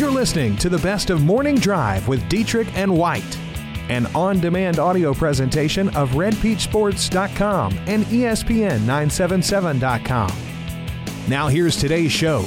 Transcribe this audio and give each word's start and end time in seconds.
You're 0.00 0.10
listening 0.10 0.56
to 0.56 0.68
the 0.70 0.78
best 0.78 1.10
of 1.10 1.22
Morning 1.22 1.56
Drive 1.56 2.08
with 2.08 2.26
Dietrich 2.30 2.74
and 2.74 2.96
White, 2.96 3.38
an 3.90 4.06
on 4.14 4.40
demand 4.40 4.78
audio 4.78 5.12
presentation 5.12 5.90
of 5.90 6.12
RedPeachSports.com 6.12 7.78
and 7.86 8.04
E 8.04 8.22
ESPN977.com. 8.22 10.32
Now, 11.28 11.48
here's 11.48 11.76
today's 11.76 12.12
show. 12.12 12.46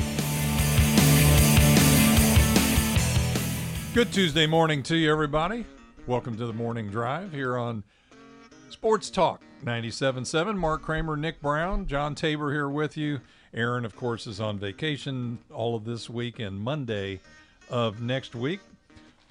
Good 3.93 4.11
Tuesday 4.11 4.47
morning 4.47 4.81
to 4.81 4.95
you, 4.95 5.11
everybody. 5.11 5.63
Welcome 6.07 6.35
to 6.37 6.47
the 6.47 6.53
morning 6.53 6.89
drive 6.89 7.31
here 7.31 7.55
on 7.55 7.83
Sports 8.71 9.11
Talk 9.11 9.43
97.7. 9.63 10.57
Mark 10.57 10.81
Kramer, 10.81 11.15
Nick 11.15 11.39
Brown, 11.39 11.85
John 11.85 12.15
Tabor 12.15 12.51
here 12.51 12.69
with 12.69 12.97
you. 12.97 13.21
Aaron, 13.53 13.85
of 13.85 13.95
course, 13.95 14.25
is 14.25 14.41
on 14.41 14.57
vacation 14.57 15.37
all 15.53 15.75
of 15.75 15.85
this 15.85 16.09
week 16.09 16.39
and 16.39 16.59
Monday 16.59 17.19
of 17.73 18.01
next 18.01 18.35
week. 18.35 18.59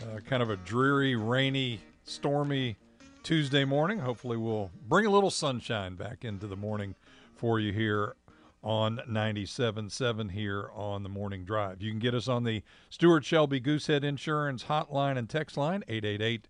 Uh, 0.02 0.18
kind 0.28 0.42
of 0.42 0.50
a 0.50 0.56
dreary, 0.56 1.14
rainy, 1.14 1.78
stormy 2.02 2.76
Tuesday 3.22 3.64
morning. 3.64 4.00
Hopefully, 4.00 4.36
we'll 4.36 4.72
bring 4.88 5.06
a 5.06 5.10
little 5.10 5.30
sunshine 5.30 5.94
back 5.94 6.24
into 6.24 6.48
the 6.48 6.56
morning 6.56 6.96
for 7.36 7.60
you 7.60 7.72
here 7.72 8.16
on 8.64 8.98
97.7 9.08 10.32
here 10.32 10.70
on 10.74 11.04
the 11.04 11.08
morning 11.08 11.44
drive. 11.44 11.80
You 11.80 11.92
can 11.92 12.00
get 12.00 12.16
us 12.16 12.26
on 12.26 12.42
the 12.42 12.64
Stuart 12.90 13.24
Shelby 13.24 13.60
Goosehead 13.60 14.02
Insurance 14.02 14.64
hotline 14.64 15.16
and 15.16 15.30
text 15.30 15.56
line 15.56 15.84
888 15.86 16.48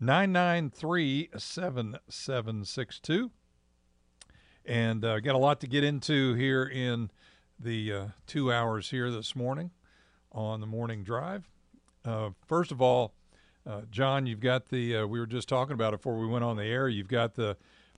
993 0.00 1.28
7762. 1.38 3.30
And 4.66 5.04
uh, 5.04 5.20
got 5.20 5.36
a 5.36 5.38
lot 5.38 5.60
to 5.60 5.68
get 5.68 5.84
into 5.84 6.34
here 6.34 6.64
in 6.64 7.12
the 7.60 7.92
uh, 7.92 8.06
two 8.26 8.52
hours 8.52 8.90
here 8.90 9.12
this 9.12 9.36
morning 9.36 9.70
on 10.32 10.60
the 10.60 10.66
morning 10.66 11.04
drive. 11.04 11.48
Uh, 12.04 12.30
first 12.46 12.72
of 12.72 12.80
all, 12.82 13.14
uh, 13.66 13.82
John, 13.90 14.26
you've 14.26 14.40
got 14.40 14.68
the, 14.68 14.98
uh, 14.98 15.06
we 15.06 15.20
were 15.20 15.26
just 15.26 15.48
talking 15.48 15.74
about 15.74 15.94
it 15.94 15.98
before 15.98 16.18
we 16.18 16.26
went 16.26 16.44
on 16.44 16.56
the 16.56 16.64
air. 16.64 16.88
You've 16.88 17.08
got 17.08 17.34
the, 17.34 17.56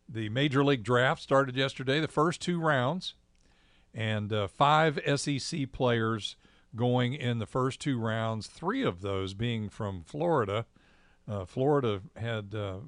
the 0.08 0.28
Major 0.28 0.62
League 0.64 0.82
Draft 0.82 1.22
started 1.22 1.56
yesterday, 1.56 2.00
the 2.00 2.08
first 2.08 2.40
two 2.40 2.60
rounds, 2.60 3.14
and 3.94 4.32
uh, 4.32 4.46
five 4.46 4.98
SEC 5.16 5.72
players 5.72 6.36
going 6.76 7.14
in 7.14 7.38
the 7.38 7.46
first 7.46 7.80
two 7.80 7.98
rounds, 7.98 8.46
three 8.46 8.82
of 8.82 9.00
those 9.00 9.32
being 9.32 9.68
from 9.68 10.02
Florida. 10.02 10.66
Uh, 11.26 11.44
Florida 11.46 12.02
had 12.16 12.54
uh, 12.54 12.78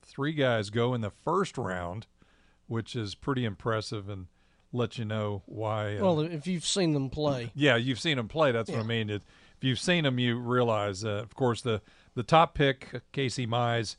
three 0.00 0.32
guys 0.32 0.70
go 0.70 0.94
in 0.94 1.00
the 1.00 1.10
first 1.10 1.58
round, 1.58 2.06
which 2.66 2.96
is 2.96 3.14
pretty 3.14 3.44
impressive 3.44 4.08
and 4.08 4.26
let 4.74 4.98
you 4.98 5.04
know 5.04 5.42
why. 5.46 5.96
Uh, 5.96 6.02
Well, 6.02 6.20
if 6.20 6.46
you've 6.46 6.66
seen 6.66 6.92
them 6.92 7.08
play, 7.08 7.50
yeah, 7.54 7.76
you've 7.76 8.00
seen 8.00 8.16
them 8.16 8.28
play. 8.28 8.52
That's 8.52 8.70
what 8.70 8.80
I 8.80 8.82
mean. 8.82 9.08
It, 9.08 9.22
if 9.56 9.62
you've 9.64 9.78
seen 9.78 10.04
them, 10.04 10.18
you 10.18 10.36
realize. 10.38 11.04
Uh, 11.04 11.10
of 11.22 11.34
course, 11.34 11.62
the 11.62 11.80
the 12.14 12.22
top 12.22 12.54
pick, 12.54 13.00
Casey 13.12 13.46
Mize, 13.46 13.96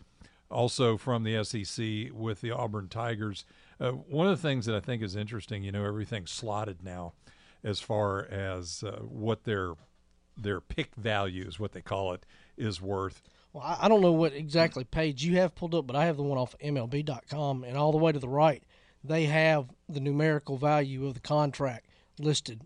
also 0.51 0.97
from 0.97 1.23
the 1.23 1.43
SEC 1.43 2.13
with 2.13 2.41
the 2.41 2.51
Auburn 2.51 2.87
Tigers. 2.89 3.45
Uh, 3.79 3.91
one 3.91 4.27
of 4.27 4.39
the 4.41 4.47
things 4.47 4.65
that 4.67 4.75
I 4.75 4.79
think 4.79 5.01
is 5.01 5.15
interesting, 5.15 5.63
you 5.63 5.71
know, 5.71 5.83
everything's 5.83 6.31
slotted 6.31 6.81
now, 6.83 7.13
as 7.63 7.81
far 7.81 8.25
as 8.25 8.83
uh, 8.85 8.99
what 9.01 9.43
their 9.43 9.73
their 10.37 10.59
pick 10.61 10.95
value 10.95 11.45
is, 11.47 11.59
what 11.59 11.71
they 11.71 11.81
call 11.81 12.13
it, 12.13 12.25
is 12.57 12.81
worth. 12.81 13.21
well, 13.53 13.63
I, 13.63 13.85
I 13.85 13.87
don't 13.87 14.01
know 14.01 14.11
what 14.11 14.33
exactly 14.33 14.83
page 14.83 15.23
you 15.23 15.37
have 15.37 15.55
pulled 15.55 15.73
up, 15.75 15.87
but 15.87 15.95
I 15.95 16.05
have 16.05 16.17
the 16.17 16.23
one 16.23 16.37
off 16.37 16.55
MLB.com, 16.63 17.63
and 17.63 17.77
all 17.77 17.91
the 17.93 17.97
way 17.97 18.11
to 18.11 18.19
the 18.19 18.27
right, 18.29 18.61
they 19.07 19.25
have 19.25 19.67
the 19.87 19.99
numerical 19.99 20.57
value 20.57 21.05
of 21.07 21.13
the 21.13 21.19
contract 21.19 21.87
listed 22.19 22.61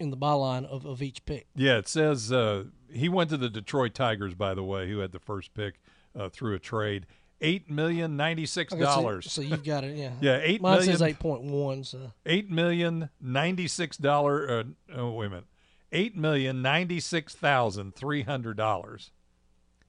in 0.00 0.10
the 0.10 0.16
byline 0.16 0.64
of, 0.66 0.84
of 0.84 1.02
each 1.02 1.24
pick. 1.24 1.46
Yeah, 1.54 1.78
it 1.78 1.88
says 1.88 2.32
uh, 2.32 2.64
he 2.90 3.08
went 3.08 3.30
to 3.30 3.36
the 3.36 3.48
Detroit 3.48 3.94
Tigers, 3.94 4.34
by 4.34 4.54
the 4.54 4.64
way, 4.64 4.88
who 4.88 4.98
had 4.98 5.12
the 5.12 5.18
first 5.18 5.54
pick 5.54 5.80
uh, 6.18 6.28
through 6.28 6.54
a 6.54 6.58
trade. 6.58 7.06
Eight 7.40 7.68
million 7.70 8.16
ninety 8.16 8.46
six 8.46 8.72
so- 8.72 8.78
dollars. 8.78 9.30
So, 9.30 9.42
you've 9.42 9.64
got 9.64 9.84
it, 9.84 9.96
yeah. 9.96 10.12
Yeah, 10.20 10.40
eight 10.42 10.62
Mine 10.62 10.78
million- 10.78 10.92
says 10.92 11.02
eight 11.02 11.18
point 11.18 11.42
one. 11.42 11.84
So 11.84 12.12
eight 12.24 12.50
million 12.50 13.10
ninety 13.20 13.68
six 13.68 13.96
dollar. 13.96 14.48
Uh, 14.60 14.64
oh, 14.94 15.10
wait 15.12 15.26
a 15.26 15.30
minute, 15.30 15.44
eight 15.92 16.16
million 16.16 16.62
ninety 16.62 17.00
six 17.00 17.34
thousand 17.34 17.94
three 17.96 18.22
hundred 18.22 18.56
dollars, 18.56 19.10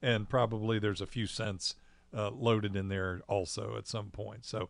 and 0.02 0.28
probably 0.28 0.78
there's 0.78 1.00
a 1.00 1.06
few 1.06 1.26
cents 1.26 1.76
uh, 2.14 2.30
loaded 2.30 2.76
in 2.76 2.88
there 2.88 3.22
also 3.28 3.76
at 3.78 3.86
some 3.86 4.10
point. 4.10 4.44
So, 4.44 4.68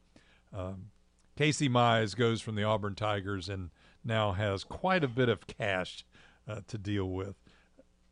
um, 0.55 0.91
Casey 1.37 1.69
Mize 1.69 2.17
goes 2.17 2.41
from 2.41 2.55
the 2.55 2.65
Auburn 2.65 2.95
Tigers 2.95 3.49
and 3.49 3.71
now 4.05 4.33
has 4.33 4.65
quite 4.65 5.05
a 5.05 5.09
bit 5.09 5.29
of 5.29 5.47
cash 5.47 6.05
uh, 6.49 6.61
to 6.69 6.79
deal 6.79 7.07
with. 7.07 7.37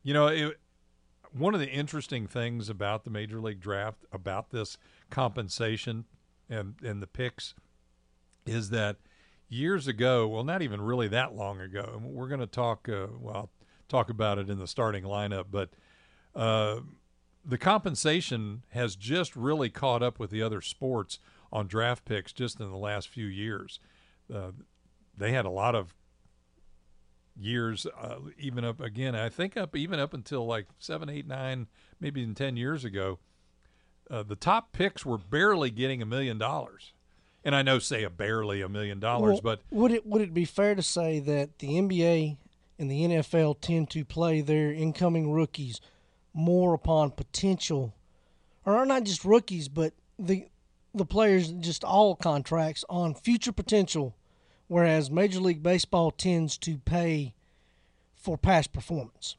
You 0.03 0.13
know, 0.13 0.27
it, 0.27 0.61
one 1.33 1.55
of 1.55 1.61
the 1.61 1.71
interesting 1.71 2.27
things 2.27 2.69
about 2.69 3.05
the 3.05 3.11
Major 3.11 3.41
League 3.41 3.61
Draft, 3.61 4.05
about 4.13 4.51
this 4.51 4.77
compensation 5.11 6.05
and 6.49 6.75
and 6.85 7.03
the 7.03 7.07
picks, 7.07 7.55
is 8.47 8.71
that 8.71 8.97
years 9.49 9.87
ago, 9.89 10.29
well, 10.29 10.45
not 10.45 10.63
even 10.63 10.81
really 10.81 11.09
that 11.09 11.35
long 11.35 11.61
ago, 11.61 11.93
and 11.95 12.05
we're 12.05 12.29
going 12.29 12.41
to 12.41 12.47
talk, 12.47 12.89
uh, 12.89 13.07
well, 13.19 13.51
talk 13.89 14.11
about 14.11 14.39
it 14.39 14.51
in 14.51 14.59
the 14.59 14.67
starting 14.67 15.05
lineup, 15.05 15.47
but 15.51 15.71
uh, 16.35 16.81
the 17.45 17.59
compensation 17.59 18.65
has 18.71 18.97
just 18.97 19.37
really 19.37 19.71
caught 19.71 20.03
up 20.03 20.19
with 20.19 20.31
the 20.31 20.43
other 20.43 20.61
sports 20.61 21.19
on 21.55 21.69
draft 21.69 22.05
picks 22.05 22.33
just 22.33 22.59
in 22.61 22.69
the 22.69 22.77
last 22.77 23.09
few 23.09 23.27
years. 23.27 23.79
Uh, 24.33 24.51
they 25.17 25.31
had 25.33 25.47
a 25.47 25.51
lot 25.51 25.77
of 25.77 25.95
years, 27.37 27.87
uh, 27.99 28.17
even 28.39 28.65
up 28.65 28.81
again, 28.81 29.15
I 29.15 29.29
think 29.29 29.57
up 29.57 29.77
even 29.77 30.01
up 30.01 30.13
until 30.13 30.45
like 30.45 30.67
seven, 30.79 31.09
eight, 31.09 31.27
nine, 31.27 31.69
maybe 32.01 32.21
even 32.21 32.35
10 32.35 32.57
years 32.57 32.85
ago. 32.85 33.21
Uh, 34.11 34.23
the 34.23 34.37
top 34.37 34.73
picks 34.73 35.07
were 35.07 35.17
barely 35.17 35.71
getting 35.71 36.03
a 36.03 36.07
million 36.07 36.37
dollars. 36.37 36.93
And 37.45 37.55
I 37.55 37.63
know, 37.63 37.79
say 37.79 38.03
a 38.03 38.11
barely 38.11 38.61
a 38.61 38.69
million 38.69 39.01
dollars, 39.01 39.41
Well, 39.43 39.57
but 39.57 39.63
would 39.71 39.93
it 39.93 40.07
would 40.07 40.23
it 40.23 40.35
be 40.35 40.45
fair 40.47 40.75
to 40.75 40.83
say 40.83 41.21
that 41.21 41.59
the 41.59 41.69
NBA 41.69 42.39
and 42.79 42.91
the 42.91 43.03
NFL 43.03 43.61
tend 43.61 43.91
to 43.91 44.05
play 44.05 44.41
their 44.41 44.73
incoming 44.73 45.31
rookies 45.31 45.81
more 46.33 46.75
upon 46.75 47.11
potential, 47.11 47.95
or 48.65 48.85
not 48.87 49.05
just 49.05 49.25
rookies, 49.27 49.69
but 49.69 49.93
the 50.19 50.47
the 50.95 51.05
players 51.05 51.51
just 51.53 51.85
all 51.85 52.15
contracts 52.15 52.85
on 52.89 53.15
future 53.15 53.53
potential, 53.53 54.15
whereas 54.69 55.11
Major 55.11 55.41
League 55.41 55.63
Baseball 55.63 56.11
tends 56.11 56.57
to 56.59 56.79
pay 56.79 57.35
for 58.15 58.39
past 58.39 58.73
performance. 58.73 59.37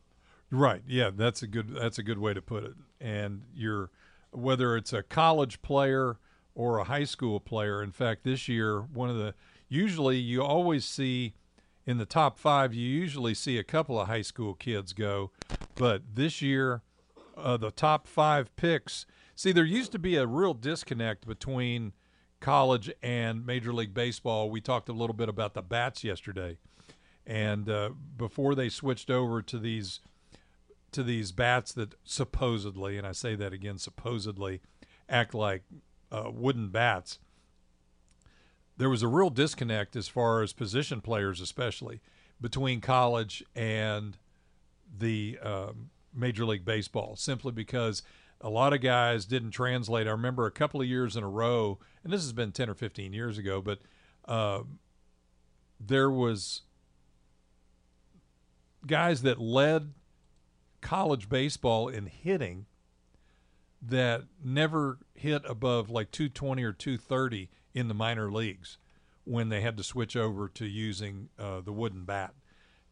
Right. 0.51 0.83
Yeah, 0.87 1.09
that's 1.15 1.41
a 1.41 1.47
good 1.47 1.69
that's 1.73 1.97
a 1.97 2.03
good 2.03 2.19
way 2.19 2.33
to 2.33 2.41
put 2.41 2.63
it. 2.63 2.73
And 3.01 3.43
you're 3.55 3.89
whether 4.31 4.75
it's 4.75 4.93
a 4.93 5.01
college 5.01 5.61
player 5.61 6.17
or 6.53 6.77
a 6.77 6.83
high 6.83 7.03
school 7.03 7.39
player. 7.39 7.81
In 7.81 7.91
fact, 7.91 8.23
this 8.23 8.47
year 8.47 8.81
one 8.81 9.09
of 9.09 9.17
the 9.17 9.33
usually 9.67 10.17
you 10.17 10.43
always 10.43 10.85
see 10.85 11.33
in 11.85 11.97
the 11.97 12.05
top 12.05 12.37
5 12.37 12.73
you 12.73 12.87
usually 12.87 13.33
see 13.33 13.57
a 13.57 13.63
couple 13.63 13.99
of 13.99 14.07
high 14.07 14.21
school 14.21 14.53
kids 14.53 14.93
go, 14.93 15.31
but 15.75 16.03
this 16.13 16.41
year 16.41 16.81
uh, 17.37 17.57
the 17.57 17.71
top 17.71 18.07
5 18.07 18.55
picks 18.55 19.05
See, 19.35 19.51
there 19.51 19.65
used 19.65 19.91
to 19.91 19.99
be 19.99 20.15
a 20.15 20.25
real 20.25 20.53
disconnect 20.53 21.27
between 21.27 21.91
college 22.39 22.89
and 23.03 23.45
Major 23.45 23.73
League 23.73 23.93
Baseball. 23.93 24.49
We 24.49 24.61
talked 24.61 24.87
a 24.87 24.93
little 24.93 25.15
bit 25.15 25.27
about 25.27 25.53
the 25.53 25.61
bats 25.61 26.05
yesterday. 26.05 26.57
And 27.27 27.69
uh, 27.69 27.89
before 28.15 28.55
they 28.55 28.69
switched 28.69 29.09
over 29.09 29.41
to 29.41 29.59
these 29.59 29.99
to 30.91 31.03
these 31.03 31.33
bats 31.33 31.73
that 31.73 31.95
supposedly, 32.05 32.97
and 32.97 33.05
I 33.05 33.11
say 33.11 33.35
that 33.35 33.51
again, 33.51 33.77
supposedly, 33.77 34.61
act 35.09 35.33
like 35.33 35.63
uh, 36.09 36.31
wooden 36.33 36.69
bats. 36.69 37.19
There 38.77 38.89
was 38.89 39.03
a 39.03 39.09
real 39.09 39.29
disconnect 39.29 39.97
as 39.97 40.07
far 40.07 40.41
as 40.41 40.53
position 40.53 41.01
players, 41.01 41.41
especially 41.41 41.99
between 42.39 42.79
college 42.79 43.43
and 43.53 44.17
the 44.97 45.37
um, 45.43 45.89
Major 46.13 46.45
League 46.45 46.63
Baseball, 46.63 47.17
simply 47.17 47.51
because 47.51 48.01
a 48.45 48.49
lot 48.49 48.73
of 48.73 48.79
guys 48.79 49.25
didn't 49.25 49.51
translate. 49.51 50.07
I 50.07 50.11
remember 50.11 50.45
a 50.45 50.51
couple 50.51 50.79
of 50.79 50.87
years 50.87 51.15
in 51.15 51.23
a 51.23 51.27
row, 51.27 51.79
and 52.03 52.13
this 52.13 52.21
has 52.21 52.31
been 52.31 52.51
10 52.51 52.69
or 52.69 52.75
15 52.75 53.11
years 53.11 53.39
ago, 53.39 53.59
but 53.59 53.79
uh, 54.25 54.61
there 55.79 56.11
was 56.11 56.61
guys 58.85 59.23
that 59.23 59.41
led 59.41 59.93
college 60.79 61.27
baseball 61.27 61.87
in 61.89 62.05
hitting 62.05 62.67
that 63.81 64.25
never 64.43 64.99
hit 65.15 65.41
above 65.45 65.89
like 65.89 66.11
220 66.11 66.63
or 66.63 66.71
230 66.71 67.49
in 67.73 67.87
the 67.87 67.95
minor 67.95 68.31
leagues 68.31 68.77
when 69.23 69.49
they 69.49 69.61
had 69.61 69.75
to 69.77 69.83
switch 69.83 70.15
over 70.15 70.47
to 70.49 70.67
using 70.67 71.29
uh, 71.39 71.61
the 71.61 71.73
wooden 71.73 72.05
bat. 72.05 72.35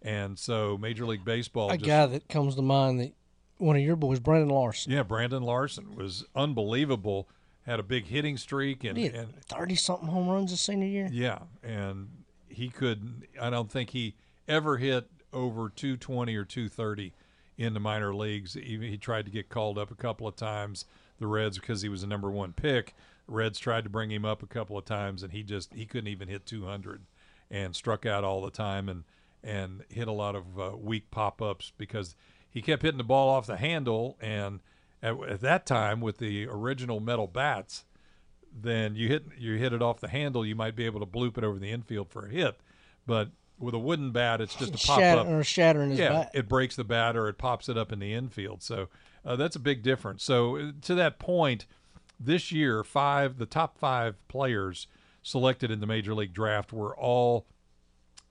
And 0.01 0.39
so 0.39 0.79
Major 0.79 1.05
League 1.05 1.23
Baseball 1.23 1.69
A 1.69 1.77
just 1.77 1.85
guy 1.87 2.07
that 2.07 2.27
comes 2.27 2.55
to 2.55 2.63
mind 2.63 2.99
that 3.01 3.13
one 3.63 3.75
of 3.75 3.81
your 3.81 3.95
boys, 3.95 4.19
Brandon 4.19 4.49
Larson, 4.49 4.91
yeah, 4.91 5.03
Brandon 5.03 5.43
Larson 5.43 5.95
was 5.95 6.25
unbelievable. 6.35 7.27
Had 7.65 7.79
a 7.79 7.83
big 7.83 8.07
hitting 8.07 8.35
streak 8.35 8.83
and, 8.83 8.97
he 8.97 9.05
had 9.05 9.15
and 9.15 9.45
thirty 9.45 9.75
something 9.75 10.09
home 10.09 10.27
runs 10.27 10.51
his 10.51 10.59
senior 10.59 10.87
year. 10.87 11.09
yeah, 11.11 11.39
and 11.63 12.09
he 12.49 12.69
could. 12.69 13.25
I 13.41 13.49
don't 13.49 13.71
think 13.71 13.91
he 13.91 14.15
ever 14.47 14.77
hit 14.77 15.07
over 15.31 15.69
220 15.69 16.35
or 16.35 16.43
230 16.43 17.13
in 17.57 17.73
the 17.73 17.79
minor 17.79 18.13
leagues. 18.13 18.57
Even 18.57 18.89
he 18.89 18.97
tried 18.97 19.25
to 19.25 19.31
get 19.31 19.49
called 19.49 19.77
up 19.77 19.91
a 19.91 19.95
couple 19.95 20.27
of 20.27 20.35
times. 20.35 20.85
The 21.19 21.27
Reds 21.27 21.57
because 21.57 21.81
he 21.81 21.89
was 21.89 22.03
a 22.03 22.07
number 22.07 22.29
one 22.29 22.51
pick. 22.53 22.95
Reds 23.27 23.59
tried 23.59 23.85
to 23.85 23.89
bring 23.89 24.11
him 24.11 24.25
up 24.25 24.43
a 24.43 24.47
couple 24.47 24.77
of 24.77 24.83
times, 24.83 25.23
and 25.23 25.31
he 25.31 25.41
just 25.41 25.73
he 25.73 25.85
couldn't 25.85 26.09
even 26.09 26.27
hit 26.27 26.45
200, 26.45 27.03
and 27.49 27.73
struck 27.75 28.05
out 28.05 28.25
all 28.25 28.41
the 28.41 28.51
time, 28.51 28.89
and 28.89 29.03
and 29.43 29.83
hit 29.89 30.07
a 30.07 30.11
lot 30.11 30.35
of 30.35 30.59
uh, 30.59 30.71
weak 30.75 31.09
pop 31.11 31.41
ups 31.41 31.71
because 31.77 32.15
he 32.53 32.61
kept 32.61 32.83
hitting 32.83 32.97
the 32.99 33.03
ball 33.03 33.29
off 33.29 33.47
the 33.47 33.57
handle, 33.57 34.17
and 34.21 34.59
at, 35.01 35.19
at 35.23 35.41
that 35.41 35.65
time 35.65 35.99
with 36.01 36.19
the 36.19 36.47
original 36.47 36.99
metal 36.99 37.27
bats, 37.27 37.83
then 38.55 38.95
you 38.95 39.07
hit 39.07 39.25
you 39.37 39.55
hit 39.55 39.73
it 39.73 39.81
off 39.81 39.99
the 39.99 40.07
handle, 40.09 40.45
you 40.45 40.55
might 40.55 40.75
be 40.75 40.85
able 40.85 40.99
to 40.99 41.05
bloop 41.05 41.37
it 41.37 41.43
over 41.43 41.57
the 41.57 41.71
infield 41.71 42.09
for 42.09 42.27
a 42.27 42.29
hit, 42.29 42.59
but 43.07 43.29
with 43.59 43.73
a 43.73 43.79
wooden 43.79 44.11
bat, 44.11 44.41
it's 44.41 44.55
just 44.55 44.73
a 44.75 44.87
pop 44.87 44.99
Shatter, 44.99 45.21
up. 45.21 45.27
or 45.27 45.43
shattering 45.43 45.91
his 45.91 45.99
Yeah, 45.99 46.09
bat. 46.09 46.31
it 46.33 46.49
breaks 46.49 46.75
the 46.75 46.83
bat 46.83 47.15
or 47.15 47.27
it 47.29 47.37
pops 47.37 47.69
it 47.69 47.77
up 47.77 47.91
in 47.91 47.99
the 47.99 48.13
infield. 48.13 48.61
So 48.61 48.89
uh, 49.23 49.35
that's 49.35 49.55
a 49.55 49.59
big 49.59 49.83
difference. 49.83 50.23
So 50.23 50.57
uh, 50.57 50.71
to 50.81 50.95
that 50.95 51.17
point, 51.19 51.65
this 52.19 52.51
year, 52.51 52.83
five 52.83 53.37
the 53.37 53.45
top 53.45 53.77
five 53.77 54.15
players 54.27 54.87
selected 55.21 55.71
in 55.71 55.79
the 55.79 55.87
major 55.87 56.13
league 56.13 56.33
draft 56.33 56.73
were 56.73 56.95
all 56.97 57.45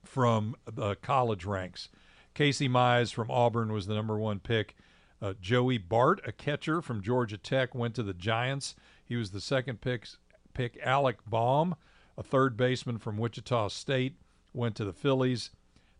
from 0.03 0.55
the 0.71 0.95
college 0.95 1.45
ranks. 1.45 1.89
Casey 2.33 2.67
Mize 2.67 3.13
from 3.13 3.29
Auburn 3.29 3.71
was 3.71 3.87
the 3.87 3.95
number 3.95 4.17
one 4.17 4.39
pick. 4.39 4.75
Uh, 5.21 5.33
Joey 5.39 5.77
Bart, 5.77 6.21
a 6.25 6.31
catcher 6.31 6.81
from 6.81 7.01
Georgia 7.01 7.37
Tech, 7.37 7.73
went 7.73 7.95
to 7.95 8.03
the 8.03 8.13
Giants. 8.13 8.75
He 9.05 9.15
was 9.15 9.31
the 9.31 9.41
second 9.41 9.81
pick. 9.81 10.07
Pick 10.53 10.77
Alec 10.83 11.17
Bohm, 11.25 11.75
a 12.17 12.23
third 12.23 12.57
baseman 12.57 12.97
from 12.97 13.17
Wichita 13.17 13.69
State, 13.69 14.17
went 14.53 14.75
to 14.75 14.85
the 14.85 14.93
Phillies. 14.93 15.51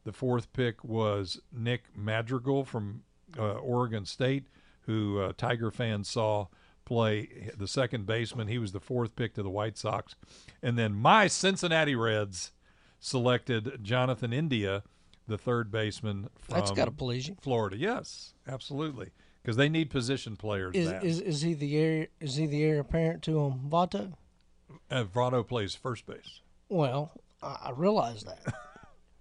The 0.04 0.12
fourth 0.12 0.52
pick 0.54 0.84
was 0.84 1.40
Nick 1.52 1.86
Madrigal 1.96 2.66
from 2.66 3.04
uh, 3.38 3.54
Oregon 3.54 4.06
State, 4.06 4.48
who 4.82 5.20
uh, 5.20 5.34
Tiger 5.38 5.72
fans 5.72 6.10
saw 6.10 6.48
play 6.86 7.50
the 7.58 7.68
second 7.68 8.06
baseman. 8.06 8.48
He 8.48 8.58
was 8.58 8.74
the 8.74 8.80
fourth 8.80 9.16
pick 9.16 9.34
to 9.36 9.44
the 9.44 9.50
White 9.50 9.78
Sox. 9.78 10.16
And 10.62 10.78
then 10.78 10.94
my 10.94 11.28
Cincinnati 11.28 11.96
Reds 11.96 12.52
selected 13.00 13.80
Jonathan 13.82 14.34
India, 14.34 14.84
the 15.28 15.38
third 15.38 15.72
baseman 15.72 16.30
from 16.40 16.60
That's 16.60 16.72
got 16.72 16.86
to 16.86 16.92
please 16.92 17.28
you. 17.28 17.38
Florida. 17.42 17.78
Yes, 17.78 18.34
absolutely. 18.48 19.12
Because 19.42 19.58
they 19.58 19.70
need 19.70 19.90
position 19.90 20.36
players. 20.36 20.76
Is, 20.76 20.92
is 21.04 21.20
is 21.20 21.42
he 21.42 21.54
the 21.54 21.78
heir? 21.78 22.08
Is 22.20 22.36
he 22.36 22.46
the 22.46 22.64
heir 22.64 22.80
apparent 22.80 23.24
to 23.24 23.42
um 23.42 23.62
Votto? 23.70 24.14
uh, 24.90 25.04
Votto 25.04 25.46
plays 25.46 25.76
first 25.76 26.06
base. 26.06 26.42
Well, 26.70 27.12
I, 27.42 27.72
realize 27.76 28.24
that. 28.24 28.54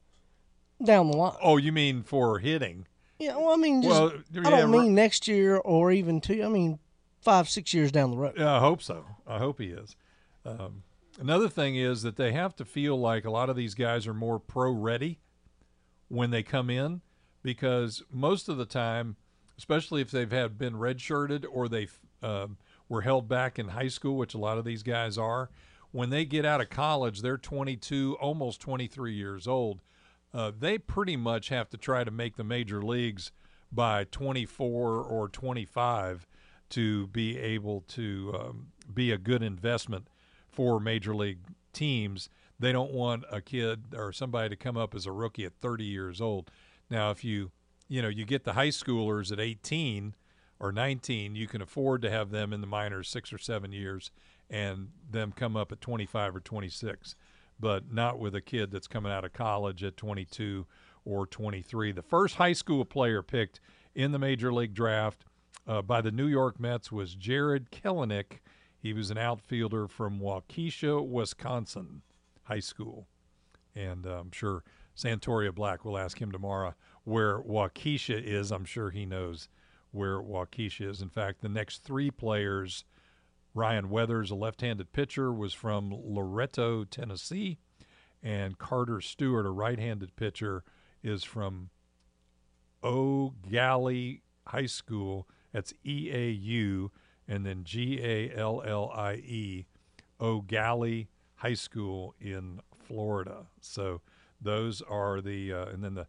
Down 0.85 1.11
the 1.11 1.17
line. 1.17 1.37
Oh, 1.43 1.57
you 1.57 1.73
mean 1.73 2.03
for 2.03 2.39
hitting? 2.39 2.87
Yeah, 3.19 3.37
well, 3.37 3.51
I 3.51 3.57
mean, 3.57 3.83
just, 3.83 3.95
Well, 3.95 4.13
I 4.45 4.51
don't 4.51 4.71
mean 4.71 4.95
next 4.95 5.29
year 5.29 5.57
or 5.57 5.93
even 5.93 6.21
two. 6.21 6.43
I 6.43 6.49
mean, 6.49 6.79
five, 7.21 7.49
six 7.49 7.73
years 7.73 7.93
down 7.93 8.11
the 8.11 8.17
road. 8.17 8.35
Yeah, 8.37 8.57
I 8.57 8.59
hope 8.59 8.83
so. 8.83 9.05
I 9.27 9.39
hope 9.39 9.61
he 9.61 9.67
is. 9.67 9.97
Um, 10.45 10.83
another 11.21 11.49
thing 11.49 11.77
is 11.77 12.03
that 12.03 12.17
they 12.17 12.33
have 12.33 12.57
to 12.57 12.65
feel 12.65 12.99
like 12.99 13.25
a 13.25 13.31
lot 13.31 13.49
of 13.49 13.55
these 13.55 13.75
guys 13.75 14.07
are 14.09 14.15
more 14.15 14.41
pro 14.41 14.73
ready 14.73 15.21
when 16.13 16.31
they 16.31 16.43
come 16.43 16.69
in 16.69 17.01
because 17.43 18.03
most 18.11 18.47
of 18.47 18.59
the 18.59 18.67
time, 18.67 19.17
especially 19.57 20.03
if 20.03 20.11
they've 20.11 20.31
had 20.31 20.59
been 20.59 20.75
redshirted 20.75 21.47
or 21.51 21.69
they 21.69 21.89
um, 22.23 22.59
were 22.87 23.01
held 23.01 23.27
back 23.27 23.59
in 23.59 23.69
high 23.69 23.89
school, 23.89 24.19
which 24.19 24.35
a 24.35 24.39
lot 24.39 24.59
of 24.59 24.65
these 24.67 24.83
guys 24.83 25.17
are, 25.17 25.49
when 25.91 26.11
they 26.11 26.27
get 26.27 26.45
out 26.45 26.61
of 26.61 26.69
college, 26.69 27.23
they're 27.23 27.39
22, 27.39 28.19
almost 28.21 28.61
23 28.61 29.15
years 29.15 29.49
old. 29.49 29.81
Uh, 30.35 30.53
they 30.57 30.77
pretty 30.77 31.17
much 31.17 31.49
have 31.49 31.71
to 31.71 31.79
try 31.79 32.05
to 32.05 32.11
make 32.11 32.37
the 32.37 32.45
major 32.45 32.83
leagues 32.83 33.33
by 33.73 34.05
24 34.05 35.03
or 35.03 35.29
25 35.31 36.27
to 36.69 37.07
be 37.07 37.39
able 37.39 37.85
to 37.89 38.35
um, 38.39 38.67
be 38.93 39.11
a 39.11 39.19
good 39.19 39.43
investment 39.43 40.09
for 40.51 40.79
major 40.79 41.15
league 41.15 41.41
teams. 41.73 42.29
They 42.63 42.71
don't 42.71 42.93
want 42.93 43.25
a 43.29 43.41
kid 43.41 43.95
or 43.97 44.13
somebody 44.13 44.49
to 44.49 44.57
come 44.57 44.77
up 44.77 44.95
as 44.95 45.05
a 45.05 45.11
rookie 45.11 45.45
at 45.45 45.53
30 45.61 45.83
years 45.83 46.21
old. 46.21 46.49
Now, 46.89 47.11
if 47.11 47.25
you 47.25 47.51
you 47.89 48.01
know 48.01 48.09
you 48.09 48.25
get 48.25 48.45
the 48.45 48.53
high 48.53 48.69
schoolers 48.69 49.33
at 49.33 49.41
18 49.41 50.15
or 50.61 50.71
19, 50.71 51.35
you 51.35 51.49
can 51.49 51.61
afford 51.61 52.03
to 52.03 52.11
have 52.11 52.31
them 52.31 52.53
in 52.53 52.61
the 52.61 52.69
minors 52.69 53.09
six 53.09 53.33
or 53.33 53.39
seven 53.39 53.73
years 53.73 54.13
and 54.49 54.91
them 55.11 55.33
come 55.33 55.57
up 55.57 55.73
at 55.73 55.81
25 55.81 56.37
or 56.37 56.41
26 56.41 57.17
but 57.59 57.93
not 57.93 58.19
with 58.19 58.35
a 58.35 58.41
kid 58.41 58.71
that's 58.71 58.87
coming 58.87 59.11
out 59.11 59.25
of 59.25 59.33
college 59.33 59.85
at 59.85 59.97
22 59.97 60.67
or 61.05 61.27
23. 61.27 61.93
The 61.93 62.03
first 62.03 62.37
high 62.37 62.53
school 62.53 62.85
player 62.85 63.23
picked 63.23 63.61
in 63.95 64.13
the 64.13 64.19
major 64.19 64.53
league 64.53 64.75
draft 64.75 65.25
uh, 65.67 65.83
by 65.83 66.01
the 66.01 66.11
New 66.11 66.27
York 66.27 66.59
Mets 66.59 66.91
was 66.91 67.15
Jarred 67.15 67.71
Kelenic. 67.71 68.41
He 68.79 68.93
was 68.93 69.11
an 69.11 69.19
outfielder 69.19 69.87
from 69.87 70.19
Waukesha, 70.19 71.07
Wisconsin 71.07 72.03
High 72.45 72.61
School. 72.61 73.07
And 73.75 74.07
uh, 74.07 74.21
I'm 74.21 74.33
sure 74.33 74.65
Santoria 74.97 75.55
Black 75.55 75.85
will 75.85 75.99
ask 75.99 76.21
him 76.21 76.31
tomorrow 76.31 76.75
where 77.05 77.41
Waukesha 77.41 78.23
is. 78.23 78.51
I'm 78.51 78.65
sure 78.65 78.91
he 78.91 79.07
knows 79.07 79.49
where 79.91 80.21
Waukesha 80.21 80.91
is. 80.91 81.03
In 81.03 81.09
fact, 81.09 81.41
the 81.41 81.49
next 81.49 81.83
three 81.83 82.11
players 82.11 82.85
Ryan 83.55 83.91
Weathers, 83.91 84.31
a 84.31 84.35
left 84.35 84.63
handed 84.63 84.93
pitcher, 84.93 85.31
was 85.33 85.53
from 85.53 85.93
Loretto, 85.93 86.85
Tennessee. 86.85 87.59
And 88.23 88.57
Carter 88.57 89.01
Stewart, 89.01 89.45
a 89.45 89.51
right 89.51 89.79
handed 89.79 90.17
pitcher, 90.17 90.65
is 91.03 91.25
from 91.25 91.71
Eau 92.83 93.35
Gallie 93.51 94.23
High 94.47 94.67
School. 94.67 95.29
That's 95.53 95.75
E 95.85 96.11
A 96.13 96.31
U 96.31 96.91
and 97.29 97.45
then 97.45 97.65
G 97.65 98.01
A 98.03 98.35
L 98.35 98.63
L 98.65 98.91
I 98.95 99.15
E, 99.15 99.67
Eau 100.21 100.41
Gallie 100.41 101.09
High 101.43 101.55
School 101.55 102.15
in 102.21 102.61
Florida. 102.87 103.47
So 103.61 104.01
those 104.41 104.81
are 104.83 105.21
the, 105.21 105.53
uh, 105.53 105.67
and 105.67 105.83
then 105.83 105.95
the 105.95 106.07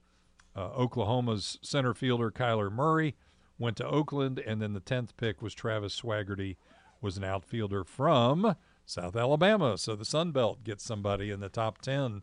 uh, 0.56 0.70
Oklahoma's 0.78 1.58
center 1.64 1.96
fielder, 1.96 2.30
Kyler 2.30 2.72
Murray, 2.72 3.16
went 3.58 3.78
to 3.78 3.88
Oakland. 3.88 4.38
And 4.38 4.62
then 4.62 4.74
the 4.74 4.80
10th 4.80 5.10
pick 5.18 5.42
was 5.42 5.56
Travis 5.56 6.00
Swaggerty 6.00 6.58
was 7.02 7.18
an 7.18 7.24
outfielder 7.24 7.84
from 7.84 8.56
South 8.86 9.16
Alabama. 9.16 9.76
So 9.80 9.96
the 9.96 10.06
Sun 10.06 10.34
Belt 10.34 10.64
gets 10.64 10.84
somebody 10.84 11.32
in 11.32 11.40
the 11.40 11.50
top 11.50 11.82
10. 11.82 12.22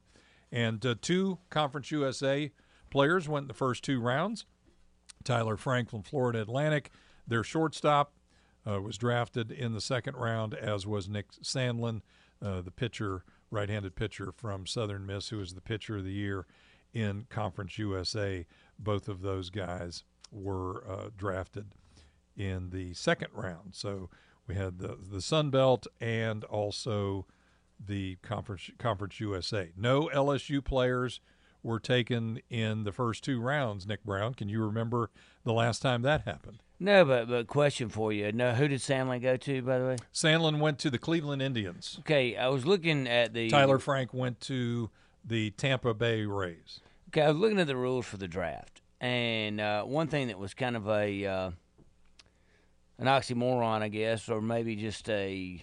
And 0.53 0.87
uh, 0.87 0.95
two 1.01 1.39
Conference 1.51 1.91
USA 1.91 2.53
players 2.91 3.29
went 3.29 3.45
in 3.45 3.49
the 3.49 3.55
first 3.55 3.83
two 3.83 4.01
rounds. 4.01 4.47
Tyler 5.25 5.57
Franklin, 5.57 6.03
Florida 6.03 6.43
Atlantic, 6.43 6.93
their 7.27 7.43
shortstop, 7.43 8.13
uh, 8.65 8.81
was 8.81 8.97
drafted 8.97 9.51
in 9.51 9.73
the 9.73 9.81
second 9.81 10.17
round, 10.17 10.55
as 10.55 10.87
was 10.87 11.09
Nick 11.09 11.33
Sandlin, 11.43 12.03
uh, 12.43 12.61
the 12.63 12.71
pitcher, 12.71 13.25
right 13.51 13.69
handed 13.69 13.97
pitcher 13.97 14.33
from 14.33 14.67
Southern 14.67 15.07
Miss, 15.07 15.29
who 15.29 15.39
was 15.39 15.55
the 15.55 15.61
pitcher 15.61 15.99
of 15.99 16.05
the 16.05 16.13
year 16.13 16.47
in 16.93 17.27
Conference 17.29 17.79
USA. 17.79 18.47
Both 18.79 19.09
of 19.09 19.23
those 19.23 19.51
guys 19.51 20.05
were 20.33 20.85
uh, 20.89 21.11
drafted 21.17 21.75
in 22.37 22.71
the 22.71 22.95
second 22.95 23.29
round. 23.33 23.75
So 23.75 24.09
we 24.47 24.55
had 24.55 24.79
the 24.79 24.97
the 24.97 25.21
Sun 25.21 25.51
Belt 25.51 25.87
and 26.01 26.45
also 26.45 27.27
the 27.79 28.17
Conference 28.23 28.71
Conference 28.79 29.21
USA. 29.21 29.71
No 29.77 30.11
LSU 30.13 30.65
players 30.65 31.21
were 31.63 31.81
taken 31.81 32.41
in 32.49 32.85
the 32.85 32.93
first 32.93 33.23
two 33.23 33.41
rounds. 33.41 33.87
Nick 33.87 34.05
Brown, 34.05 34.35
can 34.35 34.49
you 34.49 34.63
remember 34.65 35.11
the 35.45 35.53
last 35.53 35.83
time 35.83 36.03
that 36.03 36.23
happened? 36.23 36.63
No, 36.83 37.05
but 37.05 37.29
but 37.29 37.47
question 37.47 37.91
for 37.91 38.11
you. 38.11 38.33
No, 38.33 38.53
who 38.53 38.67
did 38.67 38.81
Sandlin 38.81 39.21
go 39.21 39.37
to, 39.37 39.63
by 39.63 39.79
the 39.79 39.85
way? 39.85 39.97
Sandlin 40.15 40.59
went 40.61 40.79
to 40.81 40.91
the 40.91 40.99
Cleveland 40.99 41.43
Indians. 41.43 41.99
Okay, 42.01 42.37
I 42.37 42.49
was 42.49 42.65
looking 42.65 43.07
at 43.07 43.35
the 43.35 43.51
Tyler 43.51 43.79
Frank 43.79 44.15
went 44.15 44.41
to 44.43 44.89
the 45.23 45.51
Tampa 45.51 45.93
Bay 45.93 46.25
Rays. 46.25 46.81
Okay, 47.09 47.21
I 47.21 47.29
was 47.29 47.37
looking 47.37 47.61
at 47.61 47.67
the 47.67 47.77
rules 47.77 48.07
for 48.07 48.17
the 48.17 48.27
draft, 48.27 48.81
and 48.99 49.61
uh, 49.61 49.83
one 49.83 50.09
thing 50.09 50.29
that 50.29 50.39
was 50.39 50.55
kind 50.55 50.75
of 50.75 50.89
a 50.89 51.27
uh, 51.27 51.51
an 52.99 53.07
oxymoron, 53.07 53.83
I 53.83 53.89
guess, 53.89 54.31
or 54.31 54.41
maybe 54.41 54.75
just 54.75 55.11
a 55.11 55.63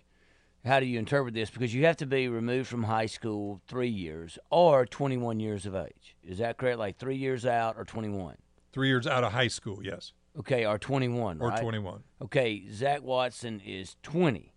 how 0.66 0.80
do 0.80 0.86
you 0.86 1.00
interpret 1.00 1.34
this? 1.34 1.50
Because 1.50 1.74
you 1.74 1.86
have 1.86 1.98
to 1.98 2.06
be 2.06 2.28
removed 2.28 2.68
from 2.68 2.84
high 2.84 3.06
school 3.08 3.62
three 3.68 3.90
years 3.90 4.38
or 4.52 4.86
21 4.86 5.40
years 5.40 5.66
of 5.66 5.76
age. 5.76 6.16
Is 6.24 6.40
that 6.40 6.58
correct? 6.58 6.78
Like 6.78 6.98
three 6.98 7.16
years 7.16 7.46
out 7.46 7.76
or 7.78 7.86
21? 7.86 8.36
Three 8.74 8.90
years 8.90 9.08
out 9.08 9.24
of 9.24 9.32
high 9.32 9.48
school, 9.48 9.80
yes, 9.82 10.12
Okay, 10.40 10.66
or 10.66 10.78
21, 10.78 11.42
or 11.42 11.50
right? 11.50 11.62
21. 11.62 12.04
Okay, 12.24 12.64
Zach 12.72 13.02
Watson 13.02 13.60
is 13.66 13.96
20. 14.04 14.54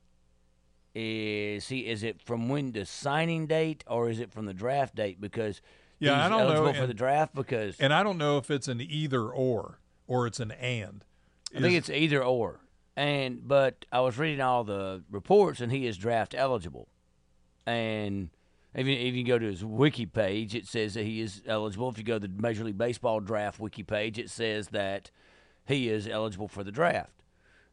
Eh, 0.94 0.98
is 1.56 1.68
he? 1.68 1.86
Is 1.86 2.02
it 2.02 2.20
from 2.20 2.48
when 2.48 2.72
the 2.72 2.84
signing 2.84 3.46
date, 3.46 3.84
or 3.86 4.10
is 4.10 4.20
it 4.20 4.30
from 4.32 4.46
the 4.46 4.52
draft 4.54 4.94
date? 4.96 5.20
Because 5.20 5.62
Yeah, 5.98 6.16
he's 6.16 6.26
I 6.26 6.28
don't 6.28 6.52
know, 6.52 6.72
for 6.72 6.78
and- 6.80 6.88
the 6.88 6.94
draft. 6.94 7.34
Because 7.34 7.78
And 7.80 7.94
I 7.94 8.02
don't 8.02 8.18
know 8.18 8.36
if 8.38 8.50
it's 8.50 8.68
an 8.68 8.80
either 8.80 9.28
or 9.28 9.78
or 10.06 10.26
it's 10.26 10.40
an 10.40 10.50
and. 10.52 11.04
I 11.56 11.60
think 11.60 11.74
it's 11.74 11.90
either 11.90 12.22
or. 12.22 12.60
And 12.96 13.46
but 13.46 13.86
I 13.92 14.00
was 14.00 14.18
reading 14.18 14.40
all 14.40 14.64
the 14.64 15.04
reports, 15.10 15.60
and 15.60 15.70
he 15.72 15.86
is 15.86 15.96
draft 15.96 16.34
eligible. 16.34 16.88
And 17.66 18.30
if 18.74 18.86
you, 18.86 18.94
if 18.94 19.14
you 19.14 19.24
go 19.24 19.38
to 19.38 19.46
his 19.46 19.64
wiki 19.64 20.06
page, 20.06 20.54
it 20.54 20.66
says 20.66 20.94
that 20.94 21.04
he 21.04 21.20
is 21.20 21.42
eligible. 21.46 21.88
If 21.88 21.98
you 21.98 22.04
go 22.04 22.18
to 22.18 22.26
the 22.28 22.42
Major 22.42 22.64
League 22.64 22.78
Baseball 22.78 23.20
draft 23.20 23.60
wiki 23.60 23.82
page, 23.82 24.18
it 24.18 24.28
says 24.30 24.68
that 24.68 25.10
he 25.70 25.88
is 25.88 26.06
eligible 26.06 26.48
for 26.48 26.62
the 26.62 26.72
draft. 26.72 27.12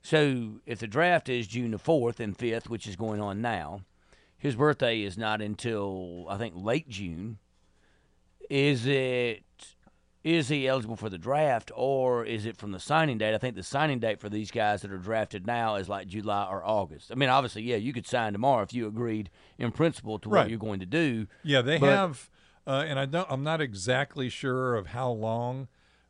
So 0.02 0.62
if 0.66 0.80
the 0.80 0.88
draft 0.88 1.28
is 1.28 1.48
June 1.48 1.72
the 1.72 1.78
4th 1.78 2.20
and 2.22 2.38
5th, 2.38 2.70
which 2.70 2.88
is 2.88 2.96
going 2.96 3.20
on 3.20 3.42
now, 3.42 3.82
his 4.38 4.56
birthday 4.56 5.02
is 5.02 5.18
not 5.18 5.42
until 5.42 6.26
I 6.30 6.38
think 6.38 6.54
late 6.56 6.88
June. 6.88 7.40
Is 8.50 8.86
it 8.86 9.44
is 10.24 10.50
he 10.50 10.68
eligible 10.68 10.96
for 10.98 11.10
the 11.10 11.18
draft 11.18 11.72
or 11.76 12.26
is 12.26 12.46
it 12.46 12.58
from 12.58 12.72
the 12.72 12.80
signing 12.80 13.18
date? 13.18 13.34
I 13.34 13.38
think 13.38 13.56
the 13.56 13.64
signing 13.64 14.00
date 14.00 14.20
for 14.20 14.30
these 14.30 14.52
guys 14.52 14.82
that 14.82 14.92
are 14.92 14.98
drafted 14.98 15.46
now 15.48 15.76
is 15.76 15.88
like 15.88 16.08
July 16.08 16.48
or 16.50 16.66
August. 16.66 17.12
I 17.12 17.16
mean, 17.16 17.30
obviously, 17.30 17.64
yeah, 17.64 17.78
you 17.78 17.94
could 17.94 18.06
sign 18.08 18.34
tomorrow 18.34 18.62
if 18.64 18.74
you 18.74 18.88
agreed 18.88 19.30
in 19.58 19.72
principle 19.72 20.20
to 20.20 20.30
Right. 20.30 20.42
what 20.42 20.50
you're 20.50 20.60
going 20.60 20.80
to 20.82 20.86
do. 20.86 21.28
Yeah, 21.44 21.62
they 21.62 21.78
have, 21.80 22.30
uh, 22.66 22.84
and 22.88 23.00
I 23.00 23.06
don't. 23.06 23.28
I'm 23.30 23.44
not 23.44 23.62
exactly 23.62 24.28
sure 24.30 24.76
of 24.76 24.88
how 24.88 25.10
long, 25.12 25.68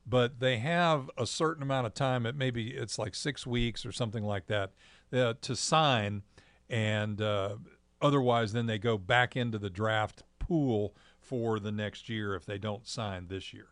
but 0.07 0.39
they 0.39 0.57
have 0.57 1.09
a 1.17 1.25
certain 1.25 1.61
amount 1.61 1.85
of 1.85 1.93
time. 1.93 2.25
It 2.25 2.35
maybe 2.35 2.69
it's 2.69 2.97
like 2.97 3.13
six 3.13 3.45
weeks 3.45 3.85
or 3.85 3.91
something 3.91 4.23
like 4.23 4.47
that 4.47 4.71
uh, 5.11 5.33
to 5.41 5.55
sign, 5.55 6.23
and 6.69 7.21
uh, 7.21 7.55
otherwise, 8.01 8.53
then 8.53 8.65
they 8.65 8.77
go 8.77 8.97
back 8.97 9.35
into 9.35 9.57
the 9.57 9.69
draft 9.69 10.23
pool 10.39 10.95
for 11.19 11.59
the 11.59 11.71
next 11.71 12.07
year 12.07 12.35
if 12.35 12.45
they 12.45 12.57
don't 12.57 12.87
sign 12.87 13.27
this 13.27 13.53
year. 13.53 13.67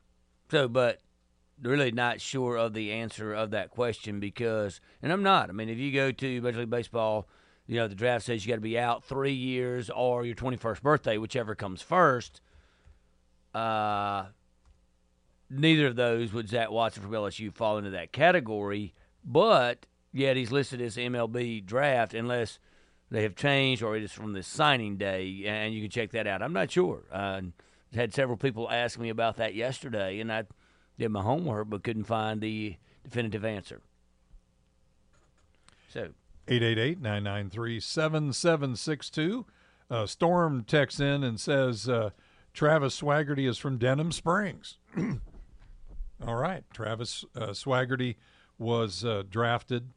So, 0.51 0.67
but 0.67 0.99
really 1.61 1.91
not 1.91 2.19
sure 2.19 2.57
of 2.57 2.73
the 2.73 2.91
answer 2.91 3.33
of 3.33 3.51
that 3.51 3.71
question 3.71 4.19
because, 4.19 4.81
and 5.01 5.11
I'm 5.11 5.23
not. 5.23 5.49
I 5.49 5.53
mean, 5.53 5.69
if 5.69 5.77
you 5.77 5.91
go 5.93 6.11
to 6.11 6.41
Major 6.41 6.59
League 6.59 6.69
Baseball, 6.69 7.29
you 7.65 7.77
know, 7.77 7.87
the 7.87 7.95
draft 7.95 8.25
says 8.25 8.45
you 8.45 8.51
got 8.51 8.55
to 8.55 8.61
be 8.61 8.77
out 8.77 9.05
three 9.05 9.33
years 9.33 9.89
or 9.89 10.25
your 10.25 10.35
21st 10.35 10.81
birthday, 10.81 11.17
whichever 11.17 11.55
comes 11.55 11.81
first. 11.81 12.41
Uh, 13.53 14.25
neither 15.49 15.87
of 15.87 15.95
those 15.95 16.33
would 16.33 16.49
Zach 16.49 16.69
Watson 16.71 17.03
from 17.03 17.11
LSU 17.11 17.53
fall 17.53 17.77
into 17.77 17.91
that 17.91 18.11
category, 18.11 18.93
but 19.23 19.85
yet 20.11 20.35
he's 20.37 20.51
listed 20.51 20.81
as 20.81 20.97
MLB 20.97 21.65
draft 21.65 22.13
unless 22.13 22.59
they 23.11 23.23
have 23.23 23.35
changed 23.35 23.83
or 23.83 23.95
it 23.95 24.03
is 24.03 24.11
from 24.11 24.33
the 24.33 24.43
signing 24.43 24.97
day, 24.97 25.43
and 25.45 25.73
you 25.73 25.81
can 25.81 25.89
check 25.89 26.11
that 26.11 26.27
out. 26.27 26.41
I'm 26.41 26.51
not 26.53 26.71
sure. 26.71 27.03
I 27.11 27.41
had 27.93 28.13
several 28.13 28.37
people 28.37 28.69
ask 28.69 28.99
me 28.99 29.09
about 29.09 29.37
that 29.37 29.55
yesterday, 29.55 30.19
and 30.19 30.31
I 30.31 30.43
did 30.97 31.09
my 31.09 31.21
homework 31.21 31.69
but 31.69 31.83
couldn't 31.83 32.05
find 32.05 32.41
the 32.41 32.77
definitive 33.03 33.45
answer. 33.45 33.81
So 35.89 36.09
888-993-7762. 36.47 39.45
Uh, 39.87 40.07
Storm 40.07 40.63
texts 40.63 40.99
in 40.99 41.23
and 41.23 41.39
says 41.39 41.87
uh, 41.87 42.09
Travis 42.53 42.99
Swaggerty 42.99 43.47
is 43.47 43.59
from 43.59 43.77
Denham 43.77 44.11
Springs. 44.11 44.77
All 46.25 46.35
right, 46.35 46.63
Travis 46.73 47.25
uh, 47.35 47.47
Swaggerty 47.47 48.15
was 48.57 49.03
uh, 49.03 49.23
drafted 49.29 49.89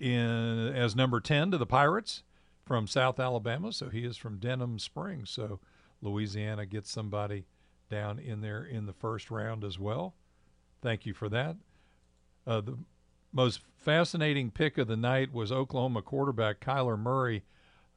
in 0.00 0.72
as 0.74 0.96
number 0.96 1.20
10 1.20 1.52
to 1.52 1.58
the 1.58 1.66
Pirates 1.66 2.22
from 2.64 2.86
South 2.86 3.20
Alabama, 3.20 3.72
so 3.72 3.88
he 3.88 4.04
is 4.04 4.16
from 4.16 4.38
Denham 4.38 4.78
Springs. 4.78 5.30
So 5.30 5.60
Louisiana 6.02 6.66
gets 6.66 6.90
somebody 6.90 7.46
down 7.90 8.18
in 8.18 8.40
there 8.40 8.64
in 8.64 8.86
the 8.86 8.92
first 8.92 9.30
round 9.30 9.64
as 9.64 9.78
well. 9.78 10.14
Thank 10.82 11.06
you 11.06 11.14
for 11.14 11.28
that. 11.28 11.56
Uh, 12.46 12.60
the 12.60 12.78
most 13.32 13.60
fascinating 13.76 14.50
pick 14.50 14.78
of 14.78 14.88
the 14.88 14.96
night 14.96 15.32
was 15.32 15.52
Oklahoma 15.52 16.02
quarterback 16.02 16.60
Kyler 16.60 16.98
Murray 16.98 17.44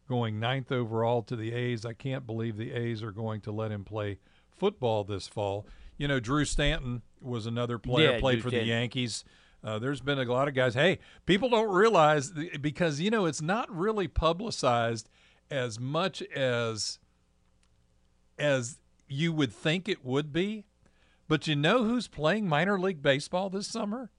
going 0.07 0.39
ninth 0.39 0.71
overall 0.71 1.23
to 1.23 1.35
the 1.35 1.53
A's. 1.53 1.85
I 1.85 1.93
can't 1.93 2.25
believe 2.25 2.57
the 2.57 2.73
A's 2.73 3.01
are 3.01 3.11
going 3.11 3.41
to 3.41 3.51
let 3.51 3.71
him 3.71 3.83
play 3.83 4.19
football 4.61 5.03
this 5.03 5.27
fall. 5.27 5.65
You 5.97 6.07
know, 6.07 6.19
Drew 6.19 6.45
Stanton 6.45 7.01
was 7.19 7.47
another 7.47 7.79
player, 7.79 8.11
Yeah, 8.11 8.19
played 8.19 8.41
Drew 8.41 8.51
for 8.51 8.55
the 8.55 8.63
Yankees. 8.63 9.25
Uh, 9.63 9.79
there's 9.79 10.01
been 10.01 10.19
a 10.19 10.23
lot 10.23 10.47
of 10.47 10.53
guys. 10.53 10.75
Hey, 10.75 10.99
people 11.25 11.49
don't 11.49 11.73
realize 11.73 12.31
because 12.61 12.99
you 12.99 13.09
know 13.09 13.25
it's 13.25 13.41
not 13.41 13.75
really 13.75 14.07
publicized 14.07 15.09
as 15.49 15.79
much 15.79 16.21
as 16.35 16.99
as 18.37 18.77
you 19.07 19.33
would 19.33 19.51
think 19.51 19.89
it 19.89 20.05
would 20.05 20.31
be. 20.31 20.65
But 21.27 21.47
you 21.47 21.55
know 21.55 21.83
who's 21.83 22.07
playing 22.07 22.47
minor 22.47 22.79
league 22.79 23.01
baseball 23.01 23.49
this 23.49 23.65
summer? 23.65 24.11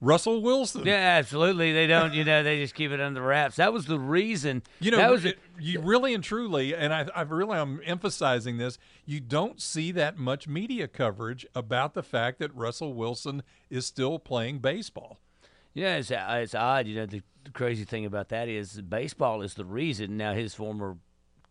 Russell 0.00 0.40
Wilson. 0.42 0.86
yeah, 0.86 1.16
absolutely. 1.18 1.72
They 1.72 1.86
don't, 1.88 2.14
you 2.14 2.24
know, 2.24 2.42
they 2.42 2.58
just 2.60 2.74
keep 2.74 2.92
it 2.92 3.00
under 3.00 3.20
wraps. 3.20 3.56
That 3.56 3.72
was 3.72 3.86
the 3.86 3.98
reason. 3.98 4.62
You 4.78 4.92
know, 4.92 4.96
that 4.98 5.10
was 5.10 5.24
it- 5.24 5.38
you 5.58 5.80
really 5.80 6.14
and 6.14 6.22
truly, 6.22 6.74
and 6.74 6.94
I, 6.94 7.06
I 7.14 7.22
really 7.22 7.58
am 7.58 7.80
emphasizing 7.84 8.58
this. 8.58 8.78
You 9.04 9.18
don't 9.20 9.60
see 9.60 9.90
that 9.92 10.16
much 10.16 10.46
media 10.46 10.86
coverage 10.86 11.44
about 11.54 11.94
the 11.94 12.02
fact 12.04 12.38
that 12.38 12.54
Russell 12.54 12.94
Wilson 12.94 13.42
is 13.70 13.86
still 13.86 14.18
playing 14.20 14.58
baseball. 14.60 15.18
Yeah, 15.74 15.96
it's 15.96 16.10
it's 16.12 16.54
odd. 16.54 16.86
You 16.86 16.94
know, 16.96 17.06
the, 17.06 17.22
the 17.44 17.50
crazy 17.50 17.84
thing 17.84 18.04
about 18.04 18.28
that 18.28 18.48
is 18.48 18.80
baseball 18.80 19.42
is 19.42 19.54
the 19.54 19.64
reason. 19.64 20.16
Now, 20.16 20.32
his 20.34 20.54
former 20.54 20.96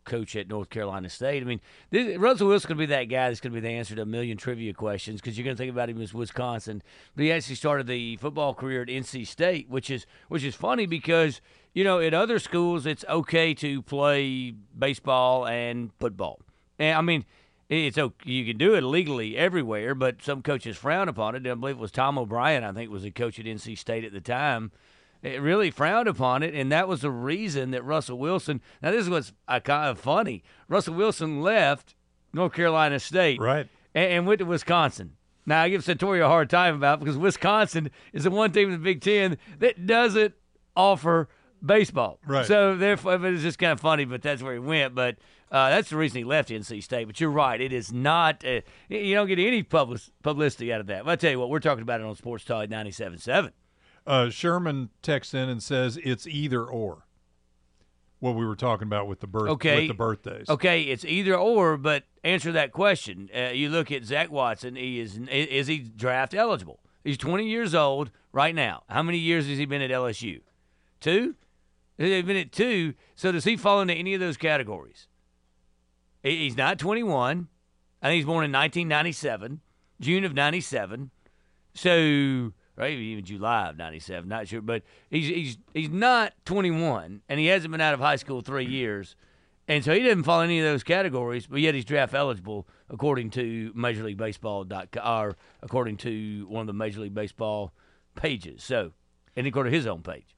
coach 0.08 0.36
at 0.36 0.48
North 0.48 0.72
Carolina 0.72 1.10
State. 1.10 1.44
I 1.44 1.46
mean, 1.46 1.62
this, 1.92 2.18
Russell 2.18 2.48
Wilson's 2.48 2.66
going 2.66 2.78
to 2.78 2.82
be 2.82 2.86
that 2.88 3.04
guy 3.04 3.28
that's 3.28 3.40
going 3.40 3.54
to 3.54 3.62
be 3.62 3.68
the 3.68 3.74
answer 3.74 3.96
to 3.96 4.02
a 4.02 4.06
million 4.06 4.38
trivia 4.38 4.74
questions 4.74 5.22
because 5.22 5.38
you're 5.38 5.46
going 5.46 5.56
to 5.56 5.62
think 5.62 5.72
about 5.72 5.90
him 5.90 6.02
as 6.02 6.14
Wisconsin. 6.14 6.82
But 7.16 7.26
he 7.26 7.32
actually 7.32 7.56
started 7.56 7.86
the 7.86 8.18
football 8.18 8.56
career 8.56 8.82
at 8.82 8.88
NC 8.88 9.28
State, 9.28 9.70
which 9.70 9.92
is 9.92 10.08
which 10.30 10.44
is 10.44 10.56
funny 10.56 10.88
because 10.88 11.42
you 11.74 11.84
know 11.84 12.00
at 12.00 12.16
other 12.16 12.40
schools 12.40 12.88
it's 12.88 13.06
okay 13.08 13.54
to 13.56 13.84
play 13.84 14.56
baseball 14.78 15.46
and 15.46 15.92
football. 16.00 16.40
And 16.80 16.98
I 16.98 17.02
mean. 17.02 17.26
It's 17.70 17.98
okay. 17.98 18.32
You 18.32 18.46
can 18.46 18.58
do 18.58 18.76
it 18.76 18.82
legally 18.82 19.36
everywhere, 19.36 19.94
but 19.94 20.22
some 20.22 20.42
coaches 20.42 20.78
frown 20.78 21.10
upon 21.10 21.36
it. 21.36 21.46
I 21.46 21.54
believe 21.54 21.76
it 21.76 21.82
was 21.82 21.92
Tom 21.92 22.18
O'Brien. 22.18 22.64
I 22.64 22.72
think 22.72 22.90
was 22.90 23.04
the 23.04 23.12
coach 23.12 23.40
at 23.40 23.46
NC 23.46 23.78
State 23.78 24.06
at 24.06 24.14
the 24.14 24.22
time. 24.22 24.72
It 25.34 25.42
really 25.42 25.72
frowned 25.72 26.08
upon 26.08 26.44
it, 26.44 26.54
and 26.54 26.72
that 26.72 26.88
was 26.88 27.02
the 27.02 27.12
reason 27.12 27.72
that 27.72 27.84
Russell 27.84 28.18
Wilson. 28.18 28.62
Now, 28.82 28.92
this 28.92 29.02
is 29.04 29.10
what's 29.10 29.34
uh, 29.48 29.60
kind 29.60 29.90
of 29.90 30.00
funny. 30.00 30.44
Russell 30.68 30.94
Wilson 30.96 31.42
left 31.42 31.96
North 32.34 32.54
Carolina 32.54 33.00
State, 33.00 33.40
Right. 33.40 33.68
and, 33.96 34.12
and 34.12 34.28
went 34.28 34.40
to 34.40 34.46
Wisconsin. 34.46 35.14
Now, 35.46 35.62
I 35.64 35.70
give 35.70 35.84
Santoria 35.84 36.26
a 36.26 36.28
hard 36.28 36.50
time 36.50 36.76
about 36.76 36.98
it 36.98 37.00
because 37.06 37.18
Wisconsin 37.18 37.90
is 38.14 38.24
the 38.26 38.32
one 38.32 38.52
team 38.52 38.68
in 38.68 38.74
the 38.74 38.78
Big 38.84 39.02
Ten 39.02 39.38
that 39.60 39.86
doesn't 39.86 40.34
offer 40.76 41.30
baseball. 41.66 42.20
Right. 42.26 42.46
So 42.46 42.76
therefore, 42.76 43.26
it's 43.26 43.42
just 43.44 43.58
kind 43.58 43.72
of 43.72 43.80
funny. 43.80 44.06
But 44.06 44.22
that's 44.22 44.42
where 44.44 44.54
he 44.54 44.60
went. 44.60 44.94
But 44.94 45.18
uh, 45.52 45.70
that's 45.70 45.90
the 45.90 45.96
reason 45.98 46.18
he 46.18 46.24
left 46.26 46.50
NC 46.50 46.84
State. 46.84 47.06
But 47.08 47.20
you're 47.22 47.32
right; 47.32 47.60
it 47.62 47.72
is 47.72 47.94
not. 47.94 48.44
Uh, 48.46 48.60
you 48.90 49.16
don't 49.16 49.28
get 49.28 49.40
any 49.40 49.64
public, 49.64 50.02
publicity 50.22 50.74
out 50.74 50.82
of 50.82 50.88
that. 50.88 51.06
But 51.06 51.12
I 51.12 51.16
tell 51.16 51.32
you 51.32 51.40
what, 51.40 51.50
we're 51.50 51.60
talking 51.62 51.82
about 51.82 52.02
it 52.02 52.06
on 52.06 52.16
Sports 52.16 52.44
Talk 52.44 52.68
97.7. 52.70 53.52
Uh, 54.08 54.30
Sherman 54.30 54.90
texts 55.02 55.34
in 55.34 55.50
and 55.50 55.62
says 55.62 56.00
it's 56.04 56.26
either 56.26 56.64
or. 56.66 57.04
What 58.20 58.32
we 58.36 58.46
were 58.48 58.56
talking 58.56 58.88
about 58.88 59.08
with 59.08 59.20
the 59.20 59.28
birth 59.28 59.50
Okay. 59.50 59.82
with 59.82 59.88
the 59.90 59.94
birthdays. 59.94 60.50
Okay, 60.50 60.84
it's 60.84 61.06
either 61.06 61.36
or, 61.36 61.78
but 61.78 62.06
answer 62.24 62.52
that 62.54 62.72
question. 62.72 63.30
Uh, 63.36 63.50
you 63.54 63.70
look 63.70 63.92
at 63.92 64.06
Zach 64.06 64.32
Watson. 64.32 64.76
He 64.76 65.00
is 65.00 65.20
is 65.30 65.68
he 65.68 65.78
draft 65.80 66.34
eligible? 66.34 66.80
He's 67.04 67.18
20 67.18 67.48
years 67.48 67.76
old 67.76 68.10
right 68.32 68.56
now. 68.56 68.82
How 68.90 69.04
many 69.04 69.20
years 69.20 69.48
has 69.48 69.60
he 69.60 69.66
been 69.66 69.84
at 69.84 69.92
LSU? 69.92 70.42
Two. 71.00 71.36
He's 72.00 72.24
been 72.26 72.38
at 72.38 72.52
two. 72.52 72.96
So 73.16 73.32
does 73.32 73.44
he 73.44 73.56
fall 73.56 73.82
into 73.82 73.94
any 73.94 74.16
of 74.16 74.20
those 74.20 74.36
categories? 74.38 75.08
He's 76.24 76.58
not 76.58 76.80
21. 76.80 77.50
I 78.02 78.08
think 78.08 78.16
he's 78.18 78.26
born 78.26 78.46
in 78.46 78.52
1997, 78.52 79.62
June 80.02 80.24
of 80.24 80.34
97. 80.34 81.12
So, 81.76 82.54
right, 82.78 82.94
even 82.94 83.26
July 83.26 83.70
of 83.70 83.78
'97, 83.78 84.28
not 84.28 84.48
sure, 84.48 84.62
but 84.62 84.84
he's 85.10 85.28
he's 85.28 85.58
he's 85.74 85.90
not 85.90 86.34
21, 86.46 87.22
and 87.28 87.40
he 87.40 87.48
hasn't 87.48 87.72
been 87.72 87.82
out 87.82 87.94
of 87.94 88.00
high 88.00 88.16
school 88.16 88.42
three 88.42 88.66
years, 88.66 89.16
and 89.68 89.84
so 89.84 89.94
he 89.94 90.02
doesn't 90.02 90.24
fall 90.24 90.42
any 90.42 90.60
of 90.60 90.66
those 90.66 90.84
categories. 90.84 91.48
But 91.48 91.62
yet 91.62 91.76
he's 91.76 91.86
draft 91.86 92.14
eligible 92.14 92.68
according 92.90 93.32
to 93.32 93.72
Major 93.76 94.04
League 94.04 94.18
Baseball 94.18 94.64
dot 94.64 94.96
or 95.04 95.36
according 95.62 95.98
to 95.98 96.46
one 96.48 96.62
of 96.62 96.68
the 96.68 96.74
Major 96.74 97.02
League 97.02 97.16
Baseball 97.16 97.74
pages. 98.16 98.64
So, 98.64 98.94
and 99.36 99.48
according 99.48 99.72
to 99.72 99.78
his 99.78 99.88
own 99.88 100.02
page. 100.04 100.36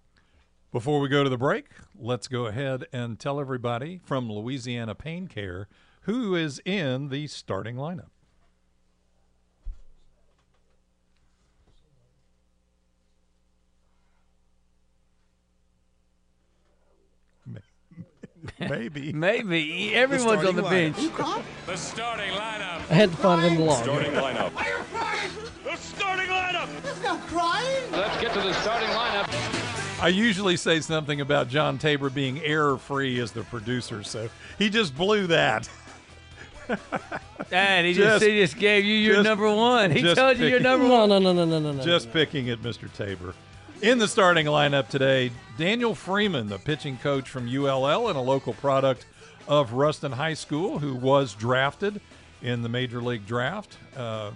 Before 0.72 1.00
we 1.00 1.10
go 1.10 1.24
to 1.24 1.30
the 1.32 1.38
break, 1.38 1.66
let's 1.96 2.28
go 2.28 2.46
ahead 2.46 2.86
and 2.94 3.20
tell 3.20 3.40
everybody 3.40 4.00
from 4.04 4.32
Louisiana 4.32 4.94
Pain 4.94 5.28
Care 5.28 5.68
who 6.02 6.36
is 6.36 6.62
in 6.66 7.10
the 7.10 7.28
starting 7.28 7.76
lineup. 7.76 8.10
Maybe. 18.60 19.14
Maybe 19.14 19.94
everyone's 19.96 20.46
on 20.46 20.56
the 20.56 20.62
bench. 20.64 20.96
The 21.66 21.76
starting 21.76 22.32
lineup. 22.32 22.82
I 22.90 22.94
had 22.94 23.12
to 23.12 23.18
find 23.18 23.46
it 23.46 23.52
in 23.54 23.58
the 23.60 23.64
log. 23.66 23.84
Starting 23.84 24.12
lineup. 24.14 24.56
Are 24.56 24.68
you 24.70 24.78
fired? 24.86 25.32
The 25.64 25.76
starting 25.76 26.28
lineup. 26.28 26.68
Let's 26.84 27.00
go 27.00 27.16
crying. 27.28 27.92
Let's 27.92 28.22
get 28.22 28.34
to 28.34 28.42
the 28.42 28.54
starting 28.54 28.90
lineup. 28.90 30.02
I 30.02 30.08
usually 30.08 30.56
say 30.58 30.80
something 30.80 31.20
about 31.22 31.50
John 31.50 31.78
Tabor 31.78 32.10
being 32.10 32.40
error 32.44 32.78
free 32.78 33.20
as 33.20 33.32
the 33.34 33.44
producer, 33.44 34.02
so 34.04 34.30
he 34.58 34.70
just 34.70 34.96
blew 34.96 35.28
that. 35.28 35.70
And 37.52 37.88
he 37.88 37.94
just, 37.94 38.20
Just- 38.20 38.26
he 38.26 38.40
just 38.42 38.58
gave 38.60 38.86
you 38.86 38.94
your 38.94 39.16
just- 39.16 39.24
number 39.24 39.52
one. 39.52 39.90
He 39.90 40.04
told 40.14 40.38
you 40.38 40.46
your 40.46 40.60
picking- 40.60 40.64
number 40.64 40.88
one. 40.88 41.10
no, 41.10 41.18
no, 41.18 41.34
no, 41.34 41.44
no, 41.46 41.60
no, 41.60 41.72
no. 41.72 41.84
Just 41.84 42.14
picking 42.14 42.50
at 42.52 42.60
Mr. 42.60 42.94
Tabor. 42.94 43.34
In 43.82 43.98
the 43.98 44.10
starting 44.10 44.46
lineup 44.46 44.90
today, 44.90 45.32
Daniel 45.58 45.96
Freeman, 45.96 46.50
the 46.50 46.58
pitching 46.58 46.98
coach 46.98 47.30
from 47.30 47.48
ULL 47.48 48.10
and 48.10 48.18
a 48.18 48.22
local 48.22 48.54
product 48.54 49.06
of 49.48 49.72
Ruston 49.72 50.12
High 50.12 50.34
School, 50.34 50.80
who 50.80 50.96
was 50.96 51.34
drafted 51.34 52.02
in 52.42 52.62
the 52.62 52.68
Major 52.68 53.02
League 53.02 53.26
Draft, 53.26 53.78
uh, 53.96 54.32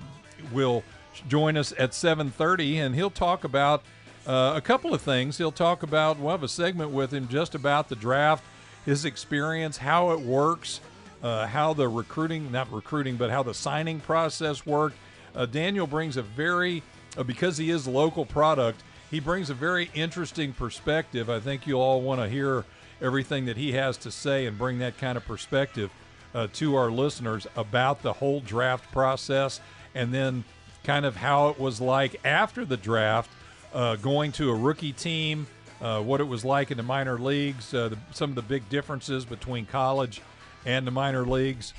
will 0.53 0.81
join 1.27 1.57
us 1.57 1.73
at 1.77 1.93
7:30, 1.93 2.77
and 2.77 2.95
he'll 2.95 3.09
talk 3.09 3.43
about 3.43 3.83
uh, 4.25 4.53
a 4.55 4.61
couple 4.61 4.93
of 4.93 5.01
things. 5.01 5.39
He'll 5.39 5.51
talk 5.51 5.83
about 5.83 6.19
we'll 6.19 6.31
have 6.31 6.43
a 6.43 6.47
segment 6.47 6.91
with 6.91 7.13
him 7.13 7.27
just 7.27 7.53
about 7.53 7.89
the 7.89 7.97
draft, 7.97 8.45
his 8.85 9.03
experience, 9.03 9.75
how 9.75 10.11
it 10.11 10.21
works, 10.21 10.79
uh, 11.21 11.47
how 11.47 11.73
the 11.73 11.89
recruiting, 11.89 12.49
not 12.49 12.71
recruiting, 12.71 13.17
but 13.17 13.29
how 13.29 13.43
the 13.43 13.53
signing 13.53 13.99
process 13.99 14.65
worked. 14.65 14.95
Uh, 15.35 15.45
Daniel 15.45 15.85
brings 15.85 16.15
a 16.15 16.21
very, 16.21 16.81
uh, 17.17 17.23
because 17.23 17.57
he 17.57 17.69
is 17.69 17.89
local 17.89 18.25
product, 18.25 18.81
he 19.13 19.19
brings 19.19 19.51
a 19.51 19.53
very 19.53 19.91
interesting 19.93 20.53
perspective. 20.53 21.29
I 21.29 21.39
think 21.39 21.67
you'll 21.67 21.81
all 21.81 22.01
want 22.01 22.19
to 22.19 22.27
hear 22.27 22.65
everything 22.99 23.45
that 23.45 23.57
he 23.57 23.73
has 23.73 23.95
to 23.97 24.09
say 24.09 24.47
and 24.47 24.57
bring 24.57 24.79
that 24.79 24.97
kind 24.97 25.17
of 25.17 25.25
perspective 25.25 25.91
uh, 26.33 26.47
to 26.53 26.73
our 26.73 26.89
listeners 26.89 27.45
about 27.55 28.01
the 28.01 28.13
whole 28.13 28.39
draft 28.39 28.91
process 28.91 29.61
and 29.93 30.11
then 30.11 30.43
kind 30.83 31.05
of 31.05 31.15
how 31.15 31.49
it 31.49 31.59
was 31.59 31.79
like 31.79 32.19
after 32.25 32.65
the 32.65 32.75
draft, 32.75 33.29
uh, 33.71 33.97
going 33.97 34.31
to 34.31 34.49
a 34.49 34.55
rookie 34.55 34.93
team, 34.93 35.45
uh, 35.79 36.01
what 36.01 36.19
it 36.19 36.27
was 36.27 36.43
like 36.43 36.71
in 36.71 36.77
the 36.77 36.81
minor 36.81 37.19
leagues, 37.19 37.71
uh, 37.71 37.89
the, 37.89 37.97
some 38.13 38.31
of 38.31 38.35
the 38.35 38.41
big 38.41 38.67
differences 38.67 39.25
between 39.25 39.67
college 39.67 40.23
and 40.65 40.87
the 40.87 40.91
minor 40.91 41.23
leagues 41.23 41.75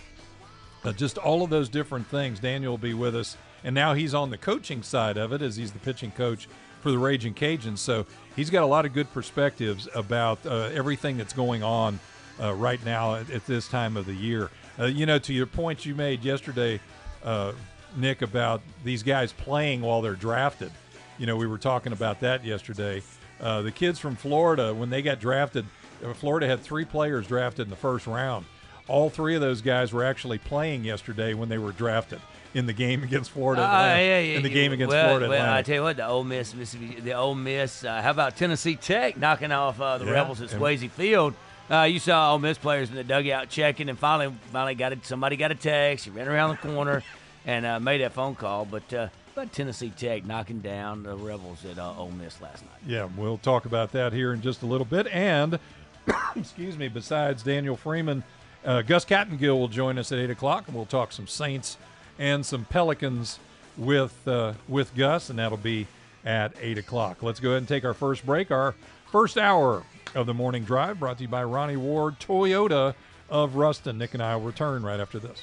uh, 0.84 0.92
just 0.92 1.18
all 1.18 1.42
of 1.42 1.50
those 1.50 1.68
different 1.68 2.06
things. 2.06 2.38
Daniel 2.38 2.72
will 2.72 2.78
be 2.78 2.94
with 2.94 3.16
us, 3.16 3.36
and 3.62 3.74
now 3.74 3.94
he's 3.94 4.14
on 4.14 4.30
the 4.30 4.38
coaching 4.38 4.82
side 4.82 5.16
of 5.16 5.32
it 5.32 5.42
as 5.42 5.56
he's 5.56 5.72
the 5.72 5.78
pitching 5.78 6.10
coach 6.10 6.48
for 6.84 6.90
the 6.90 6.98
Raging 6.98 7.32
Cajuns. 7.32 7.78
So 7.78 8.04
he's 8.36 8.50
got 8.50 8.62
a 8.62 8.66
lot 8.66 8.84
of 8.84 8.92
good 8.92 9.10
perspectives 9.14 9.88
about 9.94 10.44
uh, 10.44 10.68
everything 10.74 11.16
that's 11.16 11.32
going 11.32 11.62
on 11.62 11.98
uh, 12.38 12.52
right 12.52 12.84
now 12.84 13.14
at, 13.14 13.30
at 13.30 13.46
this 13.46 13.66
time 13.68 13.96
of 13.96 14.04
the 14.04 14.12
year. 14.12 14.50
Uh, 14.78 14.84
you 14.84 15.06
know, 15.06 15.18
to 15.18 15.32
your 15.32 15.46
point 15.46 15.86
you 15.86 15.94
made 15.94 16.22
yesterday, 16.22 16.78
uh, 17.24 17.52
Nick, 17.96 18.20
about 18.20 18.60
these 18.84 19.02
guys 19.02 19.32
playing 19.32 19.80
while 19.80 20.02
they're 20.02 20.14
drafted. 20.14 20.70
You 21.16 21.24
know, 21.24 21.36
we 21.36 21.46
were 21.46 21.56
talking 21.56 21.92
about 21.94 22.20
that 22.20 22.44
yesterday. 22.44 23.02
Uh, 23.40 23.62
the 23.62 23.72
kids 23.72 23.98
from 23.98 24.14
Florida, 24.14 24.74
when 24.74 24.90
they 24.90 25.00
got 25.00 25.20
drafted, 25.20 25.64
uh, 26.04 26.12
Florida 26.12 26.46
had 26.46 26.60
three 26.60 26.84
players 26.84 27.26
drafted 27.26 27.66
in 27.66 27.70
the 27.70 27.76
first 27.76 28.06
round 28.06 28.44
all 28.86 29.08
three 29.08 29.34
of 29.34 29.40
those 29.40 29.62
guys 29.62 29.94
were 29.94 30.04
actually 30.04 30.36
playing 30.36 30.84
yesterday 30.84 31.32
when 31.32 31.48
they 31.48 31.56
were 31.56 31.72
drafted 31.72 32.20
in 32.54 32.66
the 32.66 32.72
game 32.72 33.02
against 33.02 33.32
Florida. 33.32 33.62
Uh, 33.62 33.96
yeah, 33.96 34.20
yeah, 34.20 34.36
in 34.36 34.42
the 34.42 34.48
game 34.48 34.72
against 34.72 34.92
well, 34.92 35.08
Florida. 35.08 35.28
Well, 35.28 35.52
I 35.52 35.62
tell 35.62 35.74
you 35.74 35.82
what, 35.82 35.96
the 35.96 36.06
Ole 36.06 36.24
Miss, 36.24 36.54
Mississippi, 36.54 37.00
the 37.00 37.12
Ole 37.12 37.34
Miss. 37.34 37.84
Uh, 37.84 38.00
how 38.00 38.10
about 38.10 38.36
Tennessee 38.36 38.76
Tech 38.76 39.16
knocking 39.16 39.52
off 39.52 39.80
uh, 39.80 39.98
the 39.98 40.06
Yeah, 40.06 40.12
Rebels 40.12 40.40
at 40.40 40.50
Swayze 40.50 40.88
Field? 40.90 41.34
Uh, 41.70 41.82
you 41.82 41.98
saw 41.98 42.32
Ole 42.32 42.38
Miss 42.38 42.58
players 42.58 42.90
in 42.90 42.96
the 42.96 43.04
dugout 43.04 43.48
checking, 43.48 43.88
and 43.88 43.98
finally, 43.98 44.34
finally 44.52 44.74
got 44.74 44.92
it. 44.92 45.04
Somebody 45.04 45.36
got 45.36 45.50
a 45.50 45.54
text. 45.54 46.04
He 46.04 46.10
ran 46.10 46.28
around 46.28 46.50
the 46.50 46.56
corner 46.56 47.02
and 47.46 47.66
uh, 47.66 47.80
made 47.80 48.00
that 48.00 48.12
phone 48.12 48.34
call. 48.34 48.64
But 48.64 48.92
uh, 48.92 49.08
about 49.32 49.52
Tennessee 49.52 49.90
Tech 49.90 50.24
knocking 50.24 50.60
down 50.60 51.02
the 51.02 51.16
Rebels 51.16 51.64
at 51.64 51.78
uh, 51.78 51.96
Ole 51.96 52.12
Miss 52.12 52.40
last 52.40 52.62
night. 52.62 52.80
Yeah, 52.86 53.08
we'll 53.16 53.38
talk 53.38 53.64
about 53.64 53.92
that 53.92 54.12
here 54.12 54.32
in 54.32 54.42
just 54.42 54.62
a 54.62 54.66
little 54.66 54.84
bit. 54.84 55.06
And, 55.08 55.58
excuse 56.36 56.78
me, 56.78 56.88
besides 56.88 57.42
Daniel 57.42 57.76
Freeman, 57.76 58.22
uh, 58.64 58.82
Gus 58.82 59.04
Kattengell 59.04 59.58
will 59.58 59.68
join 59.68 59.98
us 59.98 60.12
at 60.12 60.18
8 60.18 60.30
o'clock, 60.30 60.68
and 60.68 60.76
we'll 60.76 60.86
talk 60.86 61.12
some 61.12 61.26
Saints 61.26 61.78
and 62.18 62.44
some 62.44 62.64
Pelicans 62.64 63.38
with, 63.76 64.26
uh, 64.26 64.54
with 64.68 64.94
Gus, 64.94 65.30
and 65.30 65.38
that'll 65.38 65.58
be 65.58 65.86
at 66.24 66.52
8 66.60 66.78
o'clock. 66.78 67.22
Let's 67.22 67.40
go 67.40 67.50
ahead 67.50 67.58
and 67.58 67.68
take 67.68 67.84
our 67.84 67.94
first 67.94 68.24
break. 68.24 68.50
Our 68.50 68.74
first 69.10 69.36
hour 69.36 69.82
of 70.14 70.26
the 70.26 70.34
morning 70.34 70.64
drive 70.64 71.00
brought 71.00 71.18
to 71.18 71.24
you 71.24 71.28
by 71.28 71.44
Ronnie 71.44 71.76
Ward, 71.76 72.18
Toyota 72.20 72.94
of 73.28 73.56
Ruston. 73.56 73.98
Nick 73.98 74.14
and 74.14 74.22
I 74.22 74.36
will 74.36 74.46
return 74.46 74.82
right 74.82 75.00
after 75.00 75.18
this. 75.18 75.42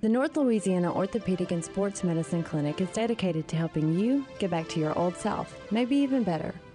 The 0.00 0.08
North 0.08 0.36
Louisiana 0.36 0.92
Orthopedic 0.92 1.50
and 1.50 1.64
Sports 1.64 2.04
Medicine 2.04 2.42
Clinic 2.42 2.80
is 2.80 2.88
dedicated 2.90 3.48
to 3.48 3.56
helping 3.56 3.98
you 3.98 4.24
get 4.38 4.50
back 4.50 4.68
to 4.68 4.80
your 4.80 4.96
old 4.96 5.16
self, 5.16 5.58
maybe 5.72 5.96
even 5.96 6.22
better. 6.22 6.54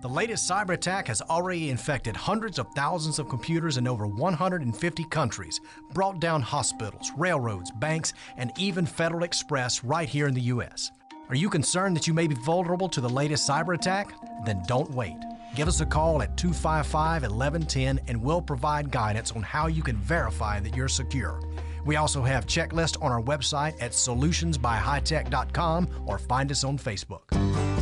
The 0.00 0.08
latest 0.08 0.48
cyber 0.48 0.74
attack 0.74 1.08
has 1.08 1.20
already 1.22 1.70
infected 1.70 2.16
hundreds 2.16 2.60
of 2.60 2.68
thousands 2.76 3.18
of 3.18 3.28
computers 3.28 3.78
in 3.78 3.88
over 3.88 4.06
150 4.06 5.04
countries, 5.04 5.60
brought 5.92 6.20
down 6.20 6.40
hospitals, 6.40 7.10
railroads, 7.16 7.72
banks, 7.72 8.12
and 8.36 8.52
even 8.56 8.86
Federal 8.86 9.24
Express 9.24 9.82
right 9.82 10.08
here 10.08 10.28
in 10.28 10.34
the 10.34 10.40
U.S. 10.42 10.92
Are 11.28 11.34
you 11.34 11.50
concerned 11.50 11.96
that 11.96 12.06
you 12.06 12.14
may 12.14 12.28
be 12.28 12.36
vulnerable 12.36 12.88
to 12.88 13.00
the 13.00 13.08
latest 13.08 13.48
cyber 13.48 13.74
attack? 13.74 14.14
Then 14.44 14.62
don't 14.68 14.92
wait. 14.92 15.16
Give 15.56 15.66
us 15.66 15.80
a 15.80 15.86
call 15.86 16.22
at 16.22 16.36
255 16.36 17.22
1110 17.22 17.98
and 18.06 18.22
we'll 18.22 18.40
provide 18.40 18.92
guidance 18.92 19.32
on 19.32 19.42
how 19.42 19.66
you 19.66 19.82
can 19.82 19.96
verify 19.96 20.60
that 20.60 20.76
you're 20.76 20.86
secure. 20.86 21.42
We 21.84 21.96
also 21.96 22.22
have 22.22 22.46
checklists 22.46 23.02
on 23.02 23.10
our 23.10 23.22
website 23.22 23.74
at 23.82 23.90
solutionsbyhightech.com 23.90 26.04
or 26.06 26.18
find 26.18 26.52
us 26.52 26.62
on 26.62 26.78
Facebook. 26.78 27.77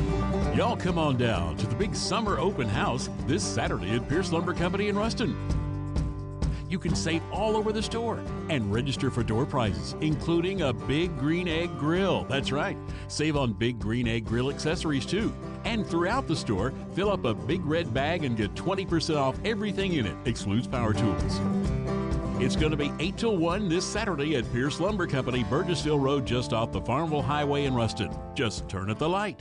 Y'all 0.57 0.75
come 0.75 0.99
on 0.99 1.19
down 1.19 1.55
to 1.59 1.66
the 1.66 1.75
big 1.75 1.95
summer 1.95 2.38
open 2.38 2.66
house 2.66 3.11
this 3.27 3.45
Saturday 3.45 3.90
at 3.90 4.09
Pierce 4.09 4.33
Lumber 4.33 4.55
Company 4.55 4.88
in 4.88 4.97
Ruston. 4.97 5.37
You 6.71 6.79
can 6.79 6.95
save 6.95 7.21
all 7.31 7.59
over 7.59 7.73
the 7.73 7.83
store 7.83 8.25
and 8.49 8.73
register 8.73 9.11
for 9.11 9.23
door 9.23 9.45
prizes, 9.45 9.95
including 10.01 10.62
a 10.62 10.73
big 10.73 11.14
green 11.19 11.47
egg 11.47 11.77
grill. 11.79 12.25
That's 12.25 12.53
right, 12.53 12.75
save 13.09 13.37
on 13.37 13.53
big 13.53 13.79
green 13.79 14.09
egg 14.09 14.25
grill 14.25 14.49
accessories 14.49 15.05
too. 15.05 15.31
And 15.66 15.87
throughout 15.87 16.27
the 16.27 16.35
store, 16.35 16.73
fill 16.95 17.11
up 17.11 17.27
a 17.27 17.35
big 17.35 17.62
red 17.66 17.92
bag 17.92 18.25
and 18.25 18.35
get 18.35 18.55
20% 18.55 19.14
off 19.14 19.37
everything 19.45 19.92
in 19.92 20.07
it, 20.07 20.16
excludes 20.25 20.66
power 20.66 20.95
tools. 20.95 21.38
It's 22.40 22.57
going 22.57 22.71
to 22.71 22.79
be 22.79 22.90
8 22.99 23.19
till 23.19 23.37
1 23.37 23.69
this 23.69 23.85
Saturday 23.85 24.37
at 24.37 24.51
Pierce 24.55 24.81
Lumber 24.81 25.07
Company, 25.07 25.45
Burgessville 25.45 26.01
Road, 26.01 26.25
just 26.25 26.55
off 26.55 26.73
the 26.73 26.81
Farmerville 26.81 27.23
Highway 27.23 27.66
in 27.66 27.75
Ruston. 27.75 28.11
Just 28.35 28.66
turn 28.71 28.88
at 28.88 28.99
the 28.99 29.09
light. 29.09 29.38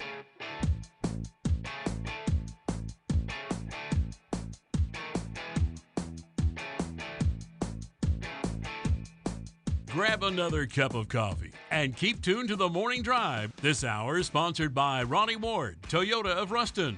Grab 10.15 10.31
another 10.31 10.65
cup 10.65 10.95
of 10.95 11.09
coffee 11.09 11.51
and 11.69 11.93
keep 11.93 12.21
tuned 12.21 12.47
to 12.47 12.55
the 12.55 12.69
morning 12.69 13.01
drive. 13.01 13.51
This 13.57 13.83
hour 13.83 14.17
is 14.17 14.27
sponsored 14.27 14.73
by 14.73 15.03
Ronnie 15.03 15.35
Ward, 15.35 15.75
Toyota 15.89 16.27
of 16.27 16.51
Ruston. 16.51 16.97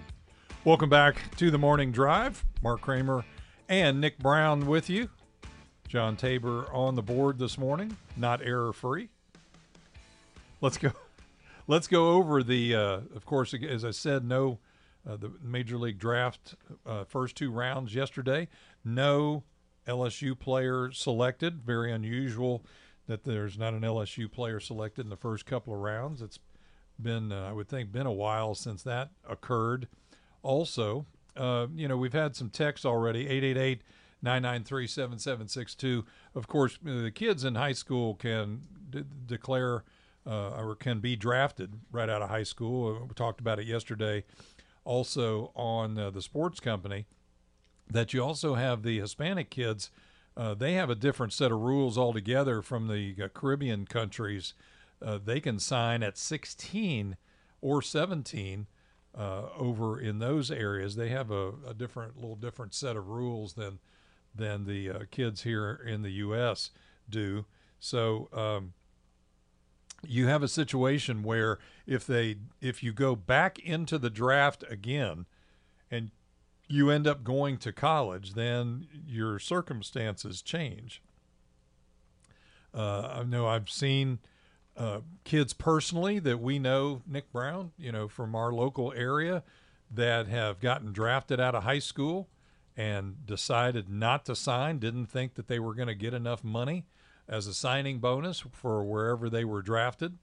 Welcome 0.63 0.91
back 0.91 1.35
to 1.37 1.49
the 1.49 1.57
morning 1.57 1.91
drive. 1.91 2.45
Mark 2.61 2.81
Kramer 2.81 3.25
and 3.67 3.99
Nick 3.99 4.19
Brown 4.19 4.67
with 4.67 4.87
you. 4.87 5.09
John 5.87 6.15
Tabor 6.15 6.71
on 6.71 6.93
the 6.93 7.01
board 7.01 7.39
this 7.39 7.57
morning, 7.57 7.97
not 8.15 8.45
error 8.45 8.71
free. 8.71 9.09
Let's 10.61 10.77
go. 10.77 10.91
Let's 11.67 11.87
go 11.87 12.11
over 12.11 12.43
the. 12.43 12.75
Uh, 12.75 12.99
of 13.15 13.25
course, 13.25 13.51
as 13.55 13.83
I 13.83 13.91
said, 13.91 14.25
no, 14.25 14.59
uh, 15.09 15.17
the 15.17 15.31
Major 15.41 15.79
League 15.79 15.97
Draft 15.97 16.53
uh, 16.85 17.03
first 17.05 17.35
two 17.35 17.49
rounds 17.49 17.95
yesterday. 17.95 18.47
No 18.85 19.41
LSU 19.87 20.37
player 20.37 20.91
selected. 20.91 21.63
Very 21.63 21.91
unusual 21.91 22.63
that 23.07 23.23
there's 23.23 23.57
not 23.57 23.73
an 23.73 23.81
LSU 23.81 24.31
player 24.31 24.59
selected 24.59 25.05
in 25.05 25.09
the 25.09 25.17
first 25.17 25.45
couple 25.45 25.73
of 25.73 25.79
rounds. 25.79 26.21
It's 26.21 26.39
been, 27.01 27.31
uh, 27.31 27.47
I 27.49 27.53
would 27.53 27.67
think, 27.67 27.91
been 27.91 28.05
a 28.05 28.11
while 28.11 28.55
since 28.55 28.83
that 28.83 29.11
occurred. 29.27 29.87
Also, 30.43 31.05
uh, 31.35 31.67
you 31.75 31.87
know, 31.87 31.97
we've 31.97 32.13
had 32.13 32.35
some 32.35 32.49
texts 32.49 32.85
already 32.85 33.21
888 33.27 33.81
993 34.21 34.87
7762. 34.87 36.05
Of 36.35 36.47
course, 36.47 36.77
uh, 36.85 37.01
the 37.01 37.11
kids 37.11 37.43
in 37.43 37.55
high 37.55 37.73
school 37.73 38.15
can 38.15 38.61
declare 39.25 39.83
uh, 40.25 40.49
or 40.49 40.75
can 40.75 40.99
be 40.99 41.15
drafted 41.15 41.73
right 41.91 42.09
out 42.09 42.21
of 42.21 42.29
high 42.29 42.43
school. 42.43 42.95
Uh, 42.95 43.05
we 43.05 43.13
talked 43.13 43.39
about 43.39 43.59
it 43.59 43.65
yesterday 43.65 44.23
also 44.83 45.51
on 45.53 45.97
uh, 45.97 46.09
the 46.09 46.21
sports 46.21 46.59
company 46.59 47.05
that 47.89 48.13
you 48.13 48.23
also 48.23 48.55
have 48.55 48.83
the 48.83 48.99
Hispanic 48.99 49.49
kids. 49.49 49.91
Uh, 50.37 50.53
they 50.53 50.73
have 50.73 50.91
a 50.91 50.95
different 50.95 51.33
set 51.33 51.51
of 51.51 51.59
rules 51.59 51.97
altogether 51.97 52.61
from 52.61 52.87
the 52.87 53.15
uh, 53.23 53.27
Caribbean 53.29 53.85
countries. 53.85 54.53
Uh, 55.01 55.17
they 55.23 55.39
can 55.39 55.57
sign 55.57 56.03
at 56.03 56.15
16 56.15 57.17
or 57.59 57.81
17 57.81 58.67
uh, 59.17 59.41
over 59.57 59.99
in 59.99 60.19
those 60.19 60.51
areas. 60.51 60.95
They 60.95 61.09
have 61.09 61.31
a, 61.31 61.53
a, 61.67 61.73
different, 61.73 62.17
little 62.17 62.35
different 62.35 62.75
set 62.75 62.95
of 62.95 63.07
rules 63.07 63.53
than 63.53 63.79
than 64.35 64.65
the 64.65 64.89
uh, 64.91 64.99
kids 65.09 65.41
here 65.41 65.81
in 65.83 66.03
the 66.03 66.11
U.S. 66.11 66.69
do. 67.09 67.45
So 67.79 68.29
um, 68.31 68.73
you 70.05 70.27
have 70.27 70.43
a 70.43 70.47
situation 70.47 71.23
where 71.23 71.57
if 71.87 72.05
they 72.05 72.37
if 72.61 72.83
you 72.83 72.93
go 72.93 73.15
back 73.15 73.57
into 73.57 73.97
the 73.97 74.11
draft 74.11 74.63
again 74.69 75.25
and 75.89 76.11
you 76.67 76.89
end 76.89 77.07
up 77.07 77.23
going 77.23 77.57
to 77.57 77.71
college, 77.71 78.33
then 78.33 78.87
your 79.07 79.39
circumstances 79.39 80.41
change. 80.41 81.01
Uh, 82.73 83.19
I 83.19 83.23
know 83.23 83.47
I've 83.47 83.69
seen 83.69 84.19
uh, 84.75 84.99
kids 85.23 85.53
personally 85.53 86.19
that 86.19 86.39
we 86.39 86.59
know, 86.59 87.01
Nick 87.07 87.31
Brown, 87.31 87.71
you 87.77 87.91
know, 87.91 88.07
from 88.07 88.35
our 88.35 88.51
local 88.51 88.93
area, 88.95 89.43
that 89.89 90.27
have 90.27 90.59
gotten 90.59 90.91
drafted 90.91 91.39
out 91.39 91.55
of 91.55 91.63
high 91.63 91.79
school 91.79 92.27
and 92.75 93.25
decided 93.25 93.89
not 93.89 94.25
to 94.25 94.35
sign, 94.35 94.77
didn't 94.77 95.07
think 95.07 95.33
that 95.35 95.47
they 95.47 95.59
were 95.59 95.73
going 95.73 95.87
to 95.87 95.95
get 95.95 96.13
enough 96.13 96.43
money 96.43 96.85
as 97.27 97.47
a 97.47 97.53
signing 97.53 97.99
bonus 97.99 98.43
for 98.51 98.83
wherever 98.83 99.29
they 99.29 99.43
were 99.43 99.61
drafted, 99.61 100.17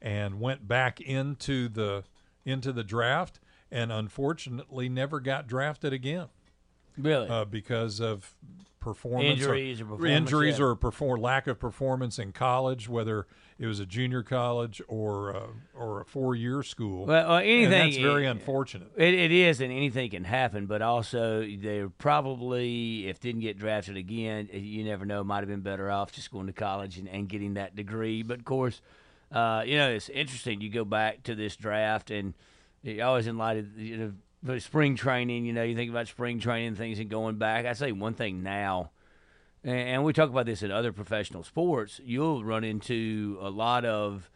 and 0.00 0.40
went 0.40 0.66
back 0.66 1.00
into 1.00 1.68
the 1.68 2.04
into 2.44 2.72
the 2.72 2.82
draft 2.82 3.38
and 3.72 3.90
unfortunately 3.90 4.88
never 4.88 5.18
got 5.18 5.48
drafted 5.48 5.92
again. 5.92 6.28
Really? 6.98 7.28
Uh, 7.28 7.46
because 7.46 8.00
of 8.00 8.34
performance 8.78 9.40
injuries 9.40 9.80
or, 9.80 9.84
or 9.84 9.86
performance, 9.88 10.16
injuries 10.18 10.58
yeah. 10.58 10.64
or 10.64 10.74
perform 10.74 11.20
lack 11.20 11.46
of 11.46 11.58
performance 11.58 12.18
in 12.18 12.32
college, 12.32 12.88
whether 12.88 13.26
it 13.58 13.66
was 13.66 13.80
a 13.80 13.86
junior 13.86 14.22
college 14.22 14.82
or 14.88 15.34
uh, 15.34 15.46
or 15.74 16.02
a 16.02 16.04
four 16.04 16.34
year 16.34 16.62
school. 16.62 17.06
Well, 17.06 17.36
anything 17.36 17.64
and 17.64 17.72
that's 17.72 17.96
very 17.96 18.26
unfortunate. 18.26 18.90
It, 18.96 19.14
it 19.14 19.32
is, 19.32 19.62
and 19.62 19.72
anything 19.72 20.10
can 20.10 20.24
happen. 20.24 20.66
But 20.66 20.82
also, 20.82 21.40
they 21.40 21.86
probably, 21.96 23.08
if 23.08 23.20
didn't 23.20 23.40
get 23.40 23.58
drafted 23.58 23.96
again, 23.96 24.50
you 24.52 24.84
never 24.84 25.06
know. 25.06 25.24
Might 25.24 25.38
have 25.38 25.48
been 25.48 25.60
better 25.60 25.90
off 25.90 26.12
just 26.12 26.30
going 26.30 26.46
to 26.48 26.52
college 26.52 26.98
and, 26.98 27.08
and 27.08 27.26
getting 27.26 27.54
that 27.54 27.74
degree. 27.74 28.22
But 28.22 28.40
of 28.40 28.44
course, 28.44 28.82
uh, 29.30 29.62
you 29.64 29.78
know, 29.78 29.88
it's 29.88 30.10
interesting. 30.10 30.60
You 30.60 30.68
go 30.68 30.84
back 30.84 31.22
to 31.22 31.34
this 31.34 31.56
draft 31.56 32.10
and 32.10 32.34
always 33.02 33.26
in 33.26 33.38
light 33.38 33.58
of 33.58 33.78
you 33.78 33.96
know 34.42 34.58
spring 34.58 34.96
training. 34.96 35.44
You 35.44 35.52
know, 35.52 35.62
you 35.62 35.76
think 35.76 35.90
about 35.90 36.08
spring 36.08 36.40
training 36.40 36.74
things 36.74 36.98
and 36.98 37.08
going 37.08 37.36
back. 37.36 37.66
I 37.66 37.72
say 37.72 37.92
one 37.92 38.14
thing 38.14 38.42
now, 38.42 38.90
and 39.64 40.04
we 40.04 40.12
talk 40.12 40.30
about 40.30 40.46
this 40.46 40.62
in 40.62 40.70
other 40.70 40.92
professional 40.92 41.42
sports. 41.42 42.00
You'll 42.04 42.44
run 42.44 42.64
into 42.64 43.38
a 43.40 43.50
lot 43.50 43.84
of 43.84 44.30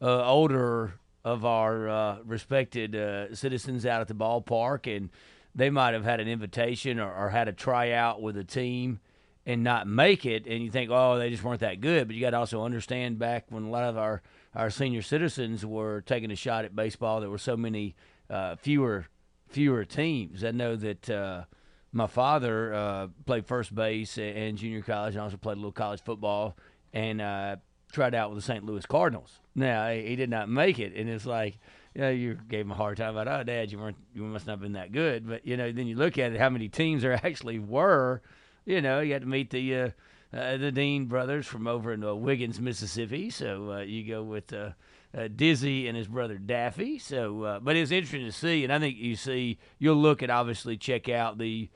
uh, 0.00 0.24
older 0.24 0.94
of 1.24 1.44
our 1.44 1.88
uh, 1.88 2.18
respected 2.24 2.96
uh, 2.96 3.34
citizens 3.34 3.86
out 3.86 4.00
at 4.00 4.08
the 4.08 4.14
ballpark, 4.14 4.94
and 4.94 5.10
they 5.54 5.70
might 5.70 5.94
have 5.94 6.04
had 6.04 6.20
an 6.20 6.28
invitation 6.28 6.98
or, 6.98 7.14
or 7.14 7.30
had 7.30 7.48
a 7.48 7.52
tryout 7.52 8.20
with 8.20 8.36
a 8.36 8.44
team 8.44 9.00
and 9.44 9.62
not 9.62 9.86
make 9.86 10.24
it, 10.24 10.46
and 10.46 10.62
you 10.62 10.70
think, 10.70 10.90
oh, 10.92 11.18
they 11.18 11.30
just 11.30 11.42
weren't 11.42 11.60
that 11.60 11.80
good. 11.80 12.06
But 12.06 12.14
you 12.14 12.20
got 12.20 12.30
to 12.30 12.38
also 12.38 12.64
understand 12.64 13.18
back 13.18 13.46
when 13.48 13.64
a 13.64 13.70
lot 13.70 13.84
of 13.84 13.98
our 13.98 14.22
our 14.54 14.70
senior 14.70 15.02
citizens 15.02 15.64
were 15.64 16.02
taking 16.02 16.30
a 16.30 16.36
shot 16.36 16.64
at 16.64 16.76
baseball. 16.76 17.20
There 17.20 17.30
were 17.30 17.38
so 17.38 17.56
many 17.56 17.94
uh, 18.28 18.56
fewer 18.56 19.06
fewer 19.48 19.84
teams. 19.84 20.44
I 20.44 20.50
know 20.50 20.76
that 20.76 21.10
uh, 21.10 21.44
my 21.92 22.06
father 22.06 22.72
uh, 22.72 23.08
played 23.26 23.46
first 23.46 23.74
base 23.74 24.16
in 24.16 24.56
junior 24.56 24.80
college 24.82 25.14
and 25.14 25.22
also 25.22 25.36
played 25.36 25.54
a 25.54 25.60
little 25.60 25.72
college 25.72 26.02
football 26.02 26.56
and 26.92 27.20
uh, 27.20 27.56
tried 27.92 28.14
out 28.14 28.30
with 28.30 28.38
the 28.38 28.42
St. 28.42 28.64
Louis 28.64 28.84
Cardinals. 28.86 29.40
Now 29.54 29.90
he 29.90 30.16
did 30.16 30.30
not 30.30 30.48
make 30.48 30.78
it, 30.78 30.94
and 30.94 31.08
it's 31.08 31.26
like. 31.26 31.58
You, 31.94 32.00
know, 32.00 32.08
you 32.08 32.38
gave 32.48 32.64
him 32.64 32.70
a 32.70 32.74
hard 32.74 32.96
time 32.96 33.14
about, 33.14 33.28
oh, 33.28 33.44
Dad, 33.44 33.70
you 33.70 33.78
weren't, 33.78 33.98
you 34.14 34.22
must 34.22 34.46
not 34.46 34.54
have 34.54 34.60
been 34.62 34.72
that 34.72 34.92
good. 34.92 35.28
But 35.28 35.46
you 35.46 35.58
know, 35.58 35.70
then 35.70 35.86
you 35.86 35.94
look 35.94 36.16
at 36.16 36.32
it, 36.32 36.40
how 36.40 36.48
many 36.48 36.70
teams 36.70 37.02
there 37.02 37.12
actually 37.22 37.58
were. 37.58 38.22
You 38.64 38.80
know, 38.80 39.00
you 39.00 39.12
had 39.12 39.20
to 39.20 39.28
meet 39.28 39.50
the 39.50 39.92
uh, 40.32 40.56
the 40.56 40.72
Dean 40.72 41.06
brothers 41.06 41.46
from 41.46 41.66
over 41.66 41.92
in 41.92 42.02
uh, 42.02 42.14
Wiggins, 42.14 42.60
Mississippi. 42.60 43.30
So 43.30 43.72
uh, 43.72 43.78
you 43.80 44.06
go 44.06 44.22
with 44.22 44.52
uh, 44.52 44.70
uh, 45.16 45.28
Dizzy 45.34 45.88
and 45.88 45.96
his 45.96 46.08
brother 46.08 46.38
Daffy. 46.38 46.98
So, 46.98 47.42
uh, 47.42 47.60
but 47.60 47.76
it's 47.76 47.90
interesting 47.90 48.24
to 48.24 48.32
see, 48.32 48.64
and 48.64 48.72
I 48.72 48.78
think 48.78 48.96
you 48.96 49.16
see 49.16 49.58
you'll 49.78 49.96
look 49.96 50.22
at 50.22 50.30
obviously 50.30 50.76
check 50.76 51.08
out 51.08 51.38
the 51.38 51.68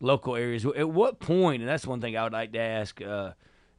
local 0.00 0.36
areas. 0.36 0.64
At 0.64 0.90
what 0.90 1.18
point, 1.18 1.62
and 1.62 1.68
that's 1.68 1.86
one 1.86 2.00
thing 2.00 2.16
I 2.16 2.24
would 2.24 2.32
like 2.32 2.52
to 2.52 2.60
ask. 2.60 3.00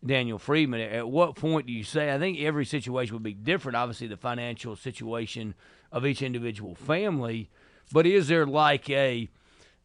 Daniel 0.05 0.37
Freeman, 0.37 0.81
at 0.81 1.09
what 1.09 1.35
point 1.35 1.65
do 1.65 1.73
you 1.73 1.83
say? 1.83 2.13
I 2.13 2.19
think 2.19 2.39
every 2.39 2.63
situation 2.63 3.15
would 3.15 3.23
be 3.23 3.33
different. 3.33 3.75
Obviously, 3.75 4.05
the 4.05 4.17
financial 4.17 4.75
situation 4.75 5.55
of 5.91 6.05
each 6.05 6.21
individual 6.21 6.75
family, 6.75 7.49
but 7.91 8.05
is 8.05 8.27
there 8.27 8.45
like 8.45 8.87
a 8.89 9.29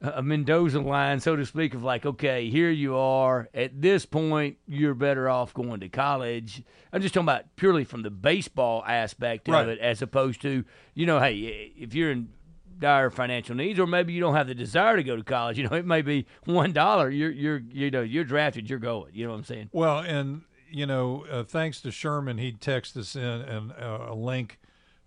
a 0.01 0.23
Mendoza 0.23 0.81
line, 0.81 1.21
so 1.21 1.37
to 1.37 1.45
speak, 1.45 1.75
of 1.75 1.83
like, 1.83 2.07
okay, 2.07 2.49
here 2.49 2.71
you 2.71 2.97
are. 2.97 3.49
At 3.53 3.83
this 3.83 4.07
point, 4.07 4.57
you're 4.67 4.95
better 4.95 5.29
off 5.29 5.53
going 5.53 5.81
to 5.81 5.89
college. 5.89 6.63
I'm 6.93 7.03
just 7.03 7.13
talking 7.13 7.27
about 7.27 7.57
purely 7.57 7.85
from 7.85 8.03
the 8.03 8.11
baseball 8.11 8.83
aspect 8.87 9.47
right. 9.49 9.63
of 9.63 9.69
it, 9.69 9.79
as 9.79 10.01
opposed 10.01 10.41
to, 10.43 10.65
you 10.95 11.07
know, 11.07 11.21
hey, 11.21 11.73
if 11.77 11.95
you're 11.95 12.13
in 12.13 12.31
dire 12.79 13.11
financial 13.11 13.55
needs, 13.55 13.79
or 13.79 13.87
maybe 13.87 14.13
you 14.13 14.21
don't 14.21 14.35
have 14.35 14.49
the 14.49 14.55
desire 14.55 14.97
to 14.97 15.05
go 15.05 15.17
to 15.17 15.23
college. 15.23 15.59
You 15.59 15.69
know, 15.69 15.77
it 15.77 15.85
may 15.85 16.03
be 16.03 16.27
one 16.45 16.73
dollar. 16.73 17.11
You're 17.11 17.31
you're 17.31 17.63
you 17.71 17.91
know 17.91 18.01
you're 18.01 18.25
drafted. 18.25 18.69
You're 18.71 18.79
going. 18.79 19.13
You 19.15 19.27
know 19.27 19.33
what 19.33 19.39
I'm 19.39 19.45
saying? 19.45 19.69
Well, 19.73 19.99
and 19.99 20.43
you 20.71 20.87
know, 20.87 21.27
uh, 21.31 21.45
thanks 21.45 21.83
to 21.83 21.91
Sherman, 21.91 22.39
he 22.39 22.53
texted 22.53 22.97
us 22.97 23.15
in 23.15 23.23
and 23.23 23.73
uh, 23.73 24.07
a 24.09 24.15
link 24.15 24.59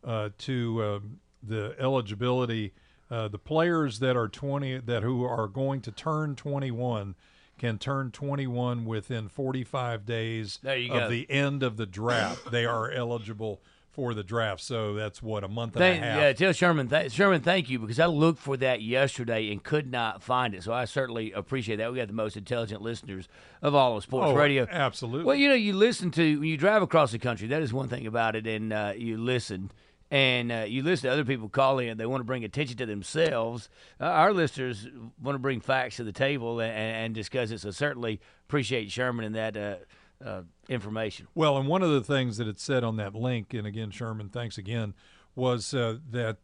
uh, 0.03 0.29
to 0.39 0.83
um, 0.83 1.19
the 1.41 1.75
eligibility 1.79 2.73
uh, 3.09 3.27
the 3.27 3.39
players 3.39 3.99
that 3.99 4.15
are 4.15 4.27
20 4.27 4.79
that 4.79 5.03
who 5.03 5.23
are 5.23 5.47
going 5.47 5.81
to 5.81 5.91
turn 5.91 6.35
21 6.35 7.15
can 7.57 7.77
turn 7.77 8.11
21 8.11 8.85
within 8.85 9.29
45 9.29 10.05
days 10.05 10.59
of 10.63 10.87
go. 10.87 11.09
the 11.09 11.29
end 11.29 11.63
of 11.63 11.77
the 11.77 11.85
draft. 11.85 12.51
they 12.51 12.65
are 12.65 12.91
eligible 12.91 13.61
for 13.93 14.15
the 14.15 14.23
draft. 14.23 14.59
So 14.61 14.95
that's 14.95 15.21
what 15.21 15.43
a 15.43 15.47
month 15.47 15.75
and 15.75 15.81
thank, 15.81 16.03
a 16.03 16.05
half. 16.05 16.19
Yeah, 16.19 16.33
tell 16.33 16.51
Sherman, 16.51 16.89
th- 16.89 17.11
Sherman, 17.11 17.41
thank 17.41 17.69
you 17.69 17.77
because 17.77 17.99
I 17.99 18.07
looked 18.07 18.39
for 18.39 18.57
that 18.57 18.81
yesterday 18.81 19.51
and 19.51 19.63
could 19.63 19.89
not 19.89 20.23
find 20.23 20.55
it. 20.55 20.63
So 20.63 20.73
I 20.73 20.85
certainly 20.85 21.31
appreciate 21.31 21.75
that. 21.75 21.91
We 21.91 21.99
got 21.99 22.07
the 22.07 22.13
most 22.13 22.35
intelligent 22.35 22.81
listeners 22.81 23.29
of 23.61 23.75
all 23.75 23.95
of 23.95 24.03
sports 24.03 24.31
oh, 24.31 24.35
radio. 24.35 24.67
Absolutely. 24.69 25.25
Well, 25.25 25.35
you 25.35 25.47
know, 25.47 25.55
you 25.55 25.73
listen 25.73 26.09
to 26.11 26.39
when 26.39 26.49
you 26.49 26.57
drive 26.57 26.81
across 26.81 27.11
the 27.11 27.19
country. 27.19 27.47
That 27.47 27.61
is 27.61 27.71
one 27.71 27.87
thing 27.87 28.07
about 28.07 28.35
it, 28.35 28.47
and 28.47 28.73
uh, 28.73 28.93
you 28.97 29.17
listen 29.17 29.71
and 30.13 30.51
uh, 30.51 30.57
you 30.67 30.83
listen 30.83 31.09
to 31.09 31.11
other 31.11 31.25
people 31.25 31.49
calling 31.49 31.89
and 31.89 31.99
they 31.99 32.05
want 32.05 32.21
to 32.21 32.25
bring 32.25 32.43
attention 32.43 32.77
to 32.77 32.85
themselves. 32.85 33.67
Uh, 33.99 34.03
our 34.03 34.31
listeners 34.31 34.87
want 35.19 35.33
to 35.33 35.39
bring 35.39 35.59
facts 35.59 35.95
to 35.95 36.03
the 36.03 36.11
table 36.11 36.59
and, 36.59 36.71
and, 36.71 37.15
discuss 37.15 37.49
it. 37.49 37.61
So 37.61 37.71
certainly 37.71 38.21
appreciate 38.47 38.91
Sherman 38.91 39.25
and 39.25 39.33
that 39.33 39.57
uh, 39.57 39.75
uh, 40.23 40.41
information. 40.69 41.27
Well, 41.33 41.57
and 41.57 41.67
one 41.67 41.81
of 41.81 41.89
the 41.89 42.01
things 42.01 42.37
that 42.37 42.47
it 42.47 42.59
said 42.59 42.83
on 42.83 42.97
that 42.97 43.15
link, 43.15 43.55
and 43.55 43.65
again, 43.65 43.89
Sherman, 43.89 44.29
thanks 44.29 44.59
again, 44.59 44.93
was 45.35 45.73
uh, 45.73 45.97
that 46.11 46.37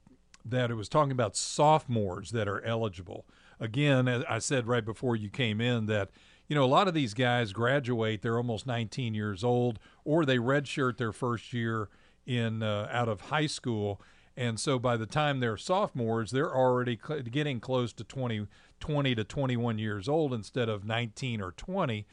that 0.44 0.72
it 0.72 0.76
was 0.76 0.90
talking 0.90 1.12
about 1.12 1.36
sophomores 1.36 2.32
that 2.32 2.48
are 2.48 2.64
eligible. 2.64 3.28
Again, 3.60 4.08
as 4.08 4.24
I 4.28 4.40
said 4.40 4.66
right 4.66 4.84
before 4.84 5.16
you 5.16 5.30
came 5.30 5.62
in 5.62 5.86
that 5.86 6.10
you 6.48 6.56
know, 6.56 6.64
a 6.64 6.66
lot 6.66 6.88
of 6.88 6.96
these 6.96 7.14
guys 7.14 7.54
graduate, 7.54 8.24
they're 8.24 8.38
almost 8.38 8.66
19 8.66 9.14
years 9.14 9.44
old, 9.44 9.78
or 10.04 10.26
they 10.26 10.38
redshirt 10.38 10.98
their 10.98 11.12
first 11.12 11.54
year 11.54 11.90
in 12.30 12.62
uh, 12.62 12.88
out 12.92 13.10
of 13.10 13.22
high 13.22 13.48
school, 13.48 14.00
and 14.38 14.60
so 14.60 14.78
by 14.78 14.96
the 14.96 15.08
time 15.08 15.40
they're 15.40 15.58
sophomores, 15.58 16.32
they're 16.32 16.56
already 16.56 16.98
cl- 17.06 17.22
getting 17.24 17.60
close 17.60 17.92
to 17.94 18.04
20, 18.04 18.48
20 18.80 19.16
to 19.16 19.24
21 19.24 19.80
years 19.80 20.08
old 20.08 20.34
instead 20.34 20.70
of 20.70 20.86
19 20.86 21.42
or 21.42 21.52
20. 21.52 22.06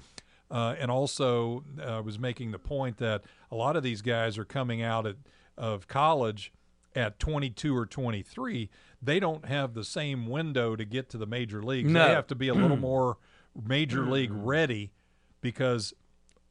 Uh, 0.50 0.74
and 0.78 0.90
also, 0.90 1.64
I 1.78 1.98
uh, 1.98 2.02
was 2.02 2.18
making 2.18 2.52
the 2.52 2.58
point 2.58 2.96
that 2.96 3.22
a 3.50 3.54
lot 3.54 3.76
of 3.76 3.82
these 3.82 4.00
guys 4.00 4.38
are 4.38 4.44
coming 4.44 4.82
out 4.82 5.06
at, 5.06 5.16
of 5.58 5.86
college 5.86 6.52
at 6.94 7.18
22 7.18 7.76
or 7.76 7.84
23. 7.84 8.70
They 9.02 9.20
don't 9.20 9.44
have 9.44 9.74
the 9.74 9.84
same 9.84 10.26
window 10.26 10.76
to 10.76 10.84
get 10.84 11.10
to 11.10 11.18
the 11.18 11.26
major 11.26 11.62
leagues. 11.62 11.90
No. 11.90 12.06
They 12.06 12.14
have 12.14 12.26
to 12.28 12.34
be 12.34 12.48
a 12.48 12.54
little 12.54 12.76
more 12.78 13.18
major 13.54 14.06
league 14.06 14.32
ready 14.32 14.92
because 15.40 15.92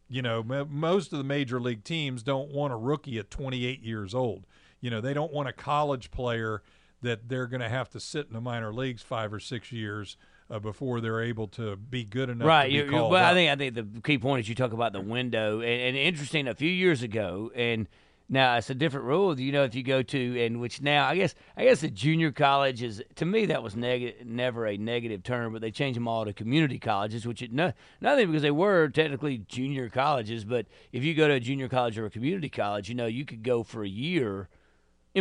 you 0.09 0.21
know 0.21 0.39
m- 0.39 0.67
most 0.69 1.11
of 1.11 1.17
the 1.17 1.23
major 1.23 1.59
league 1.59 1.83
teams 1.83 2.23
don't 2.23 2.49
want 2.51 2.73
a 2.73 2.77
rookie 2.77 3.17
at 3.17 3.29
28 3.29 3.81
years 3.81 4.13
old. 4.13 4.45
You 4.81 4.89
know, 4.91 5.01
they 5.01 5.13
don't 5.13 5.33
want 5.33 5.49
a 5.49 5.53
college 5.53 6.11
player 6.11 6.61
that 7.01 7.27
they're 7.27 7.47
going 7.47 7.61
to 7.61 7.69
have 7.69 7.89
to 7.89 7.99
sit 7.99 8.27
in 8.27 8.33
the 8.33 8.41
minor 8.41 8.73
leagues 8.73 9.01
5 9.01 9.33
or 9.33 9.39
6 9.39 9.71
years 9.71 10.17
uh, 10.49 10.59
before 10.59 11.01
they're 11.01 11.21
able 11.21 11.47
to 11.47 11.75
be 11.75 12.03
good 12.03 12.29
enough 12.29 12.47
right. 12.47 12.65
to 12.65 12.69
be 12.69 12.75
You're, 12.75 12.89
called 12.89 13.11
well, 13.11 13.25
I 13.25 13.33
think 13.33 13.51
I 13.51 13.55
think 13.55 13.75
the 13.75 14.01
key 14.01 14.17
point 14.17 14.41
is 14.41 14.49
you 14.49 14.55
talk 14.55 14.73
about 14.73 14.93
the 14.93 15.01
window, 15.01 15.61
and, 15.61 15.81
and 15.81 15.97
interesting. 15.97 16.47
A 16.47 16.55
few 16.55 16.69
years 16.69 17.01
ago, 17.01 17.51
and 17.55 17.87
now 18.27 18.57
it's 18.57 18.69
a 18.69 18.75
different 18.75 19.05
rule. 19.05 19.39
You 19.39 19.51
know, 19.51 19.63
if 19.63 19.75
you 19.75 19.83
go 19.83 20.01
to 20.01 20.43
and 20.43 20.59
which 20.59 20.81
now 20.81 21.07
I 21.07 21.15
guess 21.15 21.35
I 21.55 21.63
guess 21.63 21.81
the 21.81 21.89
junior 21.89 22.31
college 22.31 22.81
is 22.81 23.03
to 23.15 23.25
me 23.25 23.45
that 23.47 23.61
was 23.61 23.75
negative, 23.75 24.25
never 24.25 24.65
a 24.65 24.77
negative 24.77 25.23
term, 25.23 25.53
but 25.53 25.61
they 25.61 25.71
changed 25.71 25.97
them 25.97 26.07
all 26.07 26.25
to 26.25 26.33
community 26.33 26.79
colleges, 26.79 27.27
which 27.27 27.41
it 27.41 27.53
no, 27.53 27.73
nothing 28.01 28.27
because 28.27 28.41
they 28.41 28.51
were 28.51 28.89
technically 28.89 29.39
junior 29.39 29.89
colleges. 29.89 30.43
But 30.43 30.65
if 30.91 31.03
you 31.03 31.13
go 31.13 31.27
to 31.27 31.35
a 31.35 31.39
junior 31.39 31.69
college 31.69 31.97
or 31.97 32.05
a 32.05 32.09
community 32.11 32.49
college, 32.49 32.89
you 32.89 32.95
know 32.95 33.05
you 33.05 33.25
could 33.25 33.43
go 33.43 33.63
for 33.63 33.83
a 33.83 33.89
year 33.89 34.49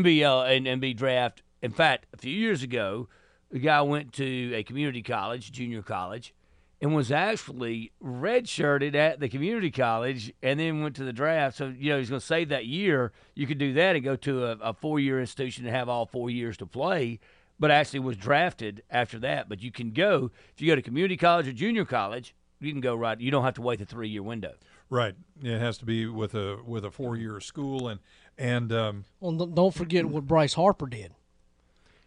be 0.02 0.24
uh, 0.24 0.42
and, 0.42 0.66
and 0.66 0.80
be 0.80 0.94
draft. 0.94 1.42
In 1.62 1.70
fact, 1.70 2.06
a 2.12 2.16
few 2.16 2.32
years 2.32 2.62
ago, 2.62 3.08
a 3.52 3.58
guy 3.58 3.80
went 3.82 4.12
to 4.14 4.54
a 4.54 4.62
community 4.64 5.02
college, 5.02 5.52
junior 5.52 5.82
college, 5.82 6.34
and 6.80 6.94
was 6.94 7.10
actually 7.12 7.92
redshirted 8.02 8.94
at 8.94 9.20
the 9.20 9.28
community 9.28 9.70
college, 9.70 10.32
and 10.42 10.58
then 10.60 10.82
went 10.82 10.96
to 10.96 11.04
the 11.04 11.12
draft. 11.12 11.56
So 11.56 11.68
you 11.76 11.90
know 11.90 11.98
he's 11.98 12.10
going 12.10 12.20
to 12.20 12.26
save 12.26 12.48
that 12.50 12.66
year. 12.66 13.12
You 13.34 13.46
could 13.46 13.58
do 13.58 13.72
that 13.74 13.96
and 13.96 14.04
go 14.04 14.16
to 14.16 14.44
a, 14.46 14.50
a 14.60 14.74
four-year 14.74 15.20
institution 15.20 15.66
and 15.66 15.74
have 15.74 15.88
all 15.88 16.06
four 16.06 16.30
years 16.30 16.56
to 16.58 16.66
play. 16.66 17.20
But 17.58 17.70
actually 17.70 18.00
was 18.00 18.16
drafted 18.16 18.82
after 18.90 19.18
that. 19.20 19.48
But 19.48 19.62
you 19.62 19.70
can 19.70 19.92
go 19.92 20.30
if 20.54 20.60
you 20.60 20.66
go 20.70 20.74
to 20.74 20.82
community 20.82 21.16
college 21.16 21.46
or 21.46 21.52
junior 21.52 21.84
college. 21.84 22.34
You 22.60 22.72
can 22.72 22.80
go 22.80 22.94
right. 22.96 23.20
You 23.20 23.30
don't 23.30 23.44
have 23.44 23.54
to 23.54 23.62
wait 23.62 23.78
the 23.78 23.84
three-year 23.84 24.22
window. 24.22 24.54
Right. 24.90 25.14
It 25.42 25.58
has 25.60 25.78
to 25.78 25.84
be 25.84 26.06
with 26.06 26.34
a 26.34 26.58
with 26.66 26.84
a 26.84 26.90
four 26.90 27.16
year 27.16 27.40
school 27.40 27.88
and 27.88 28.00
and 28.36 28.72
um, 28.72 29.04
Well, 29.20 29.32
don't- 29.32 29.54
don't 29.54 29.74
forget 29.74 30.04
what 30.06 30.26
Bryce 30.26 30.54
Harper 30.54 30.86
did. 30.88 31.12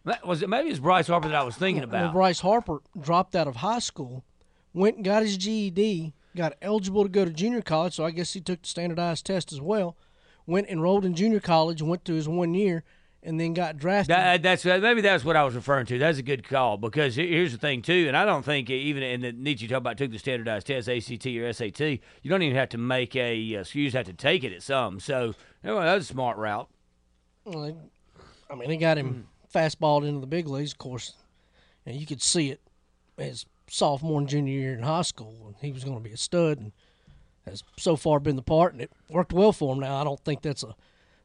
That 0.04 0.26
was 0.28 0.42
it. 0.42 0.50
Maybe 0.50 0.70
it's 0.70 0.80
Bryce 0.80 1.08
Harper 1.08 1.28
that 1.30 1.36
I 1.36 1.44
was 1.44 1.56
thinking 1.56 1.82
When 1.82 1.90
about. 1.90 2.14
Bryce 2.14 2.40
Harper 2.42 2.82
dropped 3.00 3.36
out 3.36 3.48
of 3.48 3.58
high 3.58 3.80
school, 3.80 4.24
went 4.78 4.98
and 4.98 5.06
got 5.06 5.24
his 5.24 5.38
GED, 5.38 6.14
got 6.36 6.56
eligible 6.62 7.04
to 7.04 7.10
go 7.10 7.26
to 7.26 7.32
junior 7.32 7.62
college, 7.62 7.96
so 7.96 8.06
I 8.06 8.12
guess 8.12 8.34
he 8.34 8.40
took 8.40 8.62
the 8.62 8.68
standardized 8.68 9.26
test 9.26 9.52
as 9.52 9.60
well. 9.60 9.98
Went 10.46 10.70
enrolled 10.70 11.04
in 11.04 11.16
junior 11.16 11.40
college, 11.40 11.82
went 11.82 12.06
through 12.06 12.16
his 12.16 12.30
one 12.30 12.54
year, 12.54 12.84
and 13.24 13.40
then 13.40 13.54
got 13.54 13.78
drafted. 13.78 14.16
That, 14.16 14.40
uh, 14.40 14.42
that's 14.42 14.66
uh, 14.66 14.78
maybe 14.82 15.02
that's 15.02 15.26
what 15.26 15.36
I 15.36 15.44
was 15.44 15.56
referring 15.56 15.88
to. 15.88 16.00
That's 16.00 16.20
a 16.20 16.24
good 16.24 16.48
call 16.48 16.78
because 16.78 17.16
here's 17.16 17.52
the 17.52 17.58
thing 17.58 17.82
too, 17.82 18.06
and 18.08 18.16
I 18.16 18.24
don't 18.24 18.46
think 18.46 18.70
even 18.70 19.04
in 19.04 19.22
the 19.22 19.34
need 19.34 19.60
you 19.60 19.68
talk 19.68 19.80
about 19.80 19.98
took 19.98 20.12
the 20.12 20.20
standardized 20.20 20.68
test, 20.68 20.88
ACT 20.88 21.26
or 21.26 21.52
SAT, 21.52 21.80
you 21.82 22.30
don't 22.30 22.44
even 22.44 22.56
have 22.56 22.70
to 22.70 22.78
make 22.78 23.16
a 23.16 23.32
uh, 23.56 23.66
you 23.74 23.86
just 23.86 23.96
have 23.96 24.06
to 24.06 24.14
take 24.14 24.44
it 24.44 24.54
at 24.54 24.62
some. 24.62 25.00
So 25.00 25.34
anyway, 25.64 25.84
that's 25.84 26.06
a 26.06 26.14
smart 26.14 26.38
route. 26.38 26.70
Well, 27.44 27.76
I 28.50 28.56
mean, 28.56 28.70
he 28.70 28.78
got 28.78 28.98
him 28.98 29.28
hmm. 29.52 29.58
fastballed 29.58 30.08
into 30.08 30.22
the 30.22 30.28
big 30.28 30.48
leagues. 30.48 30.72
Of 30.72 30.78
course, 30.78 31.14
and 31.86 31.96
you 31.96 32.06
could 32.06 32.22
see 32.22 32.52
it 32.52 32.62
his 33.18 33.46
sophomore 33.70 34.20
and 34.20 34.28
junior 34.30 34.54
year 34.60 34.74
in 34.74 34.84
high 34.84 35.02
school, 35.02 35.36
and 35.46 35.56
he 35.62 35.72
was 35.72 35.84
going 35.84 35.98
to 35.98 36.04
be 36.04 36.12
a 36.12 36.18
stud, 36.18 36.60
and 36.60 36.72
has 37.46 37.64
so 37.78 37.96
far 37.96 38.20
been 38.20 38.36
the 38.36 38.42
part, 38.42 38.74
and 38.74 38.82
it 38.82 38.92
worked 39.10 39.34
well 39.34 39.54
for 39.54 39.74
him. 39.74 39.80
Now, 39.80 40.00
I 40.02 40.04
don't 40.04 40.20
think 40.24 40.42
that's 40.42 40.64
a 40.64 40.76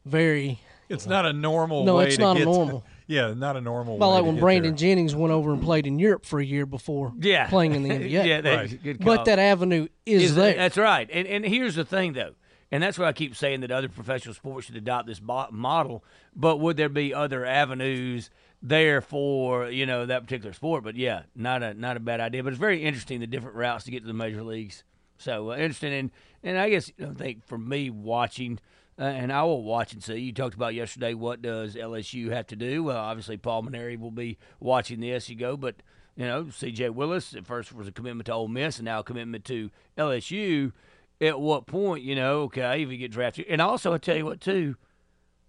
very 0.05 0.61
it's 0.89 1.07
not 1.07 1.25
a 1.27 1.33
normal. 1.33 1.85
No, 1.85 1.97
way 1.97 2.07
it's 2.07 2.17
to 2.17 2.23
not 2.23 2.37
a 2.37 2.41
get 2.41 2.45
normal. 2.45 2.85
yeah, 3.07 3.33
not 3.35 3.57
a 3.57 3.61
normal. 3.61 3.97
about 3.97 4.09
way 4.09 4.15
like 4.15 4.23
to 4.25 4.27
when 4.31 4.41
Brandon 4.41 4.73
there. 4.73 4.77
Jennings 4.79 5.15
went 5.15 5.33
over 5.33 5.53
and 5.53 5.63
played 5.63 5.87
in 5.87 5.99
Europe 5.99 6.27
for 6.27 6.39
a 6.41 6.45
year 6.45 6.67
before 6.67 7.13
Yeah. 7.21 7.49
playing 7.49 7.75
in 7.75 7.83
the 7.83 7.91
NBA. 7.91 8.11
yeah, 8.27 8.41
that's 8.41 8.73
Right. 8.73 8.83
good 8.83 8.99
call. 9.03 9.17
But 9.17 9.25
that 9.25 9.39
avenue 9.39 9.89
is, 10.05 10.23
Is 10.25 10.35
there. 10.35 10.55
That's 10.55 10.77
right. 10.77 11.09
And 11.13 11.27
and 11.27 11.45
here's 11.45 11.75
the 11.77 11.85
thing 11.85 12.13
though. 12.13 12.35
And 12.71 12.83
that's 12.83 12.99
why 12.99 13.07
I 13.07 13.13
keep 13.13 13.37
saying 13.37 13.61
that 13.61 13.71
other 13.71 13.89
professional 13.91 14.35
sports 14.35 14.67
should 14.67 14.77
adopt 14.77 15.07
this 15.07 15.21
model. 15.21 16.03
But 16.35 16.57
would 16.59 16.79
there 16.79 16.89
be 16.89 17.13
other 17.13 17.45
avenues 17.45 18.31
there 18.63 19.01
for 19.01 19.69
you 19.69 19.85
know 19.87 20.07
that 20.07 20.23
particular 20.23 20.53
sport? 20.53 20.85
But 20.85 20.97
yeah, 20.97 21.23
not 21.35 21.63
a 21.63 21.75
not 21.75 21.97
a 21.97 22.01
bad 22.01 22.21
idea. 22.21 22.43
But 22.43 22.53
it's 22.53 22.61
very 22.61 22.83
interesting 22.83 23.21
the 23.21 23.27
different 23.27 23.57
routes 23.57 23.85
to 23.85 23.91
get 23.91 24.01
to 24.01 24.07
the 24.07 24.13
major 24.13 24.43
leagues. 24.43 24.85
So 25.19 25.51
uh, 25.51 25.57
interesting, 25.57 25.93
and 25.93 26.11
and 26.43 26.59
I 26.59 26.71
guess 26.71 26.91
you 26.97 27.07
know, 27.07 27.13
think 27.13 27.45
for 27.45 27.59
me 27.59 27.91
watching, 27.91 28.59
uh, 28.99 29.03
and 29.03 29.33
I 29.33 29.43
will 29.43 29.63
watch 29.63 29.93
and 29.93 30.03
see. 30.03 30.19
You 30.19 30.33
talked 30.33 30.55
about 30.55 30.75
yesterday. 30.75 31.15
What 31.15 31.43
does 31.43 31.75
LSU 31.75 32.31
have 32.31 32.47
to 32.49 32.57
do? 32.57 32.85
Well, 32.85 32.99
obviously 32.99 33.37
Paul 33.37 33.65
Mainieri 33.65 33.99
will 33.99 34.11
be 34.11 34.39
watching 34.61 35.01
this. 35.01 35.29
You 35.29 35.37
go, 35.37 35.57
but 35.57 35.77
you 36.17 36.27
know 36.27 36.49
C.J. 36.51 36.91
Willis 36.91 37.35
at 37.35 37.47
first 37.47 37.73
was 37.73 37.89
a 37.89 37.93
commitment 37.93 38.27
to 38.27 38.33
Ole 38.33 38.49
Miss, 38.49 38.79
and 38.79 38.85
now 38.85 39.01
a 39.01 39.05
commitment 39.05 39.45
to 39.47 39.71
LSU. 39.99 40.73
At 41.21 41.39
what 41.39 41.67
point, 41.67 42.03
you 42.03 42.17
know, 42.17 42.43
okay, 42.43 42.83
if 42.83 42.91
you 42.91 42.97
get 42.97 43.13
drafted, 43.13 43.47
and 43.49 43.61
also 43.61 43.93
I 43.93 43.99
tell 43.99 44.17
you 44.17 44.25
what 44.25 44.41
too, 44.41 44.75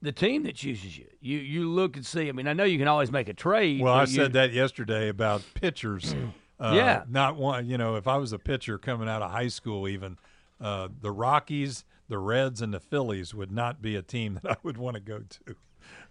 the 0.04 0.12
team 0.12 0.44
that 0.44 0.56
chooses 0.56 0.98
you, 0.98 1.06
you 1.20 1.40
you 1.40 1.70
look 1.72 1.96
and 1.96 2.06
see. 2.06 2.30
I 2.30 2.32
mean, 2.34 2.48
I 2.48 2.54
know 2.54 2.64
you 2.66 2.78
can 2.78 2.88
always 2.88 3.12
make 3.12 3.30
a 3.30 3.34
trade. 3.34 3.82
Well, 3.82 3.94
I 3.96 4.02
you- 4.02 4.08
said 4.08 4.34
that 4.34 4.52
yesterday 4.54 5.10
about 5.10 5.42
pitchers. 5.56 6.14
Uh, 6.60 6.74
Yeah. 6.76 7.04
Not 7.10 7.36
one. 7.36 7.68
You 7.68 7.78
know, 7.78 7.96
if 7.96 8.08
I 8.08 8.16
was 8.18 8.32
a 8.32 8.40
pitcher 8.40 8.78
coming 8.78 9.10
out 9.10 9.22
of 9.22 9.32
high 9.32 9.48
school, 9.50 9.86
even 9.88 10.18
uh, 10.62 10.88
the 11.02 11.12
Rockies, 11.12 11.84
the 12.08 12.20
Reds, 12.20 12.62
and 12.62 12.74
the 12.74 12.80
Phillies 12.80 13.34
would 13.34 13.52
not 13.52 13.82
be 13.82 13.96
a 13.98 14.02
team 14.04 14.36
that 14.44 14.52
I 14.52 14.56
would 14.64 14.78
want 14.78 14.94
to 14.94 15.02
go 15.02 15.24
to. 15.28 15.56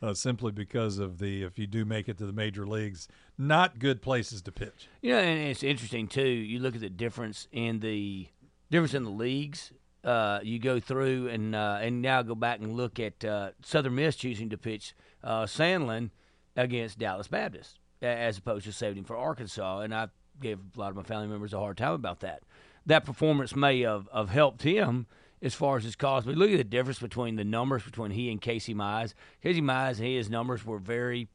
Uh, 0.03 0.13
simply 0.13 0.51
because 0.53 0.99
of 0.99 1.19
the 1.21 1.43
if 1.45 1.59
you 1.59 1.67
do 1.67 1.85
make 1.87 2.07
it 2.09 2.19
to 2.19 2.27
the 2.27 2.33
major 2.33 2.67
leagues, 2.67 3.09
not 3.39 3.79
good 3.79 4.03
places 4.03 4.43
to 4.43 4.53
pitch. 4.53 4.89
You 5.01 5.13
know, 5.13 5.21
and 5.21 5.39
it's 5.49 5.63
interesting 5.63 6.09
too. 6.09 6.29
You 6.29 6.59
look 6.59 6.75
at 6.75 6.81
the 6.83 6.91
difference 6.91 7.47
in 7.53 7.79
the 7.81 8.27
difference 8.71 8.95
in 8.95 9.05
the 9.05 9.11
leagues. 9.11 9.73
Uh, 10.05 10.41
you 10.43 10.59
go 10.59 10.81
through 10.81 11.29
and 11.29 11.55
uh, 11.55 11.79
and 11.81 12.03
now 12.03 12.23
go 12.23 12.35
back 12.35 12.59
and 12.61 12.73
look 12.73 12.99
at 12.99 13.25
uh, 13.25 13.51
Southern 13.65 13.95
Miss 13.95 14.17
choosing 14.17 14.51
to 14.51 14.59
pitch 14.59 14.95
uh, 15.23 15.45
Sandlin 15.45 16.11
against 16.57 16.99
Dallas 16.99 17.29
Baptist 17.29 17.79
as 18.03 18.39
opposed 18.39 18.65
to 18.65 18.73
saving 18.73 19.05
for 19.05 19.17
Arkansas. 19.17 19.81
And 19.81 19.95
I 19.95 20.09
gave 20.41 20.59
a 20.59 20.81
lot 20.81 20.91
of 20.91 20.97
my 20.97 21.05
family 21.05 21.29
members 21.29 21.53
a 21.53 21.59
hard 21.59 21.77
time 21.77 21.93
about 21.93 22.21
that. 22.21 22.43
That 22.85 23.05
performance 23.05 23.55
may 23.55 23.81
have, 23.83 24.09
have 24.13 24.31
helped 24.31 24.63
him 24.63 25.07
as 25.41 25.55
far 25.55 25.77
as 25.77 25.85
his 25.85 25.95
cause. 25.95 26.25
But 26.25 26.37
look 26.37 26.51
at 26.51 26.57
the 26.57 26.65
difference 26.65 26.99
between 26.99 27.37
the 27.37 27.45
numbers 27.45 27.85
between 27.85 28.11
he 28.11 28.31
and 28.31 28.41
Casey 28.41 28.75
Mize. 28.75 29.15
Casey 29.41 29.61
Mize 29.61 29.99
and 29.99 30.09
his 30.09 30.29
numbers 30.29 30.67
were 30.67 30.79
very 30.79 31.29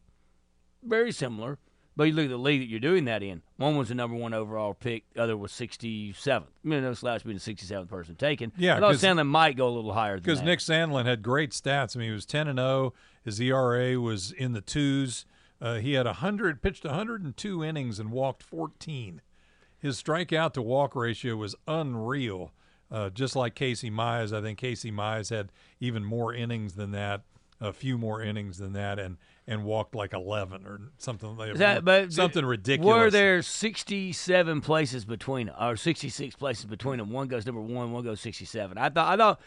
very 0.84 1.12
similar. 1.12 1.58
But 1.98 2.04
you 2.04 2.14
look 2.14 2.26
at 2.26 2.30
the 2.30 2.38
league 2.38 2.62
that 2.62 2.70
you're 2.70 2.80
doing 2.80 3.06
that 3.06 3.24
in. 3.24 3.42
One 3.58 3.76
was 3.76 3.90
the 3.90 3.96
number 3.96 4.16
one 4.16 4.32
overall 4.32 4.76
pick. 4.76 5.04
The 5.16 5.24
other 5.24 5.36
was 5.36 5.52
67th. 5.52 6.44
I 6.44 6.44
mean, 6.64 6.84
those 6.84 7.02
last 7.02 7.26
being 7.26 7.38
the 7.38 7.54
67th 7.54 7.90
person 7.90 8.16
taken. 8.16 8.54
Yeah, 8.56 8.78
I 8.78 8.80
thought 8.80 8.96
Sandlin 8.96 9.26
might 9.26 9.58
go 9.58 9.68
a 9.68 9.74
little 9.74 9.94
higher 9.94 10.14
than 10.14 10.24
Because. 10.24 10.44
Nick 10.44 10.60
Sandlin 10.60 11.06
had 11.06 11.24
great 11.24 11.52
stats. 11.52 11.96
I 11.98 12.00
mean, 12.00 12.10
he 12.10 12.14
was 12.14 12.28
ten 12.28 12.48
and 12.48 12.60
zero. 12.60 12.94
His 13.26 13.42
ERA 13.42 14.00
was 14.00 14.32
in 14.32 14.54
the 14.54 14.62
twos. 14.62 15.26
Uh, 15.60 15.76
he 15.76 15.94
had 15.94 16.06
hundred 16.06 16.62
pitched 16.62 16.86
102 16.86 17.64
innings 17.64 18.00
and 18.00 18.12
walked 18.12 18.44
14. 18.44 19.22
His 19.80 20.02
strikeout 20.02 20.54
to 20.54 20.62
walk 20.62 20.96
ratio 20.96 21.36
was 21.36 21.56
unreal. 21.68 22.52
Uh, 22.92 23.10
just 23.10 23.36
like 23.36 23.54
Casey 23.56 23.90
Mize, 23.90 24.32
I 24.32 24.42
think 24.42 24.60
Casey 24.60 24.92
Mize 24.92 25.30
had 25.30 25.52
even 25.80 26.06
more 26.06 26.34
innings 26.34 26.74
than 26.76 26.92
that, 26.92 27.24
a 27.60 27.74
few 27.74 27.98
more 27.98 28.22
innings 28.22 28.58
than 28.58 28.74
that, 28.74 29.00
and 29.00 29.18
and 29.48 29.64
walked 29.64 29.96
like 29.96 30.14
11 30.14 30.66
or 30.66 30.82
something 30.98 31.38
like 31.38 31.56
that, 31.56 31.86
but 31.86 32.12
something 32.12 32.42
th- 32.42 32.50
ridiculous. 32.50 32.94
Were 32.94 33.10
there 33.10 33.42
67 33.42 34.62
places 34.62 35.06
between 35.06 35.50
or 35.50 35.76
66 35.78 36.36
places 36.36 36.66
between 36.66 36.98
them? 36.98 37.12
One 37.12 37.28
goes 37.28 37.46
number 37.46 37.62
one, 37.62 37.92
one 37.92 38.04
goes 38.04 38.20
67. 38.22 38.78
I 38.78 38.90
thought 38.90 39.14
I 39.14 39.18
thought 39.18 39.42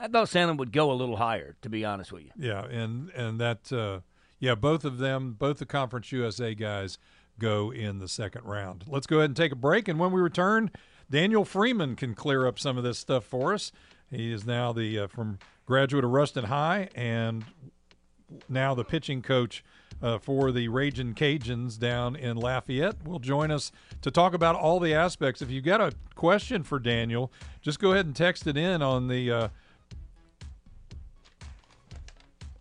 I 0.00 0.08
thought 0.08 0.28
Sandlin 0.28 0.56
would 0.58 0.72
go 0.72 0.90
a 0.90 0.94
little 0.94 1.16
higher. 1.16 1.56
To 1.62 1.68
be 1.68 1.84
honest 1.84 2.12
with 2.12 2.24
you. 2.24 2.30
Yeah, 2.38 2.64
and 2.64 3.10
and 3.10 3.38
that 3.40 3.72
uh, 3.72 4.00
yeah, 4.38 4.54
both 4.54 4.84
of 4.84 4.98
them, 4.98 5.36
both 5.38 5.58
the 5.58 5.66
Conference 5.66 6.10
USA 6.12 6.54
guys 6.54 6.98
go 7.38 7.70
in 7.70 7.98
the 7.98 8.08
second 8.08 8.44
round. 8.44 8.84
Let's 8.86 9.06
go 9.06 9.18
ahead 9.18 9.30
and 9.30 9.36
take 9.36 9.52
a 9.52 9.56
break, 9.56 9.88
and 9.88 9.98
when 9.98 10.12
we 10.12 10.20
return, 10.20 10.70
Daniel 11.10 11.44
Freeman 11.44 11.96
can 11.96 12.14
clear 12.14 12.46
up 12.46 12.58
some 12.58 12.78
of 12.78 12.84
this 12.84 12.98
stuff 12.98 13.24
for 13.24 13.54
us. 13.54 13.72
He 14.10 14.32
is 14.32 14.46
now 14.46 14.72
the 14.72 15.00
uh, 15.00 15.06
from 15.08 15.38
graduate 15.66 16.04
of 16.04 16.10
Ruston 16.10 16.44
High 16.44 16.88
and 16.94 17.44
now 18.48 18.74
the 18.74 18.84
pitching 18.84 19.22
coach 19.22 19.64
uh, 20.02 20.18
for 20.18 20.52
the 20.52 20.68
Raging 20.68 21.14
Cajuns 21.14 21.78
down 21.78 22.16
in 22.16 22.36
Lafayette. 22.36 23.06
Will 23.06 23.18
join 23.18 23.50
us 23.50 23.72
to 24.02 24.10
talk 24.10 24.34
about 24.34 24.56
all 24.56 24.80
the 24.80 24.94
aspects. 24.94 25.42
If 25.42 25.50
you've 25.50 25.64
got 25.64 25.80
a 25.80 25.92
question 26.14 26.62
for 26.62 26.78
Daniel, 26.78 27.32
just 27.62 27.78
go 27.78 27.92
ahead 27.92 28.06
and 28.06 28.14
text 28.14 28.46
it 28.46 28.56
in 28.56 28.82
on 28.82 29.08
the. 29.08 29.30
Uh, 29.30 29.48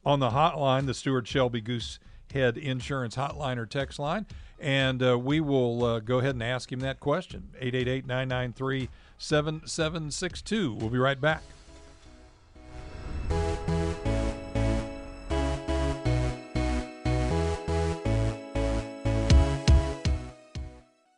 on 0.06 0.20
the 0.20 0.30
hotline, 0.30 0.86
the 0.86 0.94
Stuart 0.94 1.28
Shelby 1.28 1.64
Goosehead 1.64 2.58
Insurance 2.58 3.16
Hotline 3.16 3.58
or 3.58 3.66
text 3.66 3.98
line, 3.98 4.28
and 4.60 5.02
uh, 5.02 5.18
we 5.18 5.40
will 5.40 5.84
uh, 5.84 6.00
go 6.00 6.20
ahead 6.20 6.36
and 6.36 6.44
ask 6.44 6.72
him 6.72 6.82
that 6.82 7.00
question. 7.00 7.50
888 7.56 8.06
993 8.06 8.90
7762. 9.18 10.74
We'll 10.76 10.90
be 10.90 11.00
right 11.00 11.20
back. 11.20 11.42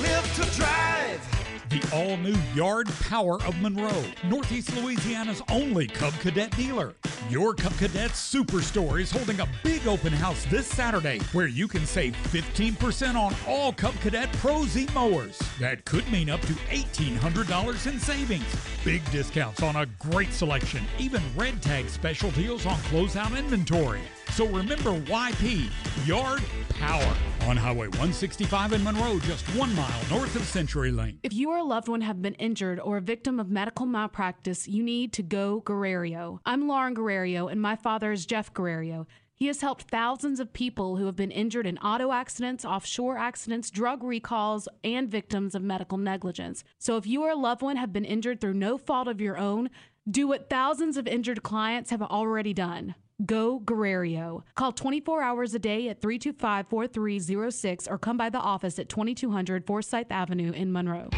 Live 0.00 0.34
to 0.36 0.56
drive. 0.56 1.68
The 1.70 1.82
all 1.92 2.16
new 2.16 2.36
Yard 2.54 2.88
Power 3.08 3.42
of 3.42 3.60
Monroe, 3.60 4.04
Northeast 4.24 4.74
Louisiana's 4.76 5.42
only 5.50 5.86
Cub 5.88 6.14
Cadet 6.20 6.56
dealer. 6.56 6.94
Your 7.28 7.52
Cub 7.52 7.76
Cadet 7.78 8.12
Superstore 8.12 9.00
is 9.00 9.10
holding 9.10 9.40
a 9.40 9.48
big 9.64 9.86
open 9.88 10.12
house 10.12 10.44
this 10.46 10.66
Saturday 10.66 11.18
where 11.32 11.48
you 11.48 11.66
can 11.66 11.84
save 11.84 12.14
15% 12.28 13.16
on 13.16 13.34
all 13.46 13.72
Cub 13.72 13.94
Cadet 14.00 14.32
Pro 14.34 14.64
Z 14.64 14.86
mowers. 14.94 15.38
That 15.58 15.84
could 15.84 16.10
mean 16.12 16.30
up 16.30 16.40
to 16.42 16.52
$1,800 16.52 17.86
in 17.86 17.98
savings. 17.98 18.56
Big 18.84 19.08
discounts 19.10 19.62
on 19.62 19.76
a 19.76 19.86
great 19.98 20.32
selection, 20.32 20.84
even 20.98 21.22
red 21.36 21.60
tag 21.60 21.88
special 21.88 22.30
deals 22.30 22.66
on 22.66 22.76
closeout 22.76 23.36
inventory. 23.36 24.02
So 24.32 24.46
remember 24.46 24.92
YP, 25.00 25.70
Yard 26.06 26.42
Power, 26.70 27.16
on 27.48 27.56
Highway 27.56 27.88
165 27.88 28.72
in 28.72 28.84
Monroe, 28.84 29.18
just 29.20 29.44
one 29.56 29.74
mile 29.74 30.00
north 30.10 30.36
of 30.36 30.42
CenturyLink. 30.42 31.18
If 31.22 31.32
you 31.32 31.50
or 31.50 31.58
a 31.58 31.64
loved 31.64 31.88
one 31.88 32.02
have 32.02 32.22
been 32.22 32.34
injured 32.34 32.78
or 32.78 32.98
a 32.98 33.00
victim 33.00 33.40
of 33.40 33.50
medical 33.50 33.86
malpractice, 33.86 34.68
you 34.68 34.82
need 34.82 35.12
to 35.14 35.22
go 35.22 35.60
Guerrero. 35.60 36.40
I'm 36.46 36.68
Lauren 36.68 36.94
Guerrero, 36.94 37.48
and 37.48 37.60
my 37.60 37.74
father 37.74 38.12
is 38.12 38.26
Jeff 38.26 38.52
Guerrero. 38.52 39.06
He 39.34 39.46
has 39.46 39.60
helped 39.60 39.90
thousands 39.90 40.40
of 40.40 40.52
people 40.52 40.96
who 40.96 41.06
have 41.06 41.14
been 41.14 41.30
injured 41.30 41.66
in 41.66 41.78
auto 41.78 42.10
accidents, 42.10 42.64
offshore 42.64 43.18
accidents, 43.18 43.70
drug 43.70 44.02
recalls, 44.02 44.68
and 44.82 45.08
victims 45.08 45.54
of 45.54 45.62
medical 45.62 45.96
negligence. 45.96 46.64
So 46.78 46.96
if 46.96 47.06
you 47.06 47.22
or 47.22 47.30
a 47.30 47.36
loved 47.36 47.62
one 47.62 47.76
have 47.76 47.92
been 47.92 48.04
injured 48.04 48.40
through 48.40 48.54
no 48.54 48.78
fault 48.78 49.06
of 49.06 49.20
your 49.20 49.38
own, 49.38 49.70
do 50.10 50.26
what 50.26 50.50
thousands 50.50 50.96
of 50.96 51.06
injured 51.06 51.44
clients 51.44 51.90
have 51.90 52.02
already 52.02 52.52
done. 52.52 52.96
Go 53.26 53.58
Guerrero. 53.58 54.44
Call 54.54 54.70
24 54.70 55.22
hours 55.22 55.52
a 55.52 55.58
day 55.58 55.88
at 55.88 56.00
325 56.00 56.68
4306 56.68 57.88
or 57.88 57.98
come 57.98 58.16
by 58.16 58.30
the 58.30 58.38
office 58.38 58.78
at 58.78 58.88
2200 58.88 59.66
Forsythe 59.66 60.06
Avenue 60.10 60.52
in 60.52 60.70
Monroe. 60.70 61.10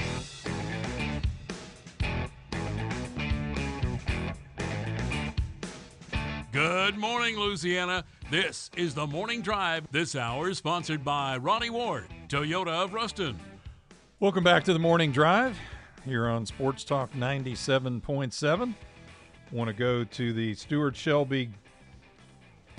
Good 6.52 6.96
morning, 6.96 7.38
Louisiana. 7.38 8.04
This 8.30 8.70
is 8.76 8.94
the 8.94 9.06
Morning 9.06 9.42
Drive. 9.42 9.86
This 9.92 10.16
hour 10.16 10.48
is 10.48 10.58
sponsored 10.58 11.04
by 11.04 11.36
Ronnie 11.36 11.70
Ward, 11.70 12.06
Toyota 12.28 12.84
of 12.84 12.94
Ruston. 12.94 13.38
Welcome 14.20 14.42
back 14.42 14.64
to 14.64 14.72
the 14.72 14.78
Morning 14.78 15.12
Drive 15.12 15.58
here 16.06 16.28
on 16.28 16.46
Sports 16.46 16.82
Talk 16.82 17.12
97.7. 17.12 18.74
Want 19.52 19.68
to 19.68 19.74
go 19.74 20.04
to 20.04 20.32
the 20.32 20.54
Stuart 20.54 20.96
Shelby 20.96 21.50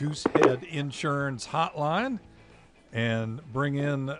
Goosehead 0.01 0.63
Insurance 0.63 1.47
Hotline 1.47 2.19
and 2.91 3.39
bring 3.53 3.75
in 3.75 4.11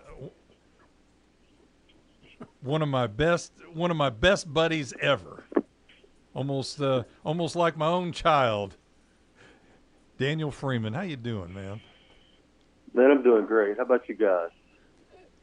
one 2.60 2.82
of 2.82 2.88
my 2.88 3.08
best 3.08 3.52
one 3.74 3.90
of 3.90 3.96
my 3.96 4.08
best 4.08 4.52
buddies 4.54 4.94
ever. 5.00 5.42
Almost 6.34 6.80
uh, 6.80 7.02
almost 7.24 7.56
like 7.56 7.76
my 7.76 7.88
own 7.88 8.12
child. 8.12 8.76
Daniel 10.18 10.52
Freeman, 10.52 10.92
how 10.92 11.00
you 11.00 11.16
doing, 11.16 11.52
man? 11.52 11.80
Man, 12.94 13.10
I'm 13.10 13.24
doing 13.24 13.46
great. 13.46 13.76
How 13.76 13.82
about 13.82 14.08
you 14.08 14.14
guys? 14.14 14.50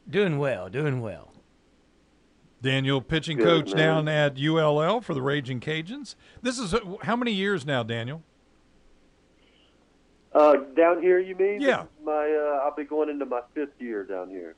Doing 0.08 0.38
well, 0.38 0.70
doing 0.70 1.02
well. 1.02 1.34
Daniel, 2.62 3.02
pitching 3.02 3.36
Good, 3.36 3.66
coach 3.66 3.74
man. 3.74 4.06
down 4.06 4.08
at 4.08 4.38
ULL 4.40 5.02
for 5.02 5.12
the 5.12 5.20
Raging 5.20 5.60
Cajuns. 5.60 6.14
This 6.40 6.58
is 6.58 6.72
uh, 6.72 6.80
how 7.02 7.16
many 7.16 7.32
years 7.32 7.66
now, 7.66 7.82
Daniel? 7.82 8.22
Uh, 10.32 10.56
down 10.76 11.02
here, 11.02 11.18
you 11.18 11.34
mean? 11.34 11.60
Yeah. 11.60 11.84
My, 12.04 12.12
uh, 12.12 12.64
I'll 12.64 12.74
be 12.74 12.84
going 12.84 13.08
into 13.08 13.26
my 13.26 13.40
fifth 13.54 13.80
year 13.80 14.04
down 14.04 14.28
here. 14.28 14.54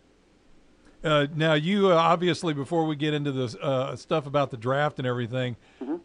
Uh, 1.02 1.26
now, 1.34 1.54
you 1.54 1.90
uh, 1.90 1.94
obviously, 1.94 2.54
before 2.54 2.84
we 2.84 2.94
get 2.94 3.12
into 3.12 3.32
the 3.32 3.58
uh, 3.60 3.96
stuff 3.96 4.26
about 4.26 4.50
the 4.50 4.56
draft 4.56 4.98
and 4.98 5.06
everything, 5.06 5.56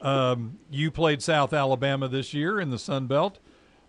um, 0.01 0.58
you 0.71 0.89
played 0.89 1.21
South 1.21 1.53
Alabama 1.53 2.08
this 2.08 2.34
year 2.34 2.60
in 2.60 2.71
the 2.71 2.80
Sun 2.80 3.08
Belt. 3.08 3.39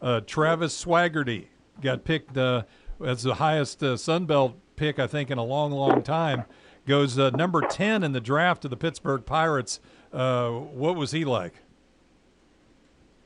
Uh, 0.02 0.20
Travis 0.20 0.84
Swaggerty 0.84 1.46
got 1.80 2.04
picked 2.04 2.36
uh, 2.36 2.62
as 3.04 3.22
the 3.22 3.34
highest 3.34 3.82
uh, 3.82 3.96
Sun 3.96 4.26
Belt 4.26 4.56
pick, 4.76 4.98
I 4.98 5.06
think, 5.06 5.30
in 5.30 5.38
a 5.38 5.44
long, 5.44 5.72
long 5.72 6.02
time. 6.02 6.44
Goes 6.86 7.18
uh, 7.18 7.30
number 7.30 7.62
10 7.62 8.02
in 8.02 8.12
the 8.12 8.20
draft 8.20 8.62
to 8.62 8.68
the 8.68 8.76
Pittsburgh 8.76 9.24
Pirates. 9.24 9.80
Uh, 10.12 10.50
what 10.50 10.96
was 10.96 11.12
he 11.12 11.24
like? 11.24 11.54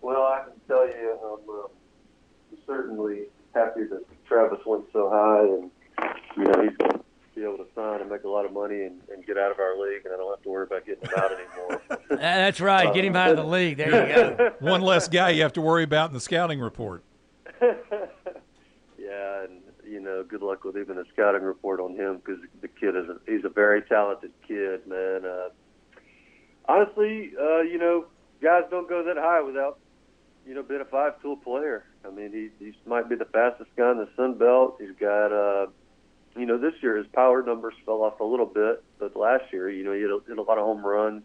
Well, 0.01 0.23
I 0.23 0.45
can 0.45 0.53
tell 0.67 0.87
you, 0.87 1.19
I'm 1.23 1.51
uh, 1.51 1.69
certainly 2.73 3.23
happy 3.55 3.85
that 3.85 4.05
Travis 4.27 4.61
went 4.65 4.85
so 4.93 5.11
high, 5.11 5.43
and 5.43 5.71
you 6.37 6.45
know 6.45 6.63
he's 6.63 6.77
going 6.77 6.93
to 6.93 7.01
be 7.35 7.43
able 7.43 7.59
to 7.59 7.67
sign 7.75 8.01
and 8.01 8.11
make 8.11 8.25
a 8.25 8.29
lot 8.29 8.45
of 8.45 8.53
money 8.53 8.83
and, 8.83 9.01
and 9.13 9.27
get 9.27 9.39
out 9.39 9.51
of 9.51 9.59
our 9.59 9.79
league, 9.79 10.05
and 10.05 10.15
I 10.15 10.17
don't 10.17 10.31
have 10.31 10.43
to 10.43 10.49
worry 10.49 10.65
about 10.65 10.87
getting 10.87 11.05
him 11.05 11.15
out 11.17 11.31
anymore. 11.33 11.83
That's 12.11 12.61
right. 12.61 12.93
Get 12.93 13.05
him 13.05 13.17
out 13.17 13.31
of 13.31 13.37
the 13.37 13.45
league. 13.45 13.79
There 13.79 13.89
you 13.89 14.37
go. 14.37 14.53
One 14.61 14.81
less 14.81 15.09
guy 15.09 15.31
you 15.31 15.43
have 15.43 15.53
to 15.55 15.61
worry 15.61 15.85
about 15.85 16.11
in 16.11 16.15
the 16.15 16.21
scouting 16.21 16.61
report. 16.61 17.05
yeah, 17.63 19.45
and 19.45 19.61
you 19.87 20.01
know, 20.01 20.25
good 20.27 20.43
luck 20.43 20.65
with 20.65 20.77
even 20.77 20.99
a 20.99 21.05
scouting 21.13 21.43
report 21.43 21.81
on 21.81 21.95
him 21.95 22.19
because 22.25 22.41
the 22.61 22.69
kid 22.69 22.97
is 22.97 23.09
a, 23.09 23.19
he's 23.27 23.45
a 23.45 23.51
very 23.51 23.83
talented 23.83 24.33
kid, 24.47 24.87
man. 24.87 25.25
Uh, 25.25 25.49
honestly, 26.67 27.33
uh, 27.41 27.61
you 27.61 27.79
know, 27.79 28.07
guys 28.43 28.63
don't 28.71 28.89
go 28.89 29.05
that 29.05 29.17
high 29.17 29.43
without 29.43 29.79
you 30.47 30.55
know 30.55 30.63
being 30.63 30.81
a 30.81 30.87
five-tool 30.87 31.37
player. 31.37 31.85
I 32.07 32.11
mean, 32.11 32.33
he 32.33 32.65
he 32.65 32.75
might 32.87 33.09
be 33.09 33.15
the 33.15 33.27
fastest 33.27 33.71
guy 33.77 33.91
in 33.93 33.99
the 33.99 34.09
Sun 34.17 34.39
Belt. 34.39 34.77
He's 34.81 34.97
got. 34.99 35.33
Uh, 35.33 35.67
you 36.37 36.47
know, 36.47 36.57
this 36.57 36.73
year 36.81 36.97
his 36.97 37.07
power 37.09 37.43
numbers 37.43 37.75
fell 37.85 38.03
off 38.03 38.21
a 38.21 38.25
little 38.25 38.47
bit, 38.47 38.83
but 38.99 39.15
last 39.15 39.45
year, 39.53 39.69
you 39.69 39.85
know, 39.85 39.93
he 39.93 40.01
hit 40.01 40.11
a, 40.11 40.19
hit 40.27 40.39
a 40.39 40.43
lot 40.43 40.57
of 40.57 40.65
home 40.65 40.85
runs. 40.85 41.23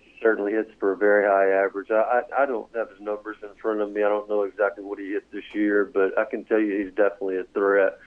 He 0.00 0.18
certainly 0.20 0.52
hits 0.52 0.72
for 0.80 0.92
a 0.92 0.96
very 0.96 1.24
high 1.28 1.64
average. 1.64 1.90
I, 1.90 2.22
I 2.38 2.42
I 2.42 2.46
don't 2.46 2.68
have 2.74 2.90
his 2.90 3.00
numbers 3.00 3.36
in 3.42 3.50
front 3.62 3.80
of 3.80 3.92
me. 3.92 4.02
I 4.02 4.08
don't 4.08 4.28
know 4.28 4.42
exactly 4.42 4.82
what 4.82 4.98
he 4.98 5.10
hit 5.12 5.30
this 5.30 5.44
year, 5.54 5.84
but 5.84 6.18
I 6.18 6.24
can 6.24 6.44
tell 6.44 6.58
you 6.58 6.76
he's 6.84 6.94
definitely 6.94 7.36
a 7.36 7.44
threat 7.54 7.98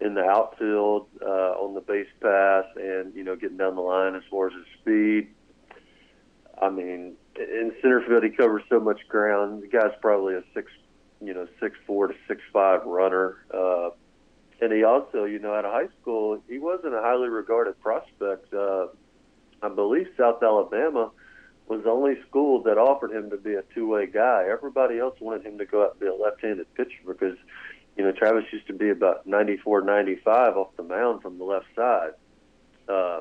in 0.00 0.14
the 0.14 0.24
outfield, 0.24 1.06
uh, 1.20 1.52
on 1.60 1.74
the 1.74 1.80
base 1.80 2.08
paths, 2.20 2.68
and 2.76 3.14
you 3.14 3.22
know, 3.22 3.36
getting 3.36 3.58
down 3.58 3.76
the 3.76 3.82
line 3.82 4.14
as 4.14 4.22
far 4.30 4.48
as 4.48 4.54
his 4.54 4.66
speed. 4.80 5.28
I 6.60 6.70
mean, 6.70 7.14
in 7.36 7.72
center 7.80 8.02
field, 8.06 8.24
he 8.24 8.30
covers 8.30 8.62
so 8.68 8.80
much 8.80 9.06
ground. 9.08 9.62
The 9.62 9.68
guy's 9.68 9.92
probably 10.00 10.34
a 10.34 10.42
six, 10.54 10.72
you 11.20 11.34
know, 11.34 11.46
six 11.60 11.76
four 11.86 12.08
to 12.08 12.14
six 12.26 12.40
five 12.52 12.84
runner. 12.84 13.38
Uh, 13.52 13.90
and 14.60 14.72
he 14.72 14.84
also, 14.84 15.24
you 15.24 15.38
know, 15.38 15.54
out 15.54 15.64
of 15.64 15.72
high 15.72 15.88
school, 16.00 16.40
he 16.48 16.58
wasn't 16.58 16.94
a 16.94 17.00
highly 17.00 17.28
regarded 17.28 17.80
prospect. 17.80 18.52
Uh, 18.52 18.88
I 19.62 19.68
believe 19.68 20.08
South 20.18 20.42
Alabama 20.42 21.10
was 21.68 21.84
the 21.84 21.90
only 21.90 22.20
school 22.28 22.62
that 22.64 22.76
offered 22.76 23.12
him 23.12 23.30
to 23.30 23.36
be 23.36 23.54
a 23.54 23.62
two-way 23.74 24.06
guy. 24.06 24.46
Everybody 24.50 24.98
else 24.98 25.14
wanted 25.20 25.46
him 25.46 25.56
to 25.58 25.64
go 25.64 25.84
out 25.84 25.92
and 25.92 26.00
be 26.00 26.06
a 26.06 26.14
left-handed 26.14 26.74
pitcher 26.74 26.98
because, 27.06 27.36
you 27.96 28.04
know, 28.04 28.12
Travis 28.12 28.44
used 28.52 28.66
to 28.66 28.72
be 28.72 28.90
about 28.90 29.26
94, 29.26 29.82
95 29.82 30.56
off 30.56 30.76
the 30.76 30.82
mound 30.82 31.22
from 31.22 31.38
the 31.38 31.44
left 31.44 31.66
side. 31.76 32.10
Uh, 32.88 33.20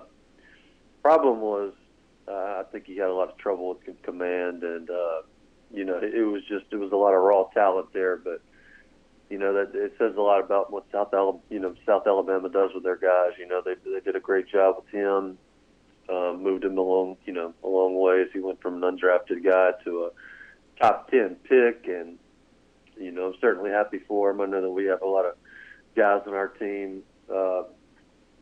problem 1.03 1.41
was, 1.41 1.73
uh, 2.27 2.31
I 2.31 2.63
think 2.71 2.85
he 2.85 2.97
had 2.97 3.07
a 3.07 3.13
lot 3.13 3.29
of 3.29 3.37
trouble 3.37 3.69
with 3.69 4.01
command, 4.01 4.63
and 4.63 4.89
uh, 4.89 5.21
you 5.73 5.85
know, 5.85 5.99
it 6.01 6.25
was 6.25 6.41
just 6.47 6.65
it 6.71 6.77
was 6.77 6.91
a 6.91 6.95
lot 6.95 7.13
of 7.13 7.21
raw 7.21 7.43
talent 7.53 7.93
there, 7.93 8.17
but 8.17 8.41
you 9.29 9.37
know 9.37 9.53
that 9.53 9.75
it 9.75 9.93
says 9.99 10.15
a 10.17 10.21
lot 10.21 10.43
about 10.43 10.71
what 10.71 10.85
South 10.91 11.13
Alabama, 11.13 11.43
you 11.49 11.59
know, 11.59 11.75
South 11.85 12.07
Alabama 12.07 12.49
does 12.49 12.71
with 12.73 12.83
their 12.83 12.95
guys. 12.95 13.31
You 13.37 13.47
know, 13.47 13.61
they 13.63 13.75
they 13.83 13.99
did 13.99 14.15
a 14.15 14.19
great 14.19 14.47
job 14.47 14.77
with 14.77 14.87
him, 14.89 15.37
um, 16.09 16.41
moved 16.41 16.65
him 16.65 16.77
along, 16.77 17.17
you 17.25 17.33
know, 17.33 17.53
a 17.63 17.67
long 17.67 17.99
ways. 17.99 18.27
He 18.33 18.39
went 18.39 18.61
from 18.61 18.81
an 18.83 18.97
undrafted 18.97 19.43
guy 19.43 19.71
to 19.83 20.05
a 20.05 20.81
top 20.81 21.11
ten 21.11 21.35
pick, 21.47 21.87
and 21.87 22.17
you 22.97 23.11
know, 23.11 23.27
I'm 23.27 23.35
certainly 23.39 23.69
happy 23.69 23.99
for 24.07 24.31
him. 24.31 24.41
I 24.41 24.45
know 24.45 24.61
that 24.61 24.69
we 24.69 24.85
have 24.85 25.01
a 25.01 25.07
lot 25.07 25.25
of 25.25 25.35
guys 25.95 26.21
on 26.27 26.33
our 26.33 26.47
team 26.47 27.03
uh, 27.33 27.63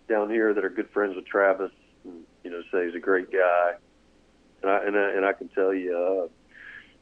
down 0.08 0.30
here 0.30 0.54
that 0.54 0.64
are 0.64 0.70
good 0.70 0.90
friends 0.92 1.16
with 1.16 1.26
Travis. 1.26 1.72
And, 2.04 2.24
you 2.44 2.52
know, 2.52 2.62
say 2.72 2.86
he's 2.86 2.96
a 2.96 3.00
great 3.00 3.32
guy, 3.32 3.74
and 4.62 4.72
I 4.72 4.86
and 4.86 4.98
I, 4.98 5.12
and 5.12 5.26
I 5.26 5.34
can 5.34 5.50
tell 5.50 5.74
you, 5.74 5.96
uh, 5.96 6.28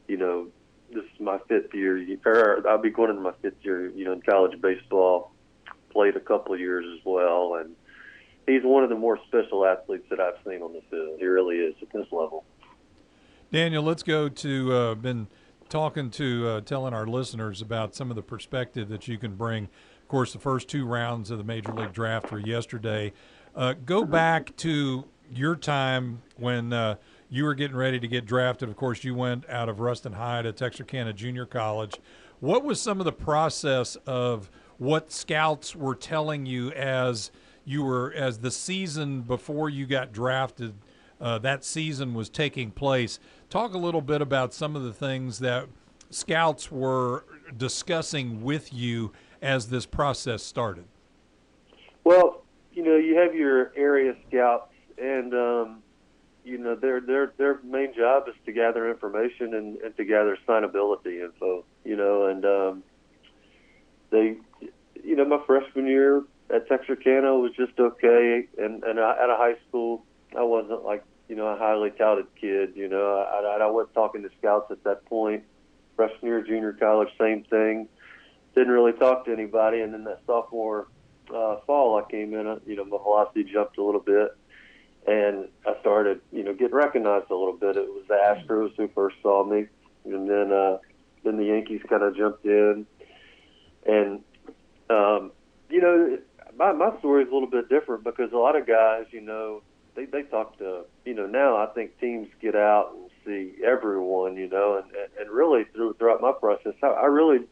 you 0.08 0.16
know, 0.16 0.48
this 0.92 1.04
is 1.04 1.20
my 1.20 1.38
fifth 1.48 1.74
year, 1.74 2.18
or 2.24 2.68
I'll 2.68 2.78
be 2.78 2.90
going 2.90 3.10
into 3.10 3.22
my 3.22 3.32
fifth 3.42 3.62
year, 3.62 3.88
you 3.90 4.04
know, 4.04 4.12
in 4.12 4.22
college 4.22 4.60
baseball. 4.60 5.32
Played 5.90 6.16
a 6.16 6.20
couple 6.20 6.52
of 6.54 6.60
years 6.60 6.84
as 6.94 7.04
well, 7.04 7.54
and 7.54 7.74
he's 8.46 8.62
one 8.62 8.84
of 8.84 8.90
the 8.90 8.96
more 8.96 9.18
special 9.26 9.64
athletes 9.64 10.04
that 10.10 10.20
I've 10.20 10.36
seen 10.46 10.62
on 10.62 10.72
the 10.72 10.82
field. 10.90 11.18
He 11.18 11.26
really 11.26 11.56
is 11.56 11.74
at 11.80 11.90
this 11.92 12.06
level. 12.12 12.44
Daniel, 13.50 13.82
let's 13.82 14.02
go 14.02 14.28
to 14.28 14.72
uh, 14.72 14.94
been 14.94 15.28
talking 15.68 16.10
to 16.10 16.48
uh, 16.48 16.60
telling 16.60 16.92
our 16.94 17.06
listeners 17.06 17.62
about 17.62 17.94
some 17.94 18.10
of 18.10 18.16
the 18.16 18.22
perspective 18.22 18.88
that 18.88 19.08
you 19.08 19.18
can 19.18 19.34
bring. 19.36 19.64
Of 19.64 20.08
course, 20.08 20.32
the 20.32 20.38
first 20.38 20.68
two 20.68 20.84
rounds 20.86 21.30
of 21.30 21.38
the 21.38 21.44
Major 21.44 21.72
League 21.72 21.92
Draft 21.92 22.30
were 22.30 22.38
yesterday. 22.38 23.12
Uh, 23.54 23.72
go 23.72 24.04
back 24.04 24.54
to 24.58 25.04
your 25.32 25.56
time 25.56 26.22
when 26.36 26.72
uh, 26.72 26.96
you 27.28 27.44
were 27.44 27.54
getting 27.54 27.76
ready 27.76 27.98
to 27.98 28.08
get 28.08 28.26
drafted. 28.26 28.68
Of 28.68 28.76
course, 28.76 29.04
you 29.04 29.14
went 29.14 29.48
out 29.48 29.68
of 29.68 29.80
Ruston 29.80 30.12
High 30.12 30.42
to 30.42 30.52
Texarkana 30.52 31.12
Junior 31.12 31.46
College. 31.46 31.94
What 32.40 32.64
was 32.64 32.80
some 32.80 33.00
of 33.00 33.04
the 33.04 33.12
process 33.12 33.96
of 34.06 34.50
what 34.78 35.10
scouts 35.10 35.74
were 35.74 35.94
telling 35.94 36.46
you 36.46 36.70
as 36.72 37.30
you 37.64 37.82
were 37.82 38.12
as 38.14 38.38
the 38.38 38.50
season 38.50 39.22
before 39.22 39.68
you 39.70 39.86
got 39.86 40.12
drafted? 40.12 40.74
Uh, 41.20 41.38
that 41.38 41.64
season 41.64 42.14
was 42.14 42.28
taking 42.28 42.70
place. 42.70 43.18
Talk 43.48 43.74
a 43.74 43.78
little 43.78 44.02
bit 44.02 44.20
about 44.20 44.52
some 44.52 44.76
of 44.76 44.82
the 44.82 44.92
things 44.92 45.38
that 45.38 45.66
scouts 46.10 46.70
were 46.70 47.24
discussing 47.56 48.42
with 48.42 48.72
you 48.72 49.12
as 49.40 49.68
this 49.68 49.86
process 49.86 50.42
started. 50.42 50.84
Well, 52.04 52.42
you 52.72 52.84
know, 52.84 52.96
you 52.96 53.16
have 53.16 53.34
your 53.34 53.72
area 53.76 54.14
scouts, 54.28 54.72
and 54.98 55.32
um, 55.32 55.82
you 56.46 56.58
know 56.58 56.76
their 56.76 57.00
their 57.00 57.32
their 57.36 57.60
main 57.64 57.92
job 57.94 58.28
is 58.28 58.34
to 58.46 58.52
gather 58.52 58.88
information 58.88 59.52
and, 59.52 59.76
and 59.78 59.96
to 59.96 60.04
gather 60.04 60.38
signability 60.46 61.20
info. 61.22 61.64
You 61.84 61.96
know, 61.96 62.26
and 62.26 62.44
um, 62.44 62.82
they, 64.10 64.36
you 65.02 65.16
know, 65.16 65.24
my 65.24 65.40
freshman 65.44 65.86
year 65.86 66.22
at 66.54 66.68
Texarkana 66.68 67.34
was 67.34 67.52
just 67.56 67.78
okay, 67.78 68.46
and 68.58 68.84
and 68.84 69.00
I, 69.00 69.12
at 69.22 69.28
a 69.28 69.36
high 69.36 69.56
school, 69.68 70.04
I 70.38 70.44
wasn't 70.44 70.84
like 70.84 71.04
you 71.28 71.34
know 71.34 71.48
a 71.48 71.56
highly 71.56 71.90
touted 71.90 72.26
kid. 72.40 72.74
You 72.76 72.88
know, 72.88 73.18
I, 73.18 73.58
I, 73.58 73.64
I 73.64 73.66
wasn't 73.66 73.94
talking 73.94 74.22
to 74.22 74.30
scouts 74.38 74.70
at 74.70 74.84
that 74.84 75.04
point. 75.06 75.42
Freshman 75.96 76.26
year, 76.26 76.42
junior 76.42 76.74
college, 76.74 77.08
same 77.18 77.42
thing. 77.44 77.88
Didn't 78.54 78.72
really 78.72 78.92
talk 78.92 79.24
to 79.24 79.32
anybody, 79.32 79.80
and 79.80 79.92
then 79.92 80.04
that 80.04 80.20
sophomore 80.26 80.86
uh, 81.34 81.56
fall, 81.66 81.98
I 81.98 82.10
came 82.10 82.34
in. 82.34 82.46
Uh, 82.46 82.58
you 82.66 82.76
know, 82.76 82.84
my 82.84 82.98
velocity 82.98 83.44
jumped 83.44 83.78
a 83.78 83.82
little 83.82 84.00
bit, 84.00 84.36
and 85.06 85.48
I 85.66 85.78
started, 85.80 86.20
you 86.32 86.42
know, 86.42 86.52
getting 86.52 86.74
recognized 86.74 87.30
a 87.30 87.36
little 87.36 87.56
bit. 87.56 87.76
It 87.76 87.88
was 87.88 88.04
the 88.08 88.14
Astros 88.14 88.76
who 88.76 88.88
first 88.88 89.16
saw 89.22 89.44
me, 89.44 89.66
and 90.04 90.28
then 90.28 90.52
uh, 90.52 90.78
then 91.24 91.36
the 91.36 91.44
Yankees 91.44 91.80
kind 91.88 92.02
of 92.02 92.16
jumped 92.16 92.44
in, 92.44 92.86
and 93.86 94.20
um, 94.90 95.32
you 95.70 95.80
know, 95.80 96.18
my 96.56 96.72
my 96.72 96.96
story 96.98 97.24
is 97.24 97.30
a 97.30 97.32
little 97.32 97.50
bit 97.50 97.68
different 97.68 98.04
because 98.04 98.32
a 98.32 98.36
lot 98.36 98.56
of 98.56 98.66
guys, 98.66 99.06
you 99.10 99.20
know, 99.20 99.62
they 99.94 100.06
they 100.06 100.22
talk 100.22 100.58
to, 100.58 100.84
you 101.04 101.14
know, 101.14 101.26
now 101.26 101.56
I 101.56 101.66
think 101.66 101.98
teams 102.00 102.28
get 102.40 102.56
out 102.56 102.92
and 102.94 103.10
see 103.24 103.62
everyone, 103.64 104.36
you 104.36 104.48
know, 104.48 104.82
and 104.82 104.90
and 105.20 105.30
really 105.30 105.64
through 105.74 105.94
throughout 105.94 106.20
my 106.20 106.32
process, 106.32 106.74
I, 106.82 106.88
I 106.88 107.06
really 107.06 107.46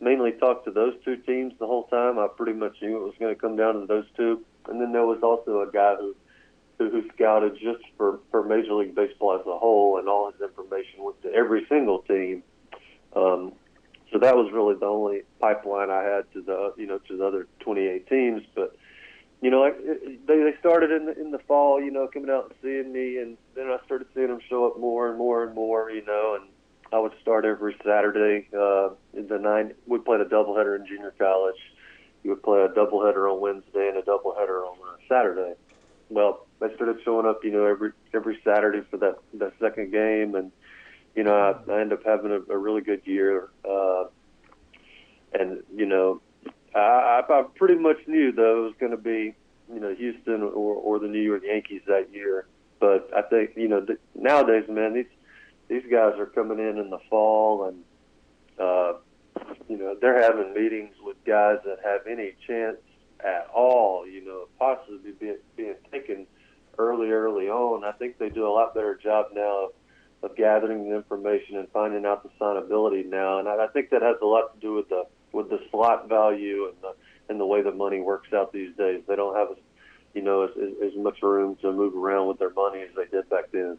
mainly 0.00 0.32
talked 0.32 0.64
to 0.66 0.70
those 0.70 0.94
two 1.04 1.16
teams 1.16 1.52
the 1.58 1.66
whole 1.66 1.84
time. 1.84 2.18
I 2.18 2.28
pretty 2.28 2.52
much 2.52 2.76
knew 2.82 2.96
it 2.96 3.04
was 3.04 3.14
going 3.18 3.34
to 3.34 3.40
come 3.40 3.56
down 3.56 3.80
to 3.80 3.86
those 3.86 4.06
two. 4.16 4.44
And 4.68 4.80
then 4.80 4.92
there 4.92 5.06
was 5.06 5.20
also 5.22 5.60
a 5.60 5.70
guy 5.70 5.94
who 5.96 6.14
who, 6.78 6.90
who 6.90 7.08
scouted 7.14 7.54
just 7.54 7.84
for 7.96 8.20
for 8.30 8.42
Major 8.42 8.74
League 8.74 8.94
Baseball 8.94 9.38
as 9.38 9.46
a 9.46 9.58
whole, 9.58 9.98
and 9.98 10.08
all 10.08 10.30
his 10.30 10.40
information 10.40 11.02
went 11.02 11.20
to 11.22 11.32
every 11.32 11.66
single 11.68 12.00
team. 12.02 12.42
Um, 13.14 13.52
so 14.12 14.18
that 14.18 14.36
was 14.36 14.52
really 14.52 14.74
the 14.74 14.86
only 14.86 15.22
pipeline 15.40 15.90
I 15.90 16.02
had 16.02 16.32
to 16.34 16.42
the 16.42 16.74
you 16.76 16.86
know 16.86 16.98
to 16.98 17.16
the 17.16 17.26
other 17.26 17.46
28 17.60 18.08
teams. 18.08 18.42
But 18.54 18.76
you 19.40 19.50
know, 19.50 19.60
like 19.60 19.76
they 20.26 20.38
they 20.38 20.54
started 20.58 20.90
in 20.90 21.06
the 21.06 21.20
in 21.20 21.30
the 21.30 21.38
fall, 21.40 21.82
you 21.82 21.90
know, 21.90 22.08
coming 22.08 22.30
out 22.30 22.44
and 22.44 22.54
seeing 22.62 22.92
me, 22.92 23.18
and 23.18 23.36
then 23.54 23.66
I 23.66 23.78
started 23.84 24.06
seeing 24.14 24.28
them 24.28 24.40
show 24.48 24.66
up 24.66 24.78
more 24.78 25.08
and 25.08 25.18
more 25.18 25.44
and 25.44 25.54
more, 25.54 25.90
you 25.90 26.04
know, 26.04 26.38
and 26.40 26.48
I 26.92 26.98
would 26.98 27.12
start 27.20 27.44
every 27.44 27.76
Saturday. 27.84 28.48
Uh, 28.56 28.90
in 29.12 29.26
the 29.28 29.38
nine, 29.38 29.74
we 29.86 29.98
played 29.98 30.20
a 30.20 30.24
doubleheader 30.24 30.78
in 30.78 30.86
junior 30.86 31.12
college. 31.18 31.58
You 32.22 32.30
would 32.30 32.42
play 32.42 32.60
a 32.62 32.68
doubleheader 32.68 33.30
on 33.30 33.40
Wednesday 33.40 33.88
and 33.88 33.98
a 33.98 34.02
doubleheader 34.02 34.64
on 34.64 34.78
uh, 34.88 34.96
Saturday. 35.08 35.54
Well, 36.08 36.46
I 36.64 36.74
started 36.74 36.96
showing 37.04 37.26
up, 37.26 37.44
you 37.44 37.50
know, 37.50 37.66
every 37.66 37.92
every 38.14 38.38
Saturday 38.44 38.82
for 38.90 38.96
that 38.98 39.18
that 39.34 39.52
second 39.60 39.92
game, 39.92 40.34
and 40.34 40.50
you 41.14 41.22
know, 41.22 41.34
I, 41.34 41.72
I 41.72 41.80
ended 41.80 41.98
up 41.98 42.04
having 42.04 42.30
a, 42.30 42.52
a 42.52 42.56
really 42.56 42.80
good 42.80 43.02
year. 43.04 43.50
Uh, 43.68 44.04
and 45.32 45.62
you 45.74 45.86
know, 45.86 46.20
I, 46.74 47.22
I 47.28 47.44
pretty 47.54 47.76
much 47.76 47.98
knew 48.06 48.32
though 48.32 48.64
it 48.64 48.66
was 48.66 48.74
going 48.80 48.92
to 48.92 48.98
be, 48.98 49.34
you 49.72 49.80
know, 49.80 49.94
Houston 49.94 50.42
or 50.42 50.74
or 50.74 50.98
the 50.98 51.08
New 51.08 51.20
York 51.20 51.42
Yankees 51.44 51.82
that 51.86 52.12
year. 52.12 52.46
But 52.80 53.10
I 53.14 53.22
think 53.22 53.50
you 53.56 53.68
know 53.68 53.80
th- 53.80 54.00
nowadays, 54.14 54.64
man, 54.68 54.94
these 54.94 55.06
these 55.68 55.84
guys 55.90 56.14
are 56.18 56.26
coming 56.26 56.58
in 56.58 56.78
in 56.78 56.90
the 56.90 56.98
fall 57.10 57.68
and 57.68 57.84
uh, 58.58 58.94
you 59.68 59.76
know 59.76 59.96
they're 60.00 60.20
having 60.22 60.54
meetings 60.54 60.94
with 61.02 61.16
guys 61.24 61.58
that 61.64 61.78
have 61.84 62.06
any 62.06 62.32
chance 62.46 62.76
at 63.20 63.48
all 63.54 64.06
you 64.06 64.24
know 64.24 64.46
possibly 64.58 65.12
being, 65.18 65.38
being 65.56 65.74
taken 65.90 66.26
early 66.78 67.10
early 67.10 67.48
on 67.48 67.84
i 67.84 67.92
think 67.92 68.18
they 68.18 68.28
do 68.28 68.46
a 68.46 68.50
lot 68.50 68.74
better 68.74 68.98
job 69.02 69.26
now 69.34 69.66
of, 69.66 70.30
of 70.30 70.36
gathering 70.36 70.88
the 70.88 70.94
information 70.94 71.56
and 71.56 71.68
finding 71.72 72.04
out 72.04 72.22
the 72.22 72.30
signability 72.40 73.04
now 73.06 73.38
and 73.38 73.48
I, 73.48 73.64
I 73.64 73.66
think 73.68 73.90
that 73.90 74.02
has 74.02 74.16
a 74.22 74.26
lot 74.26 74.54
to 74.54 74.60
do 74.60 74.74
with 74.74 74.88
the 74.88 75.04
with 75.32 75.50
the 75.50 75.60
slot 75.70 76.08
value 76.08 76.66
and 76.66 76.76
the 76.82 76.94
and 77.28 77.40
the 77.40 77.46
way 77.46 77.62
the 77.62 77.72
money 77.72 78.00
works 78.00 78.32
out 78.32 78.52
these 78.52 78.74
days 78.76 79.02
they 79.08 79.16
don't 79.16 79.36
have 79.36 79.48
you 80.14 80.22
know 80.22 80.44
as, 80.44 80.50
as, 80.84 80.92
much 80.96 81.22
room 81.22 81.56
to 81.62 81.72
move 81.72 81.96
around 81.96 82.28
with 82.28 82.38
their 82.38 82.52
money 82.52 82.82
as 82.82 82.90
they 82.96 83.06
did 83.06 83.28
back 83.28 83.50
then 83.52 83.76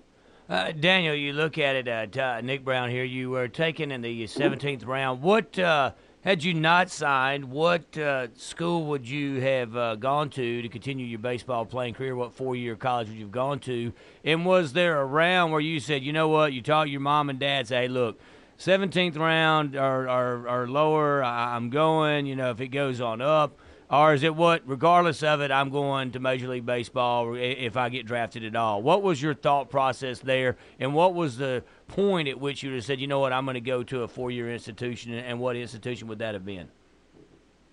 uh, 0.47 0.71
Daniel, 0.73 1.15
you 1.15 1.33
look 1.33 1.57
at 1.57 1.87
it, 1.87 2.17
uh, 2.19 2.39
Nick 2.41 2.63
Brown 2.63 2.91
here. 2.91 3.03
You 3.03 3.31
were 3.31 3.47
taken 3.47 3.91
in 3.91 4.01
the 4.01 4.25
17th 4.25 4.85
round. 4.85 5.23
What 5.23 5.57
uh, 5.57 5.93
had 6.26 6.43
you 6.43 6.55
not 6.55 6.89
signed? 6.89 7.51
What 7.51 7.95
uh, 7.97 8.28
school 8.36 8.88
would 8.88 9.07
you 9.07 9.39
have 9.41 9.78
uh, 9.78 9.95
gone 9.95 10.32
to 10.32 10.61
to 10.63 10.67
continue 10.67 11.05
your 11.05 11.19
baseball 11.19 11.65
playing 11.67 11.93
career? 11.93 12.15
What 12.15 12.34
four-year 12.34 12.76
college 12.76 13.09
would 13.09 13.15
you 13.15 13.26
have 13.26 13.32
gone 13.32 13.59
to? 13.59 13.93
And 14.23 14.43
was 14.43 14.73
there 14.73 14.99
a 14.99 15.05
round 15.05 15.51
where 15.51 15.61
you 15.61 15.80
said, 15.80 16.01
you 16.01 16.11
know 16.11 16.28
what, 16.28 16.51
you 16.51 16.63
talked 16.63 16.89
your 16.89 16.99
mom 16.99 17.30
and 17.30 17.39
dad, 17.39 17.67
say, 17.67 17.84
hey, 17.84 17.88
look, 17.88 18.19
17th 18.57 19.17
round 19.19 19.76
or, 19.76 20.09
or, 20.09 20.49
or 20.49 20.67
lower, 20.67 21.23
I'm 21.23 21.69
going. 21.69 22.26
You 22.26 22.36
know, 22.36 22.49
if 22.49 22.59
it 22.59 22.69
goes 22.69 22.99
on 23.01 23.21
up 23.21 23.59
or 23.89 24.13
is 24.13 24.23
it 24.23 24.36
what, 24.36 24.63
regardless 24.65 25.21
of 25.21 25.41
it, 25.41 25.51
I'm 25.51 25.69
going 25.69 26.11
to 26.11 26.19
Major 26.19 26.47
League 26.47 26.65
Baseball 26.65 27.36
if 27.36 27.78
I 27.78 27.89
get 27.89 28.07
drafted 28.07 28.43
at 28.43 28.55
all? 28.55 28.82
What 28.82 29.03
was 29.03 29.21
your 29.21 29.36
thought 29.36 29.69
process 29.69 30.19
there, 30.19 30.57
and 30.80 30.93
what 30.95 31.13
was 31.13 31.38
the 31.38 31.63
point 31.88 32.27
at 32.27 32.39
which 32.39 32.63
you 32.63 32.69
would 32.69 32.75
have 32.75 32.86
said, 32.86 32.99
you 32.99 33.07
know 33.07 33.19
what, 33.19 33.33
I'm 33.33 33.45
going 33.45 33.55
to 33.55 33.61
go 33.61 33.83
to 33.83 34.03
a 34.03 34.07
four-year 34.07 34.51
institution, 34.51 35.13
and 35.13 35.39
what 35.39 35.55
institution 35.55 36.07
would 36.07 36.19
that 36.19 36.33
have 36.33 36.45
been? 36.45 36.69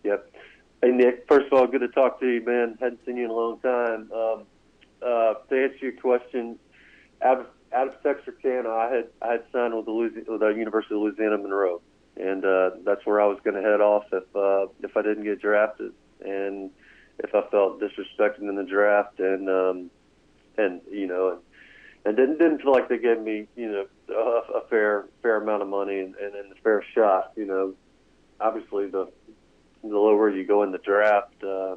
Yep. 0.04 0.32
Hey 0.82 0.90
Nick, 0.90 1.26
first 1.28 1.46
of 1.46 1.52
all, 1.52 1.66
good 1.66 1.80
to 1.80 1.88
talk 1.88 2.18
to 2.20 2.26
you, 2.26 2.44
man. 2.44 2.76
Hadn't 2.80 3.00
seen 3.06 3.16
you 3.16 3.24
in 3.24 3.30
a 3.30 3.34
long 3.34 3.60
time. 3.60 4.10
Um, 4.12 4.42
uh, 5.00 5.34
to 5.48 5.64
answer 5.64 5.78
your 5.80 5.92
question, 5.92 6.58
out 7.22 7.40
of 7.40 7.46
out 7.72 7.88
of 7.88 8.02
Texarkana, 8.02 8.68
I 8.68 8.90
had 8.92 9.06
I 9.22 9.32
had 9.32 9.44
signed 9.52 9.76
with 9.76 9.84
the 9.84 9.92
Louisiana, 9.92 10.32
with 10.32 10.40
the 10.40 10.48
University 10.48 10.96
of 10.96 11.02
Louisiana 11.02 11.38
Monroe, 11.38 11.80
and 12.16 12.44
uh, 12.44 12.70
that's 12.84 13.06
where 13.06 13.20
I 13.20 13.26
was 13.26 13.38
going 13.44 13.54
to 13.54 13.62
head 13.62 13.80
off 13.80 14.06
if 14.12 14.24
uh, 14.34 14.66
if 14.82 14.96
I 14.96 15.02
didn't 15.02 15.22
get 15.24 15.40
drafted 15.40 15.92
and 16.24 16.70
if 17.18 17.34
I 17.34 17.42
felt 17.50 17.80
disrespected 17.80 18.40
in 18.40 18.56
the 18.56 18.64
draft, 18.64 19.20
and 19.20 19.48
um, 19.48 19.90
and 20.58 20.80
you 20.90 21.06
know, 21.06 21.30
and, 21.30 21.40
and 22.04 22.16
didn't 22.16 22.38
didn't 22.38 22.62
feel 22.62 22.72
like 22.72 22.88
they 22.88 22.98
gave 22.98 23.20
me 23.20 23.46
you 23.56 23.70
know 23.70 23.86
a, 24.12 24.58
a 24.58 24.66
fair 24.68 25.06
fair 25.22 25.36
amount 25.36 25.62
of 25.62 25.68
money 25.68 26.00
and, 26.00 26.14
and, 26.16 26.34
and 26.34 26.52
a 26.52 26.54
fair 26.62 26.84
shot. 26.94 27.32
You 27.36 27.46
know, 27.46 27.74
obviously 28.40 28.88
the 28.88 29.10
the 29.82 29.98
lower 29.98 30.30
you 30.30 30.44
go 30.46 30.62
in 30.62 30.70
the 30.70 30.78
draft, 30.78 31.34
uh, 31.42 31.76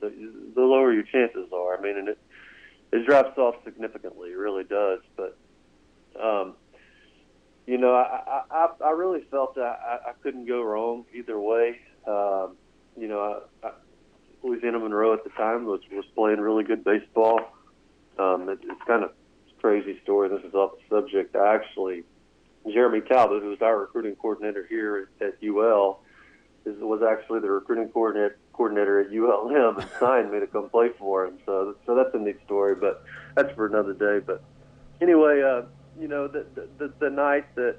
the, 0.00 0.12
the 0.54 0.62
lower 0.62 0.92
your 0.92 1.04
chances 1.04 1.48
are. 1.52 1.78
I 1.78 1.80
mean, 1.80 1.96
and 1.98 2.08
it 2.08 2.18
it 2.92 3.06
drops 3.06 3.36
off 3.38 3.56
significantly. 3.64 4.30
It 4.30 4.36
really 4.36 4.64
does. 4.64 5.00
But 5.16 5.36
um, 6.20 6.54
you 7.66 7.78
know, 7.78 7.94
I, 7.94 8.42
I 8.50 8.68
I 8.84 8.90
really 8.90 9.22
felt 9.30 9.54
that 9.56 9.80
I, 9.86 10.10
I 10.10 10.12
couldn't 10.22 10.46
go 10.46 10.62
wrong 10.62 11.04
either 11.14 11.38
way. 11.38 11.80
Um, 12.06 12.56
you 12.96 13.08
know, 13.08 13.42
I, 13.62 13.66
I, 13.66 13.70
Louisiana 14.42 14.78
Monroe 14.78 15.12
at 15.12 15.24
the 15.24 15.30
time 15.30 15.64
was 15.64 15.80
was 15.92 16.04
playing 16.14 16.40
really 16.40 16.64
good 16.64 16.84
baseball. 16.84 17.40
Um, 18.18 18.48
it, 18.48 18.58
it's 18.62 18.82
kind 18.86 19.04
of 19.04 19.12
crazy 19.68 20.00
story. 20.02 20.30
This 20.30 20.42
is 20.44 20.54
off 20.54 20.72
the 20.78 20.96
subject. 20.96 21.36
Actually, 21.36 22.02
Jeremy 22.72 23.02
Talbot, 23.02 23.42
who 23.42 23.50
was 23.50 23.60
our 23.60 23.78
recruiting 23.78 24.16
coordinator 24.16 24.66
here 24.66 25.10
at, 25.20 25.26
at 25.26 25.34
UL, 25.46 26.00
is, 26.64 26.78
was 26.80 27.02
actually 27.02 27.40
the 27.40 27.50
recruiting 27.50 27.88
coordinator 27.90 28.38
coordinator 28.54 29.00
at 29.00 29.12
ULM 29.12 29.78
and 29.78 29.88
signed 30.00 30.32
me 30.32 30.40
to 30.40 30.46
come 30.46 30.70
play 30.70 30.88
for 30.98 31.26
him. 31.26 31.38
So, 31.44 31.76
so 31.84 31.94
that's 31.94 32.14
a 32.14 32.18
neat 32.18 32.38
story, 32.46 32.76
but 32.76 33.04
that's 33.36 33.54
for 33.54 33.66
another 33.66 33.92
day. 33.92 34.24
But 34.24 34.42
anyway, 35.02 35.42
uh, 35.42 35.66
you 36.00 36.08
know, 36.08 36.28
the, 36.28 36.46
the 36.78 36.90
the 36.98 37.10
night 37.10 37.54
that 37.56 37.76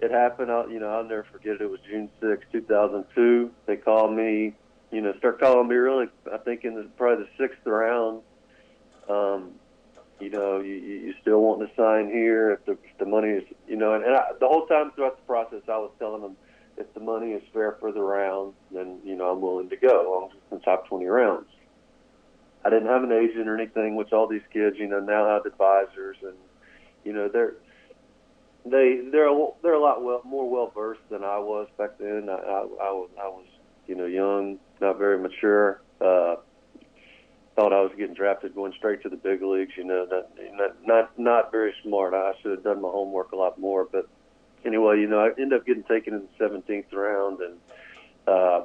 it 0.00 0.10
happened. 0.10 0.50
I'll, 0.50 0.70
you 0.70 0.80
know, 0.80 0.88
I'll 0.88 1.04
never 1.04 1.26
forget 1.30 1.56
it. 1.56 1.62
It 1.62 1.70
was 1.70 1.80
June 1.86 2.08
6, 2.20 2.46
2002. 2.52 3.50
They 3.66 3.76
called 3.76 4.14
me 4.14 4.54
you 4.90 5.02
know, 5.02 5.12
start 5.18 5.38
calling 5.38 5.68
me 5.68 5.74
really. 5.74 6.06
I 6.32 6.38
think 6.38 6.64
in 6.64 6.74
the, 6.74 6.84
probably 6.96 7.26
the 7.26 7.30
sixth 7.36 7.66
round. 7.66 8.22
Um, 9.06 9.52
you 10.20 10.30
know, 10.30 10.60
you, 10.60 10.74
you 10.74 11.14
still 11.22 11.40
want 11.40 11.60
to 11.60 11.74
sign 11.76 12.10
here 12.10 12.52
if 12.52 12.64
the, 12.66 12.72
if 12.72 12.98
the 12.98 13.06
money 13.06 13.28
is, 13.28 13.44
you 13.66 13.76
know, 13.76 13.94
and, 13.94 14.04
and 14.04 14.14
I, 14.16 14.30
the 14.40 14.46
whole 14.46 14.66
time 14.66 14.90
throughout 14.92 15.16
the 15.16 15.26
process, 15.26 15.62
I 15.68 15.78
was 15.78 15.90
telling 15.98 16.22
them 16.22 16.36
if 16.76 16.92
the 16.94 17.00
money 17.00 17.32
is 17.32 17.42
fair 17.52 17.76
for 17.80 17.92
the 17.92 18.00
round, 18.00 18.54
then 18.72 18.98
you 19.04 19.16
know 19.16 19.30
I'm 19.30 19.40
willing 19.40 19.68
to 19.70 19.76
go, 19.76 20.30
in 20.50 20.58
the 20.58 20.64
top 20.64 20.88
20 20.88 21.04
rounds. 21.06 21.48
I 22.64 22.70
didn't 22.70 22.88
have 22.88 23.02
an 23.02 23.12
agent 23.12 23.48
or 23.48 23.56
anything, 23.56 23.96
which 23.96 24.12
all 24.12 24.26
these 24.26 24.42
kids, 24.52 24.76
you 24.78 24.88
know, 24.88 25.00
now 25.00 25.26
have 25.26 25.46
advisors, 25.46 26.16
and 26.22 26.34
you 27.04 27.12
know 27.12 27.28
they're 27.28 27.54
they 28.64 29.00
they're 29.10 29.28
a, 29.28 29.48
they're 29.62 29.74
a 29.74 29.80
lot 29.80 30.02
well, 30.02 30.22
more 30.24 30.48
well 30.48 30.72
versed 30.74 31.08
than 31.10 31.24
I 31.24 31.38
was 31.38 31.68
back 31.78 31.98
then. 31.98 32.28
I, 32.28 32.34
I, 32.34 32.60
I 32.60 32.92
was 32.92 33.10
I 33.20 33.28
was 33.28 33.46
you 33.86 33.94
know 33.94 34.06
young, 34.06 34.58
not 34.80 34.98
very 34.98 35.18
mature. 35.18 35.80
Uh, 36.00 36.36
thought 37.58 37.72
I 37.72 37.80
was 37.80 37.90
getting 37.98 38.14
drafted 38.14 38.54
going 38.54 38.72
straight 38.78 39.02
to 39.02 39.08
the 39.08 39.16
big 39.16 39.42
leagues. 39.42 39.72
You 39.76 39.82
know, 39.82 40.06
not 40.52 40.86
not 40.86 41.18
not, 41.18 41.50
very 41.50 41.74
smart. 41.82 42.14
I 42.14 42.32
should 42.40 42.52
have 42.52 42.62
done 42.62 42.80
my 42.80 42.88
homework 42.88 43.32
a 43.32 43.36
lot 43.36 43.58
more. 43.58 43.84
But 43.90 44.08
anyway, 44.64 45.00
you 45.00 45.08
know, 45.08 45.18
I 45.18 45.30
ended 45.30 45.54
up 45.54 45.66
getting 45.66 45.82
taken 45.82 46.14
in 46.14 46.28
the 46.38 46.44
17th 46.44 46.92
round, 46.92 47.40
and 47.40 47.56
uh, 48.28 48.64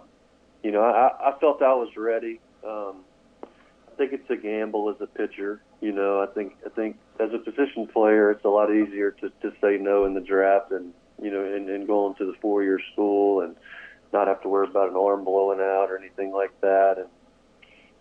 you 0.61 0.71
know, 0.71 0.83
I, 0.83 1.29
I 1.29 1.39
felt 1.39 1.63
I 1.63 1.73
was 1.73 1.89
ready. 1.97 2.39
Um, 2.63 2.97
I 3.43 3.95
think 3.97 4.13
it's 4.13 4.29
a 4.29 4.37
gamble 4.37 4.91
as 4.91 5.01
a 5.01 5.07
pitcher. 5.07 5.59
You 5.81 5.91
know, 5.91 6.21
I 6.21 6.27
think 6.27 6.53
I 6.63 6.69
think 6.69 6.97
as 7.19 7.31
a 7.33 7.39
position 7.39 7.87
player, 7.87 8.29
it's 8.29 8.45
a 8.45 8.49
lot 8.49 8.71
easier 8.71 9.09
to 9.09 9.29
to 9.41 9.53
say 9.59 9.77
no 9.77 10.05
in 10.05 10.13
the 10.13 10.21
draft 10.21 10.71
and 10.71 10.93
you 11.19 11.31
know, 11.31 11.43
and, 11.43 11.67
and 11.67 11.87
going 11.87 12.13
to 12.15 12.25
the 12.25 12.33
four 12.41 12.61
year 12.61 12.79
school 12.91 13.41
and 13.41 13.55
not 14.11 14.27
have 14.27 14.41
to 14.43 14.49
worry 14.49 14.67
about 14.67 14.91
an 14.91 14.95
arm 14.95 15.23
blowing 15.23 15.59
out 15.59 15.87
or 15.89 15.97
anything 15.97 16.31
like 16.31 16.51
that. 16.61 16.99
And 16.99 17.07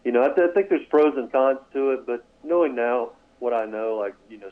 you 0.04 0.12
know, 0.12 0.22
I, 0.22 0.28
th- 0.28 0.50
I 0.50 0.52
think 0.52 0.68
there's 0.68 0.86
pros 0.88 1.14
and 1.16 1.30
cons 1.30 1.58
to 1.72 1.92
it, 1.92 2.06
but 2.06 2.24
knowing 2.42 2.74
now 2.74 3.12
what 3.38 3.52
I 3.52 3.64
know, 3.66 3.96
like 3.96 4.14
you 4.28 4.38
know, 4.38 4.50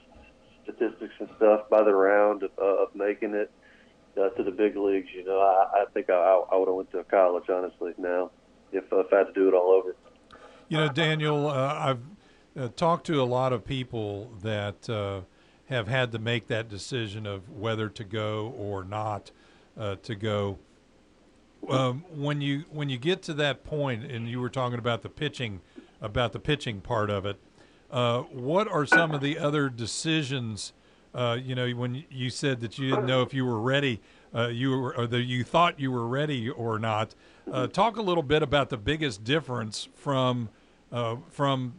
statistics 0.65 1.15
and 1.19 1.29
stuff 1.37 1.69
by 1.71 1.83
the 1.83 1.95
round 1.95 2.43
of, 2.43 2.51
uh, 2.59 2.83
of 2.83 2.95
making 2.95 3.35
it 3.35 3.51
uh, 4.17 4.29
to 4.31 4.43
the 4.43 4.51
big 4.51 4.77
leagues, 4.77 5.09
you 5.15 5.25
know, 5.25 5.41
I, 5.41 5.83
I 5.83 5.85
think 5.93 6.11
I, 6.11 6.43
I 6.53 6.57
would 6.57 6.69
have 6.69 6.75
went 6.75 6.91
to 6.93 7.05
college 7.05 7.49
honestly 7.49 7.93
now 7.99 8.31
if, 8.73 8.85
uh, 8.93 9.01
if 9.01 9.13
I 9.13 9.19
had 9.19 9.27
to 9.29 9.33
do 9.33 9.49
it 9.49 9.55
all 9.55 9.71
over. 9.73 9.95
You 10.69 10.79
know, 10.79 10.89
Daniel, 10.89 11.49
uh, 11.49 11.75
I've 11.75 12.03
uh, 12.57 12.69
talked 12.77 13.07
to 13.07 13.21
a 13.21 13.25
lot 13.25 13.53
of 13.53 13.65
people 13.65 14.31
that 14.43 14.89
uh, 14.89 15.23
have 15.67 15.89
had 15.89 16.13
to 16.13 16.19
make 16.19 16.47
that 16.49 16.69
decision 16.69 17.27
of 17.27 17.49
whether 17.49 17.89
to 17.89 18.05
go 18.05 18.55
or 18.57 18.85
not 18.85 19.31
uh, 19.79 19.97
to 20.03 20.15
go. 20.15 20.59
Um, 21.69 22.05
when 22.11 22.41
you 22.41 22.65
when 22.71 22.89
you 22.89 22.99
get 22.99 23.23
to 23.23 23.35
that 23.35 23.65
point, 23.65 24.05
and 24.11 24.29
you 24.29 24.41
were 24.41 24.49
talking 24.49 24.79
about 24.79 25.03
the 25.03 25.09
pitching, 25.09 25.61
about 26.01 26.33
the 26.33 26.41
pitching 26.41 26.81
part 26.81 27.11
of 27.11 27.27
it, 27.27 27.37
uh, 27.91 28.21
what 28.23 28.67
are 28.69 28.87
some 28.87 29.13
of 29.13 29.21
the 29.21 29.39
other 29.39 29.69
decisions? 29.69 30.73
Uh, 31.15 31.37
you 31.43 31.55
know, 31.55 31.69
when 31.71 32.05
you 32.11 32.31
said 32.31 32.61
that 32.61 32.79
you 32.79 32.91
didn't 32.91 33.07
know 33.07 33.23
if 33.23 33.35
you 33.35 33.45
were 33.45 33.61
ready, 33.61 34.01
uh, 34.35 34.47
you 34.47 34.71
were, 34.71 34.97
or 34.97 35.05
you 35.05 35.45
thought 35.45 35.79
you 35.79 35.91
were 35.91 36.07
ready 36.07 36.49
or 36.49 36.79
not. 36.79 37.15
Uh, 37.51 37.67
talk 37.67 37.97
a 37.97 38.03
little 38.03 38.23
bit 38.23 38.43
about 38.43 38.69
the 38.69 38.77
biggest 38.77 39.25
difference 39.25 39.89
from 39.95 40.49
uh, 40.93 41.17
from 41.29 41.75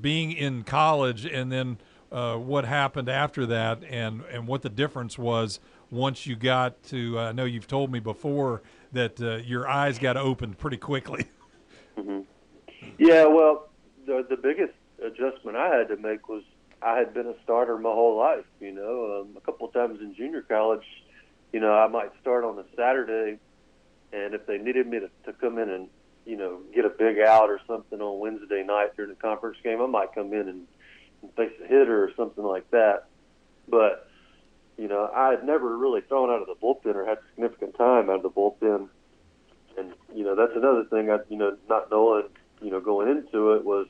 being 0.00 0.32
in 0.32 0.64
college 0.64 1.24
and 1.24 1.50
then 1.50 1.78
uh, 2.14 2.36
what 2.36 2.64
happened 2.64 3.08
after 3.08 3.44
that, 3.44 3.82
and 3.90 4.22
and 4.30 4.46
what 4.46 4.62
the 4.62 4.68
difference 4.68 5.18
was 5.18 5.58
once 5.90 6.26
you 6.26 6.36
got 6.36 6.80
to. 6.84 7.18
I 7.18 7.32
know 7.32 7.44
you've 7.44 7.66
told 7.66 7.90
me 7.90 7.98
before 7.98 8.62
that 8.94 9.44
your 9.46 9.68
eyes 9.68 9.98
got 9.98 10.16
opened 10.16 10.58
pretty 10.58 10.78
quickly. 10.78 11.26
Mm-hmm. 11.96 12.22
Yeah, 12.98 13.26
well, 13.26 13.68
the 14.04 14.26
the 14.28 14.36
biggest 14.36 14.72
adjustment 15.00 15.56
I 15.56 15.68
had 15.68 15.88
to 15.88 15.96
make 15.96 16.28
was 16.28 16.42
I 16.82 16.98
had 16.98 17.14
been 17.14 17.26
a 17.26 17.34
starter 17.42 17.78
my 17.78 17.90
whole 17.90 18.16
life. 18.16 18.44
You 18.60 18.72
know, 18.72 19.20
um, 19.20 19.36
a 19.36 19.40
couple 19.40 19.68
times 19.68 20.00
in 20.00 20.14
junior 20.14 20.42
college, 20.42 20.84
you 21.52 21.60
know, 21.60 21.72
I 21.72 21.86
might 21.88 22.10
start 22.20 22.44
on 22.44 22.58
a 22.58 22.64
Saturday, 22.76 23.38
and 24.12 24.34
if 24.34 24.46
they 24.46 24.58
needed 24.58 24.86
me 24.86 25.00
to, 25.00 25.10
to 25.26 25.32
come 25.34 25.58
in 25.58 25.70
and 25.70 25.88
you 26.26 26.36
know 26.36 26.60
get 26.74 26.84
a 26.84 26.90
big 26.90 27.20
out 27.20 27.48
or 27.48 27.60
something 27.66 28.00
on 28.00 28.18
Wednesday 28.18 28.62
night 28.62 28.96
during 28.96 29.10
the 29.10 29.16
conference 29.16 29.58
game, 29.62 29.80
I 29.80 29.86
might 29.86 30.14
come 30.14 30.32
in 30.32 30.48
and, 30.48 30.66
and 31.22 31.32
face 31.36 31.52
a 31.62 31.66
hitter 31.66 32.04
or 32.04 32.10
something 32.16 32.44
like 32.44 32.70
that. 32.72 33.06
But 33.68 34.03
you 34.76 34.88
know, 34.88 35.10
I 35.14 35.30
had 35.30 35.44
never 35.44 35.76
really 35.76 36.00
thrown 36.02 36.30
out 36.30 36.40
of 36.42 36.46
the 36.46 36.54
bullpen 36.54 36.94
or 36.94 37.04
had 37.04 37.18
significant 37.34 37.76
time 37.76 38.10
out 38.10 38.16
of 38.16 38.22
the 38.22 38.30
bullpen, 38.30 38.88
and 39.78 39.92
you 40.14 40.24
know 40.24 40.34
that's 40.34 40.56
another 40.56 40.84
thing. 40.84 41.10
I 41.10 41.18
you 41.28 41.36
know 41.36 41.56
not 41.68 41.90
knowing 41.90 42.28
you 42.60 42.70
know 42.70 42.80
going 42.80 43.08
into 43.08 43.52
it 43.52 43.64
was 43.64 43.86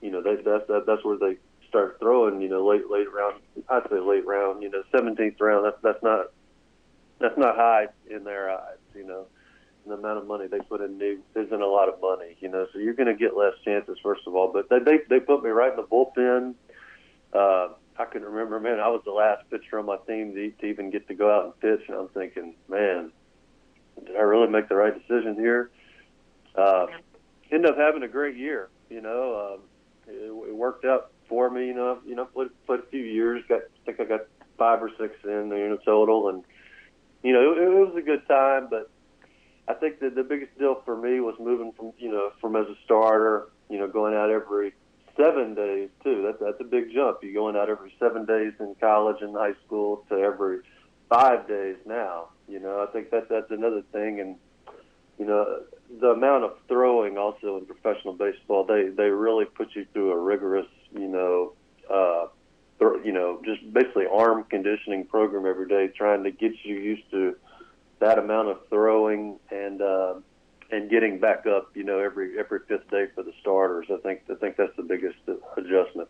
you 0.00 0.10
know, 0.10 0.22
they, 0.22 0.36
that's 0.36 0.66
that, 0.68 0.84
that's 0.86 1.04
where 1.04 1.18
they 1.18 1.36
start 1.68 1.98
throwing. 2.00 2.40
You 2.40 2.48
know, 2.48 2.66
late 2.66 2.88
late 2.90 3.12
round. 3.12 3.40
I'd 3.68 3.88
say 3.90 3.98
late 3.98 4.26
round. 4.26 4.62
You 4.62 4.70
know, 4.70 4.82
seventeenth 4.94 5.40
round. 5.40 5.64
That's 5.64 5.76
that's 5.82 6.02
not 6.02 6.26
that's 7.18 7.36
not 7.38 7.56
high 7.56 7.88
in 8.08 8.24
their 8.24 8.50
eyes. 8.50 8.78
You 8.94 9.06
know, 9.06 9.26
and 9.84 9.92
the 9.92 9.96
amount 9.96 10.18
of 10.18 10.26
money 10.26 10.46
they 10.46 10.60
put 10.60 10.80
in 10.80 10.98
new 10.98 11.20
isn't 11.34 11.60
a 11.60 11.66
lot 11.66 11.88
of 11.88 12.00
money. 12.00 12.36
You 12.40 12.48
know, 12.48 12.66
so 12.72 12.78
you're 12.78 12.94
going 12.94 13.08
to 13.08 13.14
get 13.14 13.36
less 13.36 13.54
chances 13.64 13.98
first 14.02 14.22
of 14.26 14.34
all. 14.34 14.52
But 14.52 14.68
they 14.70 14.78
they 14.78 15.00
they 15.08 15.20
put 15.20 15.42
me 15.42 15.50
right 15.50 15.70
in 15.70 15.76
the 15.76 15.82
bullpen. 15.82 16.54
Uh, 17.32 17.74
I 18.00 18.06
can 18.06 18.22
remember, 18.22 18.58
man, 18.58 18.80
I 18.80 18.88
was 18.88 19.02
the 19.04 19.12
last 19.12 19.48
pitcher 19.50 19.78
on 19.78 19.84
my 19.84 19.98
team 20.06 20.34
to, 20.34 20.50
to 20.50 20.66
even 20.66 20.90
get 20.90 21.06
to 21.08 21.14
go 21.14 21.30
out 21.30 21.44
and 21.44 21.60
pitch, 21.60 21.86
and 21.86 21.98
I'm 21.98 22.08
thinking, 22.08 22.54
man, 22.66 23.12
did 24.06 24.16
I 24.16 24.20
really 24.20 24.48
make 24.48 24.70
the 24.70 24.74
right 24.74 24.94
decision 24.94 25.34
here? 25.34 25.70
Uh, 26.54 26.86
ended 27.52 27.70
up 27.70 27.76
having 27.76 28.02
a 28.02 28.08
great 28.08 28.36
year. 28.36 28.70
You 28.88 29.02
know, 29.02 29.54
um, 29.54 29.60
it, 30.08 30.48
it 30.48 30.54
worked 30.54 30.86
out 30.86 31.12
for 31.28 31.50
me. 31.50 31.66
You 31.66 31.74
know, 31.74 31.98
you 32.06 32.14
know, 32.14 32.24
played, 32.24 32.48
played 32.66 32.80
a 32.80 32.86
few 32.90 33.02
years. 33.02 33.44
Got, 33.48 33.60
I 33.60 33.84
think 33.84 34.00
I 34.00 34.04
got 34.04 34.20
five 34.56 34.82
or 34.82 34.90
six 34.98 35.14
in 35.24 35.50
you 35.50 35.68
know 35.68 35.78
total, 35.84 36.30
and 36.30 36.42
you 37.22 37.34
know, 37.34 37.52
it, 37.52 37.58
it 37.58 37.68
was 37.68 37.94
a 37.96 38.02
good 38.02 38.26
time. 38.26 38.68
But 38.70 38.90
I 39.68 39.74
think 39.74 40.00
that 40.00 40.14
the 40.14 40.24
biggest 40.24 40.58
deal 40.58 40.80
for 40.86 40.96
me 40.96 41.20
was 41.20 41.34
moving 41.38 41.72
from 41.72 41.92
you 41.98 42.10
know 42.10 42.32
from 42.40 42.56
as 42.56 42.66
a 42.66 42.76
starter, 42.82 43.48
you 43.68 43.78
know, 43.78 43.88
going 43.88 44.14
out 44.14 44.30
every 44.30 44.72
seven 45.16 45.54
days 45.54 45.90
too. 46.02 46.22
That's 46.22 46.38
that's 46.40 46.60
a 46.60 46.64
big 46.64 46.92
jump. 46.92 47.18
You're 47.22 47.34
going 47.34 47.56
out 47.56 47.68
every 47.68 47.94
seven 47.98 48.24
days 48.24 48.52
in 48.60 48.74
college 48.80 49.16
and 49.20 49.34
high 49.34 49.54
school 49.66 50.04
to 50.08 50.16
every 50.16 50.60
five 51.08 51.46
days 51.48 51.76
now. 51.86 52.28
You 52.48 52.60
know, 52.60 52.86
I 52.86 52.92
think 52.92 53.10
that 53.10 53.28
that's 53.28 53.50
another 53.50 53.82
thing, 53.92 54.20
and 54.20 54.36
you 55.18 55.26
know, 55.26 55.62
the 56.00 56.08
amount 56.08 56.44
of 56.44 56.52
throwing 56.68 57.18
also 57.18 57.58
in 57.58 57.66
professional 57.66 58.14
baseball, 58.14 58.64
they 58.64 58.88
they 58.88 59.10
really 59.10 59.44
put 59.44 59.74
you 59.74 59.86
through 59.92 60.12
a 60.12 60.18
rigorous, 60.18 60.66
you 60.92 61.08
know, 61.08 61.52
uh, 61.92 62.26
th- 62.78 63.04
you 63.04 63.12
know, 63.12 63.40
just 63.44 63.72
basically 63.72 64.06
arm 64.06 64.44
conditioning 64.44 65.04
program 65.04 65.46
every 65.46 65.68
day, 65.68 65.88
trying 65.88 66.24
to 66.24 66.30
get 66.30 66.52
you 66.64 66.76
used 66.76 67.10
to 67.10 67.36
that 67.98 68.18
amount 68.18 68.48
of 68.48 68.58
throwing 68.68 69.38
and 69.50 69.82
uh, 69.82 70.14
and 70.72 70.90
getting 70.90 71.18
back 71.18 71.46
up, 71.46 71.70
you 71.74 71.84
know, 71.84 71.98
every 71.98 72.38
every 72.38 72.60
fifth 72.68 72.88
day 72.90 73.06
for 73.14 73.22
the 73.22 73.32
starters. 73.40 73.86
I 73.92 73.96
think 73.98 74.22
I 74.30 74.34
think 74.34 74.56
that's 74.56 74.74
the 74.76 74.82
biggest 74.82 75.18
adjustment. 75.56 76.08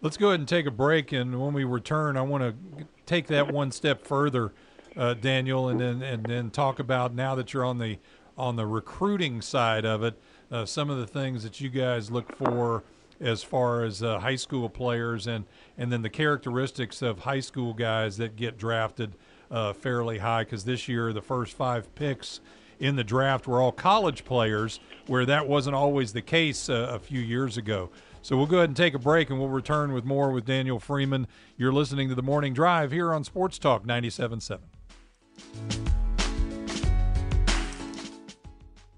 Let's 0.00 0.16
go 0.16 0.28
ahead 0.28 0.40
and 0.40 0.48
take 0.48 0.66
a 0.66 0.70
break, 0.70 1.12
and 1.12 1.40
when 1.40 1.52
we 1.52 1.64
return, 1.64 2.16
I 2.16 2.22
want 2.22 2.42
to 2.42 2.86
take 3.06 3.28
that 3.28 3.52
one 3.52 3.70
step 3.70 4.04
further, 4.04 4.52
uh, 4.96 5.14
Daniel, 5.14 5.68
and 5.68 5.80
then 5.80 6.02
and 6.02 6.24
then 6.24 6.50
talk 6.50 6.78
about 6.78 7.14
now 7.14 7.34
that 7.34 7.52
you're 7.52 7.64
on 7.64 7.78
the 7.78 7.98
on 8.36 8.56
the 8.56 8.66
recruiting 8.66 9.40
side 9.40 9.84
of 9.84 10.02
it, 10.02 10.18
uh, 10.50 10.64
some 10.64 10.90
of 10.90 10.98
the 10.98 11.06
things 11.06 11.42
that 11.42 11.60
you 11.60 11.68
guys 11.68 12.10
look 12.10 12.34
for 12.36 12.82
as 13.20 13.42
far 13.42 13.84
as 13.84 14.02
uh, 14.02 14.18
high 14.18 14.36
school 14.36 14.68
players 14.68 15.26
and 15.26 15.44
and 15.78 15.92
then 15.92 16.02
the 16.02 16.10
characteristics 16.10 17.02
of 17.02 17.20
high 17.20 17.40
school 17.40 17.72
guys 17.72 18.16
that 18.16 18.36
get 18.36 18.58
drafted 18.58 19.14
uh, 19.50 19.72
fairly 19.72 20.18
high 20.18 20.42
because 20.42 20.64
this 20.64 20.88
year 20.88 21.12
the 21.12 21.22
first 21.22 21.54
five 21.54 21.94
picks 21.94 22.40
in 22.82 22.96
the 22.96 23.04
draft 23.04 23.46
were 23.46 23.62
all 23.62 23.72
college 23.72 24.24
players 24.24 24.80
where 25.06 25.24
that 25.24 25.46
wasn't 25.46 25.76
always 25.76 26.12
the 26.12 26.20
case 26.20 26.68
uh, 26.68 26.88
a 26.90 26.98
few 26.98 27.20
years 27.20 27.56
ago. 27.56 27.90
So 28.22 28.36
we'll 28.36 28.46
go 28.46 28.58
ahead 28.58 28.70
and 28.70 28.76
take 28.76 28.94
a 28.94 28.98
break 28.98 29.30
and 29.30 29.38
we'll 29.38 29.48
return 29.48 29.92
with 29.92 30.04
more 30.04 30.32
with 30.32 30.44
Daniel 30.44 30.80
Freeman. 30.80 31.28
You're 31.56 31.72
listening 31.72 32.08
to 32.08 32.14
the 32.14 32.22
Morning 32.22 32.52
Drive 32.52 32.90
here 32.90 33.14
on 33.14 33.24
Sports 33.24 33.58
Talk 33.58 33.84
97.7. 33.84 35.91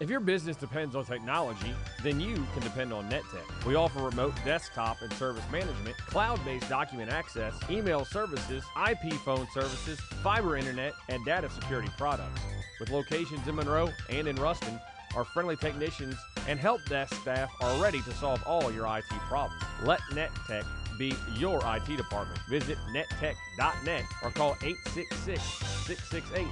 If 0.00 0.10
your 0.10 0.18
business 0.18 0.56
depends 0.56 0.96
on 0.96 1.04
technology, 1.04 1.72
then 2.02 2.18
you 2.18 2.34
can 2.52 2.62
depend 2.62 2.92
on 2.92 3.08
NetTech. 3.08 3.64
We 3.64 3.76
offer 3.76 4.00
remote 4.02 4.34
desktop 4.44 5.02
and 5.02 5.12
service 5.12 5.44
management, 5.52 5.96
cloud 5.98 6.44
based 6.44 6.68
document 6.68 7.12
access, 7.12 7.54
email 7.70 8.04
services, 8.04 8.64
IP 8.90 9.12
phone 9.12 9.46
services, 9.54 10.00
fiber 10.20 10.56
internet, 10.56 10.94
and 11.08 11.24
data 11.24 11.48
security 11.48 11.90
products. 11.96 12.40
With 12.80 12.90
locations 12.90 13.46
in 13.46 13.54
Monroe 13.54 13.88
and 14.10 14.26
in 14.26 14.34
Ruston, 14.36 14.80
our 15.14 15.24
friendly 15.24 15.54
technicians 15.54 16.16
and 16.48 16.58
help 16.58 16.84
desk 16.86 17.14
staff 17.22 17.52
are 17.60 17.80
ready 17.80 18.02
to 18.02 18.12
solve 18.14 18.42
all 18.46 18.72
your 18.72 18.86
IT 18.98 19.08
problems. 19.28 19.62
Let 19.84 20.00
NetTech 20.10 20.64
be 20.98 21.14
your 21.36 21.60
IT 21.64 21.96
department. 21.96 22.40
Visit 22.48 22.78
nettech.net 22.92 24.04
or 24.24 24.30
call 24.32 24.56
866 24.60 25.40
668 25.86 26.46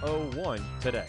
0001 0.00 0.64
today. 0.80 1.08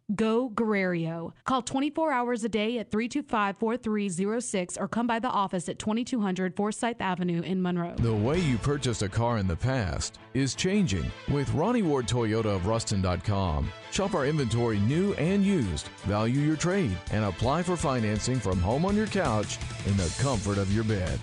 Go 0.15 0.49
Guerrero. 0.49 1.33
Call 1.45 1.61
24 1.61 2.11
hours 2.11 2.43
a 2.43 2.49
day 2.49 2.79
at 2.79 2.91
325 2.91 3.57
4306 3.57 4.77
or 4.77 4.87
come 4.87 5.07
by 5.07 5.19
the 5.19 5.29
office 5.29 5.69
at 5.69 5.79
2200 5.79 6.55
Forsythe 6.55 7.01
Avenue 7.01 7.41
in 7.41 7.61
Monroe. 7.61 7.95
The 7.97 8.13
way 8.13 8.39
you 8.39 8.57
purchased 8.57 9.01
a 9.01 9.09
car 9.09 9.37
in 9.37 9.47
the 9.47 9.55
past 9.55 10.17
is 10.33 10.55
changing 10.55 11.09
with 11.29 11.53
Ronnie 11.53 11.83
Ward 11.83 12.07
Toyota 12.07 12.45
of 12.45 12.67
Ruston.com. 12.67 13.71
Shop 13.91 14.13
our 14.13 14.25
inventory 14.25 14.79
new 14.79 15.13
and 15.13 15.43
used, 15.43 15.87
value 16.03 16.39
your 16.41 16.55
trade, 16.55 16.97
and 17.11 17.25
apply 17.25 17.63
for 17.63 17.77
financing 17.77 18.39
from 18.39 18.59
home 18.59 18.85
on 18.85 18.95
your 18.95 19.07
couch 19.07 19.57
in 19.85 19.95
the 19.97 20.13
comfort 20.19 20.57
of 20.57 20.73
your 20.73 20.83
bed. 20.83 21.19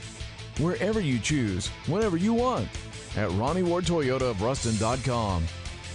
Wherever 0.59 1.01
you 1.01 1.19
choose, 1.19 1.69
whenever 1.87 2.17
you 2.17 2.35
want. 2.35 2.69
At 3.17 3.31
Ronnie 3.33 3.63
Ward 3.63 3.85
Toyota 3.85 4.31
of 4.31 4.43
Ruston.com. 4.43 5.45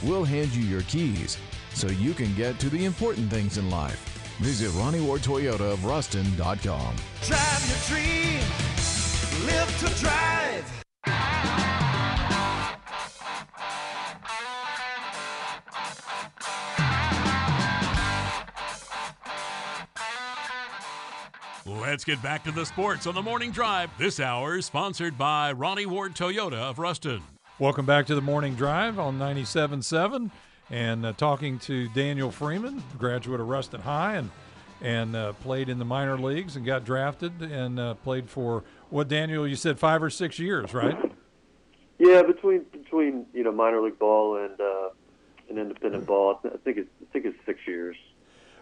We'll 0.03 0.25
hand 0.25 0.53
you 0.53 0.63
your 0.63 0.81
keys 0.83 1.37
so 1.73 1.87
you 1.87 2.13
can 2.13 2.33
get 2.35 2.59
to 2.59 2.69
the 2.69 2.85
important 2.85 3.29
things 3.29 3.57
in 3.57 3.69
life. 3.69 3.99
Visit 4.39 4.71
Ronnie 4.79 5.01
Ward 5.01 5.21
Toyota 5.21 5.73
of 5.73 5.85
Ruston.com. 5.85 6.95
Drive 7.21 7.67
your 7.69 7.97
dream, 7.97 8.39
live 9.45 9.79
to 9.79 9.99
drive. 10.01 10.33
Let's 21.65 22.03
get 22.03 22.21
back 22.21 22.43
to 22.45 22.51
the 22.51 22.65
sports 22.65 23.07
on 23.07 23.15
the 23.15 23.21
morning 23.21 23.51
drive. 23.51 23.89
This 23.97 24.19
hour 24.19 24.57
is 24.57 24.65
sponsored 24.65 25.17
by 25.17 25.51
Ronnie 25.51 25.85
Ward 25.85 26.15
Toyota 26.15 26.55
of 26.55 26.79
Ruston. 26.79 27.21
Welcome 27.59 27.85
back 27.85 28.07
to 28.07 28.15
the 28.15 28.21
morning 28.21 28.55
drive 28.55 28.97
on 28.97 29.19
97.7 29.19 30.31
and 30.69 31.05
uh, 31.05 31.13
talking 31.13 31.59
to 31.59 31.87
Daniel 31.89 32.31
Freeman, 32.31 32.83
graduate 32.97 33.39
of 33.39 33.47
Ruston 33.47 33.81
High 33.81 34.15
and 34.15 34.31
and 34.81 35.15
uh, 35.15 35.31
played 35.33 35.69
in 35.69 35.79
the 35.79 35.85
minor 35.85 36.17
leagues 36.17 36.57
and 36.57 36.65
got 36.65 36.83
drafted 36.83 37.41
and 37.41 37.79
uh, 37.79 37.93
played 37.95 38.29
for 38.29 38.63
what 38.89 39.07
Daniel 39.07 39.47
you 39.47 39.55
said 39.55 39.79
five 39.79 40.03
or 40.03 40.09
six 40.09 40.37
years, 40.39 40.73
right? 40.73 40.97
Yeah, 41.99 42.21
between 42.21 42.65
between 42.71 43.25
you 43.33 43.43
know 43.43 43.51
minor 43.51 43.81
league 43.81 43.97
ball 43.97 44.37
and 44.37 44.59
uh, 44.59 44.89
and 45.49 45.57
independent 45.57 46.05
ball, 46.05 46.39
I 46.43 46.57
think 46.63 46.77
it's 46.77 46.89
I 47.01 47.05
think 47.13 47.25
it's 47.25 47.37
six 47.45 47.59
years. 47.65 47.95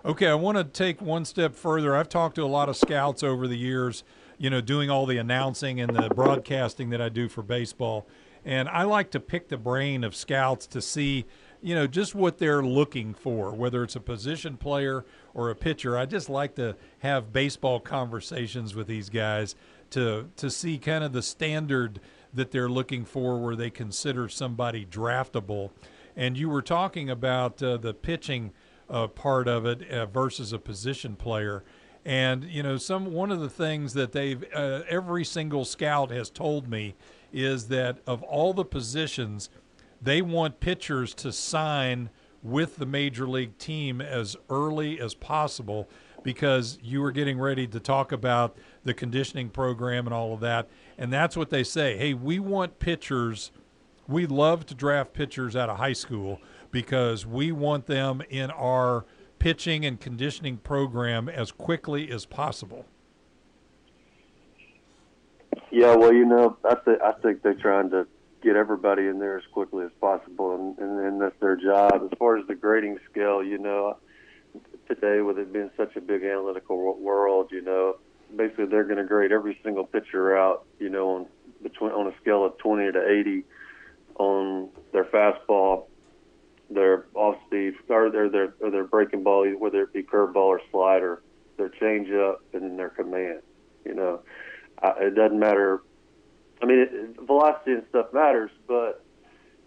Okay, 0.03 0.27
I 0.27 0.33
want 0.33 0.57
to 0.57 0.63
take 0.63 1.01
one 1.01 1.25
step 1.25 1.55
further. 1.55 1.95
I've 1.95 2.09
talked 2.09 2.35
to 2.35 2.43
a 2.43 2.47
lot 2.47 2.69
of 2.69 2.75
scouts 2.75 3.21
over 3.21 3.47
the 3.47 3.57
years, 3.57 4.03
you 4.39 4.49
know, 4.49 4.59
doing 4.59 4.89
all 4.89 5.05
the 5.05 5.17
announcing 5.17 5.79
and 5.79 5.95
the 5.95 6.09
broadcasting 6.09 6.89
that 6.89 7.01
I 7.01 7.09
do 7.09 7.29
for 7.29 7.43
baseball. 7.43 8.07
And 8.43 8.67
I 8.67 8.83
like 8.83 9.11
to 9.11 9.19
pick 9.19 9.49
the 9.49 9.57
brain 9.57 10.03
of 10.03 10.15
scouts 10.15 10.65
to 10.67 10.81
see, 10.81 11.25
you 11.61 11.75
know, 11.75 11.87
just 11.87 12.15
what 12.15 12.37
they're 12.37 12.63
looking 12.63 13.13
for, 13.13 13.51
whether 13.51 13.83
it's 13.83 13.95
a 13.95 13.99
position 13.99 14.57
player 14.57 15.05
or 15.33 15.49
a 15.49 15.55
pitcher. 15.55 15.97
I 15.97 16.05
just 16.05 16.29
like 16.29 16.55
to 16.55 16.75
have 16.99 17.31
baseball 17.31 17.79
conversations 17.79 18.75
with 18.75 18.87
these 18.87 19.09
guys 19.09 19.55
to 19.91 20.29
to 20.37 20.49
see 20.49 20.77
kind 20.77 21.03
of 21.03 21.13
the 21.13 21.21
standard 21.21 21.99
that 22.33 22.51
they're 22.51 22.69
looking 22.69 23.05
for 23.05 23.39
where 23.39 23.55
they 23.55 23.69
consider 23.69 24.27
somebody 24.29 24.85
draftable. 24.85 25.71
And 26.15 26.37
you 26.37 26.49
were 26.49 26.61
talking 26.61 27.09
about 27.09 27.61
uh, 27.61 27.77
the 27.77 27.93
pitching 27.93 28.51
uh, 28.89 29.07
part 29.07 29.47
of 29.47 29.65
it 29.65 29.89
uh, 29.89 30.05
versus 30.05 30.53
a 30.53 30.59
position 30.59 31.15
player. 31.15 31.63
And 32.03 32.43
you 32.45 32.63
know, 32.63 32.77
some 32.77 33.13
one 33.13 33.31
of 33.31 33.39
the 33.39 33.49
things 33.49 33.93
that 33.93 34.11
they've 34.11 34.43
uh, 34.53 34.81
every 34.89 35.23
single 35.23 35.65
scout 35.65 36.09
has 36.11 36.29
told 36.29 36.67
me 36.67 36.95
is 37.31 37.67
that 37.67 37.99
of 38.05 38.23
all 38.23 38.53
the 38.53 38.65
positions, 38.65 39.49
they 40.01 40.21
want 40.21 40.59
pitchers 40.59 41.13
to 41.15 41.31
sign 41.31 42.09
with 42.43 42.77
the 42.77 42.85
major 42.85 43.27
league 43.27 43.57
team 43.57 44.01
as 44.01 44.35
early 44.49 44.99
as 44.99 45.13
possible 45.13 45.87
because 46.23 46.79
you 46.81 47.01
were 47.01 47.11
getting 47.11 47.39
ready 47.39 47.67
to 47.67 47.79
talk 47.79 48.11
about 48.11 48.55
the 48.83 48.93
conditioning 48.93 49.49
program 49.49 50.07
and 50.07 50.13
all 50.13 50.33
of 50.33 50.39
that. 50.39 50.67
And 50.97 51.11
that's 51.11 51.37
what 51.37 51.49
they 51.49 51.63
say. 51.63 51.97
Hey, 51.97 52.13
we 52.13 52.39
want 52.39 52.79
pitchers. 52.79 53.51
We 54.07 54.25
love 54.25 54.65
to 54.67 54.75
draft 54.75 55.13
pitchers 55.13 55.55
out 55.55 55.69
of 55.69 55.77
high 55.77 55.93
school 55.93 56.39
because 56.71 57.25
we 57.25 57.51
want 57.51 57.85
them 57.85 58.21
in 58.29 58.51
our 58.51 59.05
pitching 59.39 59.85
and 59.85 59.99
conditioning 59.99 60.57
program 60.57 61.27
as 61.27 61.51
quickly 61.51 62.11
as 62.11 62.25
possible. 62.25 62.85
Yeah, 65.71 65.95
well, 65.95 66.13
you 66.13 66.25
know, 66.25 66.57
I 66.63 66.75
think 66.75 67.01
I 67.01 67.11
think 67.13 67.41
they're 67.41 67.53
trying 67.53 67.89
to 67.91 68.05
get 68.41 68.55
everybody 68.55 69.07
in 69.07 69.19
there 69.19 69.37
as 69.37 69.43
quickly 69.51 69.85
as 69.85 69.91
possible, 69.99 70.55
and, 70.55 70.77
and, 70.79 70.99
and 70.99 71.21
that's 71.21 71.39
their 71.39 71.55
job. 71.55 72.09
As 72.11 72.17
far 72.17 72.37
as 72.37 72.47
the 72.47 72.55
grading 72.55 72.99
scale, 73.09 73.43
you 73.43 73.57
know, 73.57 73.97
today 74.87 75.21
with 75.21 75.37
it 75.37 75.53
being 75.53 75.71
such 75.77 75.95
a 75.95 76.01
big 76.01 76.23
analytical 76.23 76.97
world, 76.99 77.49
you 77.51 77.61
know, 77.61 77.97
basically 78.35 78.65
they're 78.65 78.83
going 78.83 78.97
to 78.97 79.03
grade 79.03 79.31
every 79.31 79.59
single 79.63 79.85
pitcher 79.85 80.37
out, 80.37 80.65
you 80.79 80.89
know, 80.89 81.09
on 81.15 81.25
between 81.61 81.91
on 81.91 82.07
a 82.07 82.17
scale 82.21 82.43
of 82.45 82.57
20 82.57 82.91
to 82.91 83.07
80 83.07 83.43
on 84.17 84.69
their 84.91 85.05
fastball, 85.05 85.85
their 86.69 87.05
off 87.13 87.35
speed, 87.47 87.73
or 87.89 88.09
their 88.09 88.29
their 88.29 88.53
or 88.61 88.71
their 88.71 88.83
breaking 88.83 89.23
ball, 89.23 89.47
whether 89.57 89.83
it 89.83 89.93
be 89.93 90.03
curveball 90.03 90.35
or 90.35 90.61
slider, 90.71 91.21
their 91.57 91.69
changeup, 91.69 92.37
and 92.53 92.63
then 92.63 92.77
their 92.77 92.89
command. 92.89 93.41
You 93.85 93.93
know, 93.93 94.21
uh, 94.81 94.93
it 94.97 95.15
doesn't 95.15 95.39
matter. 95.39 95.81
I 96.61 96.65
mean, 96.65 96.79
it, 96.79 97.17
velocity 97.25 97.73
and 97.73 97.83
stuff 97.89 98.07
matters, 98.13 98.51
but 98.67 99.03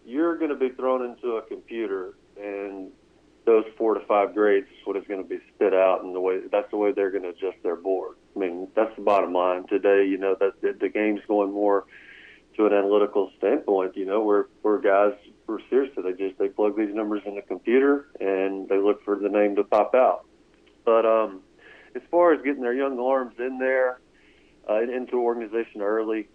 you're 0.04 0.36
going 0.36 0.50
to 0.50 0.56
be 0.56 0.70
thrown 0.70 1.04
into 1.04 1.36
a 1.36 1.42
computer, 1.42 2.14
and 2.40 2.90
those 3.46 3.64
four 3.76 3.94
to 3.94 4.00
five 4.06 4.34
grades 4.34 4.66
is 4.66 4.86
what 4.86 4.96
is 4.96 5.04
going 5.08 5.22
to 5.22 5.28
be 5.28 5.38
spit 5.54 5.74
out, 5.74 6.04
and 6.04 6.14
the 6.14 6.20
way 6.20 6.40
that's 6.50 6.70
the 6.70 6.76
way 6.76 6.92
they're 6.92 7.10
going 7.10 7.24
to 7.24 7.30
adjust 7.30 7.62
their 7.62 7.76
board. 7.76 8.16
I 8.36 8.38
mean, 8.38 8.68
that's 8.74 8.94
the 8.96 9.02
bottom 9.02 9.32
line 9.32 9.66
today. 9.66 10.06
You 10.06 10.18
know 10.18 10.36
that 10.38 10.60
the, 10.60 10.76
the 10.78 10.88
game's 10.88 11.20
going 11.26 11.52
more 11.52 11.84
to 12.56 12.66
an 12.66 12.72
analytical 12.72 13.30
standpoint. 13.38 13.96
You 13.96 14.06
know, 14.06 14.22
where 14.22 14.48
where 14.62 14.78
guys 14.78 15.14
were 15.46 15.60
seriously 15.68 16.02
they 16.02 16.12
just 16.12 16.38
they 16.38 16.48
plug 16.48 16.76
these 16.76 16.94
numbers 16.94 17.22
in 17.26 17.34
the 17.34 17.42
computer 17.42 18.06
and 18.20 18.68
they 18.68 18.78
look 18.78 19.04
for 19.04 19.16
the 19.16 19.28
name 19.28 19.56
to 19.56 19.64
pop 19.64 19.94
out. 19.94 20.26
But 20.84 21.06
um, 21.06 21.40
as 21.94 22.02
far 22.10 22.32
as 22.32 22.42
getting 22.42 22.62
their 22.62 22.74
young 22.74 22.98
arms 22.98 23.34
in 23.38 23.58
there 23.58 24.00
uh, 24.68 24.82
into 24.82 25.16
organization 25.16 25.82
early, 25.82 26.28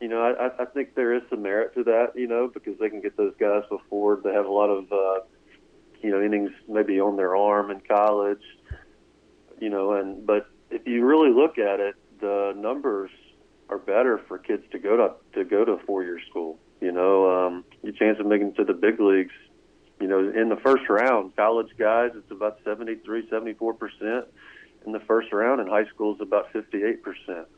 you 0.00 0.08
know, 0.08 0.22
I, 0.22 0.62
I 0.62 0.64
think 0.66 0.94
there 0.94 1.14
is 1.14 1.22
some 1.28 1.42
merit 1.42 1.74
to 1.74 1.84
that. 1.84 2.12
You 2.14 2.28
know, 2.28 2.50
because 2.52 2.78
they 2.78 2.88
can 2.88 3.00
get 3.00 3.16
those 3.16 3.34
guys 3.38 3.62
before 3.68 4.20
they 4.22 4.32
have 4.32 4.46
a 4.46 4.52
lot 4.52 4.68
of 4.68 4.92
uh, 4.92 5.24
you 6.02 6.10
know 6.10 6.22
innings 6.22 6.50
maybe 6.68 7.00
on 7.00 7.16
their 7.16 7.36
arm 7.36 7.70
in 7.70 7.80
college. 7.80 8.42
You 9.60 9.70
know, 9.70 9.92
and 9.94 10.26
but 10.26 10.48
if 10.70 10.86
you 10.86 11.04
really 11.04 11.30
look 11.32 11.58
at 11.58 11.80
it, 11.80 11.96
the 12.20 12.54
numbers 12.56 13.10
are 13.68 13.78
better 13.78 14.20
for 14.28 14.38
kids 14.38 14.62
to 14.72 14.78
go 14.78 14.96
to 14.96 15.38
to 15.38 15.44
go 15.44 15.64
to 15.64 15.78
four 15.86 16.04
year 16.04 16.20
school. 16.30 16.58
You 16.80 16.92
know, 16.92 17.46
um, 17.46 17.64
your 17.82 17.92
chance 17.92 18.20
of 18.20 18.26
making 18.26 18.48
it 18.48 18.56
to 18.56 18.64
the 18.64 18.74
big 18.74 19.00
leagues. 19.00 19.34
You 20.00 20.06
know, 20.06 20.20
in 20.20 20.48
the 20.48 20.56
first 20.56 20.88
round, 20.88 21.34
college 21.34 21.70
guys, 21.76 22.12
it's 22.14 22.30
about 22.30 22.60
73, 22.64 23.28
74 23.28 23.74
percent. 23.74 24.26
In 24.86 24.92
the 24.92 25.00
first 25.00 25.32
round, 25.32 25.60
in 25.60 25.66
high 25.66 25.86
school, 25.86 26.14
is 26.14 26.20
about 26.20 26.52
58 26.52 27.02
percent. 27.02 27.48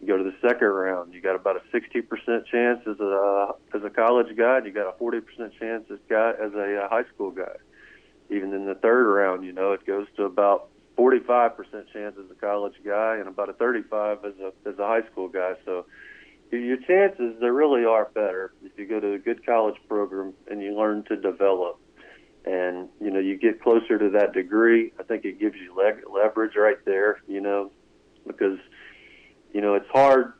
You 0.00 0.06
go 0.06 0.16
to 0.16 0.24
the 0.24 0.36
second 0.40 0.68
round, 0.68 1.12
you 1.12 1.20
got 1.20 1.34
about 1.34 1.56
a 1.56 1.62
60 1.72 2.02
percent 2.02 2.46
chance 2.46 2.80
as 2.86 3.00
a 3.00 3.48
as 3.74 3.82
a 3.84 3.90
college 3.90 4.36
guy, 4.36 4.58
and 4.58 4.66
you 4.66 4.72
got 4.72 4.88
a 4.88 4.96
40 4.98 5.20
percent 5.20 5.52
chance 5.58 5.84
as 5.90 5.98
guy 6.08 6.30
as 6.30 6.52
a 6.54 6.84
uh, 6.84 6.88
high 6.88 7.04
school 7.14 7.30
guy. 7.30 7.56
Even 8.30 8.52
in 8.52 8.66
the 8.66 8.74
third 8.74 9.06
round, 9.06 9.44
you 9.44 9.52
know, 9.52 9.72
it 9.72 9.86
goes 9.86 10.06
to 10.16 10.24
about 10.24 10.68
45% 10.98 11.56
chance 11.92 12.16
as 12.18 12.30
a 12.30 12.34
college 12.34 12.74
guy 12.84 13.16
and 13.16 13.26
about 13.28 13.48
a 13.48 13.54
35 13.54 14.24
as 14.24 14.34
a 14.40 14.68
as 14.68 14.78
a 14.78 14.86
high 14.86 15.06
school 15.10 15.28
guy. 15.28 15.54
So 15.64 15.86
your 16.50 16.78
chances 16.78 17.34
they 17.40 17.48
really 17.50 17.84
are 17.84 18.06
better 18.14 18.52
if 18.64 18.72
you 18.76 18.86
go 18.86 19.00
to 19.00 19.12
a 19.12 19.18
good 19.18 19.44
college 19.44 19.76
program 19.88 20.32
and 20.50 20.62
you 20.62 20.76
learn 20.76 21.04
to 21.04 21.16
develop 21.16 21.78
and 22.44 22.88
you 23.00 23.10
know 23.10 23.18
you 23.18 23.36
get 23.36 23.62
closer 23.62 23.98
to 23.98 24.08
that 24.10 24.32
degree 24.32 24.92
i 24.98 25.02
think 25.02 25.24
it 25.24 25.38
gives 25.38 25.56
you 25.56 25.76
leg- 25.76 26.04
leverage 26.10 26.56
right 26.56 26.82
there 26.86 27.20
you 27.28 27.40
know 27.40 27.70
because 28.26 28.58
you 29.52 29.60
know 29.60 29.74
it's 29.74 29.88
hard 29.90 30.34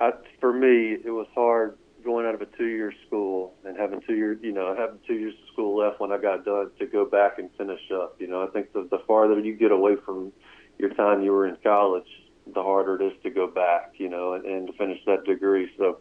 I, 0.00 0.12
for 0.40 0.52
me 0.52 0.96
it 1.04 1.10
was 1.10 1.26
hard 1.34 1.76
going 2.04 2.24
out 2.24 2.34
of 2.34 2.42
a 2.42 2.46
two 2.46 2.66
year 2.66 2.92
school 3.06 3.54
and 3.64 3.76
having 3.76 4.00
two 4.06 4.14
years 4.14 4.38
you 4.42 4.52
know 4.52 4.74
having 4.76 4.98
two 5.06 5.14
years 5.14 5.34
of 5.34 5.52
school 5.52 5.78
left 5.78 6.00
when 6.00 6.12
i 6.12 6.18
got 6.18 6.44
done 6.44 6.70
to 6.78 6.86
go 6.86 7.04
back 7.04 7.38
and 7.38 7.50
finish 7.58 7.80
up 7.92 8.16
you 8.20 8.28
know 8.28 8.42
i 8.42 8.46
think 8.48 8.72
the, 8.72 8.86
the 8.90 8.98
farther 9.06 9.38
you 9.40 9.54
get 9.54 9.72
away 9.72 9.96
from 10.04 10.32
your 10.78 10.90
time 10.90 11.22
you 11.22 11.32
were 11.32 11.46
in 11.46 11.56
college 11.62 12.06
the 12.54 12.62
harder 12.62 13.00
it 13.00 13.04
is 13.04 13.12
to 13.22 13.30
go 13.30 13.46
back, 13.46 13.94
you 13.96 14.08
know, 14.08 14.34
and, 14.34 14.44
and 14.44 14.66
to 14.68 14.72
finish 14.74 15.00
that 15.06 15.24
degree. 15.24 15.70
So, 15.76 15.98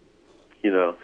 you 0.64 0.72
know, 0.72 0.96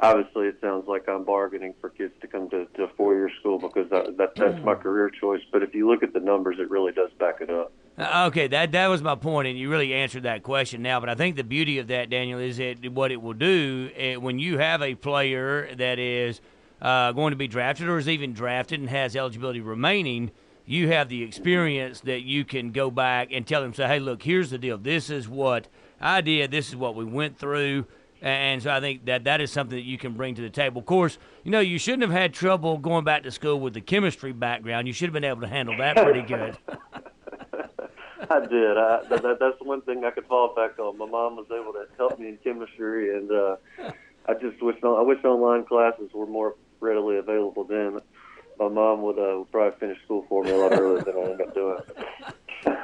obviously 0.00 0.46
it 0.46 0.58
sounds 0.60 0.86
like 0.86 1.08
I'm 1.08 1.24
bargaining 1.24 1.74
for 1.80 1.90
kids 1.90 2.12
to 2.20 2.26
come 2.26 2.50
to, 2.50 2.66
to 2.76 2.88
four-year 2.96 3.30
school 3.40 3.58
because 3.58 3.88
that, 3.90 4.16
that 4.18 4.34
that's 4.36 4.62
my 4.64 4.74
mm. 4.74 4.82
career 4.82 5.10
choice. 5.10 5.40
But 5.50 5.62
if 5.62 5.74
you 5.74 5.88
look 5.88 6.02
at 6.02 6.12
the 6.12 6.20
numbers, 6.20 6.56
it 6.58 6.70
really 6.70 6.92
does 6.92 7.10
back 7.18 7.40
it 7.40 7.50
up. 7.50 7.72
Uh, 7.98 8.24
okay, 8.28 8.46
that 8.46 8.72
that 8.72 8.86
was 8.88 9.02
my 9.02 9.14
point, 9.14 9.46
and 9.48 9.58
you 9.58 9.70
really 9.70 9.92
answered 9.92 10.22
that 10.22 10.42
question 10.42 10.82
now. 10.82 10.98
But 10.98 11.08
I 11.08 11.14
think 11.14 11.36
the 11.36 11.44
beauty 11.44 11.78
of 11.78 11.88
that, 11.88 12.08
Daniel, 12.08 12.38
is 12.38 12.56
that 12.56 12.90
what 12.92 13.12
it 13.12 13.20
will 13.20 13.34
do 13.34 13.90
it, 13.96 14.20
when 14.20 14.38
you 14.38 14.58
have 14.58 14.82
a 14.82 14.94
player 14.94 15.74
that 15.74 15.98
is 15.98 16.40
uh, 16.80 17.12
going 17.12 17.32
to 17.32 17.36
be 17.36 17.48
drafted 17.48 17.88
or 17.88 17.98
is 17.98 18.08
even 18.08 18.32
drafted 18.32 18.80
and 18.80 18.88
has 18.88 19.14
eligibility 19.14 19.60
remaining 19.60 20.30
you 20.66 20.88
have 20.88 21.08
the 21.08 21.22
experience 21.22 22.00
that 22.00 22.22
you 22.22 22.44
can 22.44 22.70
go 22.70 22.90
back 22.90 23.28
and 23.32 23.46
tell 23.46 23.62
them, 23.62 23.74
say, 23.74 23.86
hey, 23.86 23.98
look, 23.98 24.22
here's 24.22 24.50
the 24.50 24.58
deal. 24.58 24.78
This 24.78 25.10
is 25.10 25.28
what 25.28 25.68
I 26.00 26.20
did. 26.20 26.50
This 26.50 26.68
is 26.68 26.76
what 26.76 26.94
we 26.94 27.04
went 27.04 27.38
through. 27.38 27.86
And 28.20 28.62
so 28.62 28.70
I 28.70 28.80
think 28.80 29.06
that 29.06 29.24
that 29.24 29.40
is 29.40 29.50
something 29.50 29.76
that 29.76 29.84
you 29.84 29.98
can 29.98 30.12
bring 30.12 30.36
to 30.36 30.42
the 30.42 30.50
table. 30.50 30.78
Of 30.78 30.86
course, 30.86 31.18
you 31.42 31.50
know, 31.50 31.58
you 31.58 31.78
shouldn't 31.78 32.02
have 32.02 32.12
had 32.12 32.32
trouble 32.32 32.78
going 32.78 33.04
back 33.04 33.24
to 33.24 33.32
school 33.32 33.58
with 33.58 33.74
the 33.74 33.80
chemistry 33.80 34.32
background. 34.32 34.86
You 34.86 34.92
should 34.92 35.06
have 35.06 35.12
been 35.12 35.24
able 35.24 35.40
to 35.40 35.48
handle 35.48 35.76
that 35.78 35.96
pretty 35.96 36.22
good. 36.22 36.56
I 38.30 38.46
did. 38.46 38.76
I, 38.78 39.02
that, 39.08 39.36
that's 39.40 39.60
one 39.60 39.82
thing 39.82 40.04
I 40.04 40.10
could 40.10 40.26
fall 40.26 40.54
back 40.54 40.78
on. 40.78 40.98
My 40.98 41.06
mom 41.06 41.36
was 41.36 41.46
able 41.50 41.72
to 41.72 41.86
help 41.96 42.18
me 42.18 42.28
in 42.28 42.38
chemistry, 42.38 43.16
and 43.16 43.30
uh, 43.30 43.56
I 44.26 44.34
just 44.34 44.62
wish 44.62 44.76
I 44.82 45.02
wish 45.02 45.24
online 45.24 45.64
classes 45.64 46.10
were 46.12 46.26
more 46.26 46.56
readily 46.80 47.18
available 47.18 47.64
then 47.64 48.00
my 48.58 48.68
mom 48.68 49.02
would 49.02 49.18
uh, 49.18 49.44
probably 49.50 49.78
finish 49.78 50.02
school 50.04 50.24
for 50.28 50.44
me 50.44 50.50
a 50.50 50.56
lot 50.56 50.72
earlier 50.72 51.02
than 51.02 51.16
I 51.16 51.20
ended 51.20 51.40
up 51.40 51.54
doing. 51.54 51.78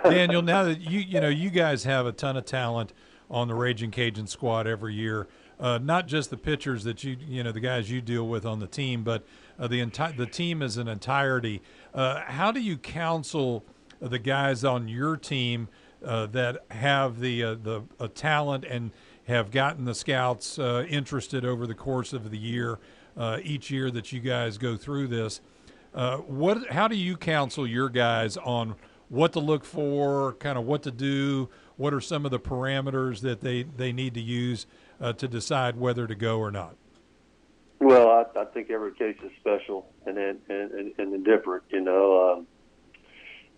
Daniel, 0.04 0.42
now 0.42 0.64
that 0.64 0.80
you 0.80 1.00
you 1.00 1.20
know 1.20 1.28
you 1.28 1.50
guys 1.50 1.84
have 1.84 2.06
a 2.06 2.12
ton 2.12 2.36
of 2.36 2.44
talent 2.44 2.92
on 3.30 3.48
the 3.48 3.54
Raging 3.54 3.90
Cajun 3.90 4.26
squad 4.26 4.66
every 4.66 4.94
year. 4.94 5.26
Uh, 5.60 5.78
not 5.82 6.06
just 6.06 6.30
the 6.30 6.36
pitchers 6.36 6.84
that 6.84 7.04
you 7.04 7.16
you 7.20 7.42
know 7.42 7.52
the 7.52 7.60
guys 7.60 7.90
you 7.90 8.00
deal 8.00 8.26
with 8.26 8.46
on 8.46 8.60
the 8.60 8.66
team, 8.66 9.02
but 9.02 9.24
uh, 9.58 9.66
the 9.66 9.80
entire 9.80 10.12
the 10.12 10.26
team 10.26 10.62
as 10.62 10.76
an 10.76 10.88
entirety. 10.88 11.62
Uh, 11.94 12.22
how 12.26 12.50
do 12.50 12.60
you 12.60 12.76
counsel 12.76 13.64
the 14.00 14.18
guys 14.18 14.64
on 14.64 14.88
your 14.88 15.16
team 15.16 15.68
uh, 16.04 16.26
that 16.26 16.64
have 16.70 17.20
the 17.20 17.42
uh, 17.42 17.54
the 17.54 17.82
uh, 17.98 18.08
talent 18.14 18.64
and 18.64 18.92
have 19.24 19.50
gotten 19.50 19.84
the 19.84 19.94
scouts 19.94 20.58
interested 20.58 21.44
over 21.44 21.66
the 21.66 21.74
course 21.74 22.14
of 22.14 22.30
the 22.30 22.38
year, 22.38 22.78
each 23.42 23.70
year 23.70 23.90
that 23.90 24.10
you 24.10 24.20
guys 24.20 24.56
go 24.56 24.74
through 24.74 25.06
this? 25.06 25.42
Uh, 25.94 26.18
what? 26.18 26.70
How 26.70 26.88
do 26.88 26.96
you 26.96 27.16
counsel 27.16 27.66
your 27.66 27.88
guys 27.88 28.36
on 28.36 28.74
what 29.08 29.32
to 29.32 29.40
look 29.40 29.64
for, 29.64 30.34
kind 30.34 30.58
of 30.58 30.64
what 30.64 30.82
to 30.84 30.90
do? 30.90 31.48
What 31.76 31.94
are 31.94 32.00
some 32.00 32.24
of 32.24 32.30
the 32.30 32.40
parameters 32.40 33.20
that 33.20 33.40
they, 33.40 33.62
they 33.62 33.92
need 33.92 34.14
to 34.14 34.20
use 34.20 34.66
uh, 35.00 35.12
to 35.14 35.28
decide 35.28 35.76
whether 35.76 36.06
to 36.06 36.14
go 36.14 36.38
or 36.38 36.50
not? 36.50 36.76
Well, 37.80 38.08
I, 38.08 38.40
I 38.40 38.44
think 38.46 38.70
every 38.70 38.92
case 38.92 39.16
is 39.24 39.30
special 39.40 39.88
and 40.04 40.18
and 40.18 40.40
and, 40.48 40.92
and 40.98 41.24
different. 41.24 41.64
You 41.70 41.80
know, 41.80 42.32
um, 42.32 42.46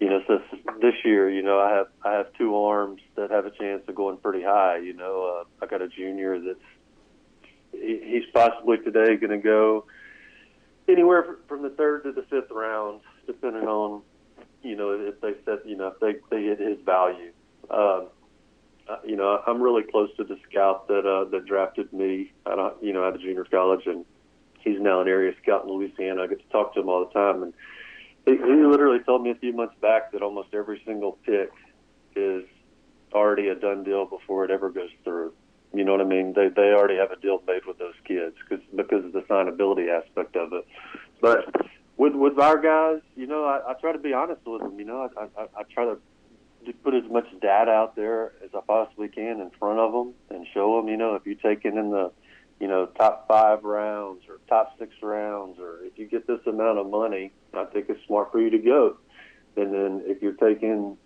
you 0.01 0.09
know, 0.09 0.23
so 0.27 0.41
this 0.81 0.95
year, 1.05 1.31
you 1.31 1.43
know, 1.43 1.61
I 1.61 1.73
have 1.73 1.87
I 2.03 2.13
have 2.13 2.33
two 2.39 2.57
arms 2.57 3.03
that 3.17 3.31
have 3.31 3.45
a 3.45 3.51
chance 3.51 3.83
of 3.87 3.95
going 3.95 4.17
pretty 4.17 4.43
high. 4.43 4.79
You 4.79 4.95
know, 4.95 5.43
uh, 5.43 5.65
I 5.65 5.69
got 5.69 5.83
a 5.83 5.89
junior 5.89 6.41
that's 6.41 6.59
he, 7.73 8.01
he's 8.03 8.31
possibly 8.33 8.79
today 8.79 9.17
going 9.17 9.31
to 9.31 9.39
go 9.39 9.85
anywhere 10.89 11.37
from 11.47 11.63
the 11.63 11.71
third 11.71 12.05
to 12.05 12.13
the 12.13 12.23
fifth 12.23 12.51
round, 12.51 13.01
depending 13.27 13.69
on 13.69 14.01
you 14.63 14.75
know 14.75 14.93
if 14.93 15.21
they 15.21 15.35
set 15.45 15.67
you 15.67 15.77
know 15.77 15.89
if 15.89 16.01
they 16.01 16.15
they 16.35 16.45
hit 16.45 16.59
his 16.59 16.79
value. 16.85 17.33
Um, 17.71 18.07
uh, 18.89 18.97
you 19.07 19.15
know, 19.15 19.41
I'm 19.47 19.63
really 19.63 19.85
close 19.85 20.09
to 20.17 20.25
the 20.25 20.37
scout 20.49 20.89
that 20.89 21.07
uh, 21.07 21.29
that 21.31 21.45
drafted 21.45 21.93
me. 21.93 22.33
At, 22.47 22.59
uh, 22.59 22.71
you 22.81 22.95
know, 22.95 23.07
at 23.07 23.15
a 23.15 23.19
junior 23.19 23.45
college, 23.45 23.87
and 23.87 24.07
he's 24.61 24.81
now 24.81 25.03
an 25.03 25.09
area 25.09 25.33
scout 25.43 25.65
in 25.65 25.71
Louisiana. 25.71 26.23
I 26.23 26.27
get 26.27 26.41
to 26.41 26.49
talk 26.49 26.73
to 26.75 26.81
him 26.81 26.89
all 26.89 27.05
the 27.05 27.13
time, 27.13 27.43
and 27.43 27.53
he, 28.27 28.33
he 28.33 28.65
literally 28.67 29.01
told 29.01 29.23
me 29.23 29.31
a 29.31 29.35
few 29.35 29.53
months 29.53 29.75
back 29.81 30.13
that 30.13 30.23
almost 30.23 30.49
every 30.55 30.83
single 30.85 31.19
pick 31.25 31.51
is 32.17 32.45
already 33.13 33.49
a 33.49 33.55
done 33.55 33.85
deal 33.85 34.07
before 34.07 34.45
it 34.45 34.51
ever 34.51 34.71
goes 34.71 34.91
through. 35.05 35.33
You 35.73 35.85
know 35.85 35.93
what 35.93 36.01
I 36.01 36.05
mean? 36.05 36.33
They 36.33 36.49
they 36.49 36.73
already 36.73 36.97
have 36.97 37.13
a 37.13 37.17
deal 37.17 37.41
made 37.47 37.65
with 37.65 37.79
those 37.79 37.95
kids 38.05 38.35
because 38.49 38.65
because 38.75 39.05
of 39.05 39.13
the 39.13 39.21
signability 39.23 39.89
aspect 39.89 40.37
of 40.37 40.53
it. 40.53 40.67
But 41.21 41.47
with 41.97 42.15
with 42.15 42.39
our 42.39 42.59
guys, 42.59 43.03
you 43.15 43.27
know, 43.27 43.45
I, 43.45 43.71
I 43.71 43.75
try 43.75 43.93
to 43.93 43.99
be 43.99 44.13
honest 44.13 44.41
with 44.45 44.63
them. 44.63 44.79
You 44.79 44.87
know, 44.87 45.09
I, 45.17 45.23
I 45.41 45.47
I 45.59 45.63
try 45.73 45.85
to 45.85 45.99
put 46.83 46.95
as 46.95 47.09
much 47.11 47.27
data 47.41 47.71
out 47.71 47.95
there 47.95 48.33
as 48.45 48.51
I 48.55 48.61
possibly 48.67 49.09
can 49.09 49.41
in 49.41 49.51
front 49.59 49.79
of 49.79 49.93
them 49.93 50.15
and 50.31 50.47
show 50.53 50.77
them. 50.77 50.89
You 50.89 50.97
know, 50.97 51.15
if 51.15 51.25
you 51.25 51.37
take 51.37 51.65
it 51.65 51.75
in 51.75 51.91
the 51.91 52.11
you 52.61 52.69
know 52.69 52.87
top 52.87 53.27
five 53.27 53.65
rounds 53.65 54.23
or 54.29 54.39
top 54.49 54.79
six 54.79 54.95
rounds, 55.03 55.59
or 55.59 55.83
if 55.83 55.99
you 55.99 56.07
get 56.07 56.27
this 56.27 56.41
amount 56.47 56.79
of 56.79 56.89
money, 56.89 57.33
I 57.55 57.65
think 57.65 57.87
it's 57.89 58.05
smart 58.07 58.31
for 58.31 58.41
you 58.41 58.51
to 58.51 58.59
go. 58.59 58.97
And 59.57 59.75
then 59.75 60.03
if 60.05 60.23
you're 60.23 60.35
taking, 60.35 60.97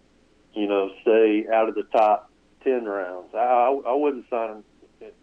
you 0.52 0.66
know, 0.66 0.90
say 1.04 1.46
out 1.52 1.68
of 1.68 1.74
the 1.74 1.84
top 1.84 2.30
ten 2.64 2.84
rounds. 2.84 3.28
I, 3.34 3.80
I 3.86 3.94
wouldn't 3.94 4.28
sign 4.28 4.64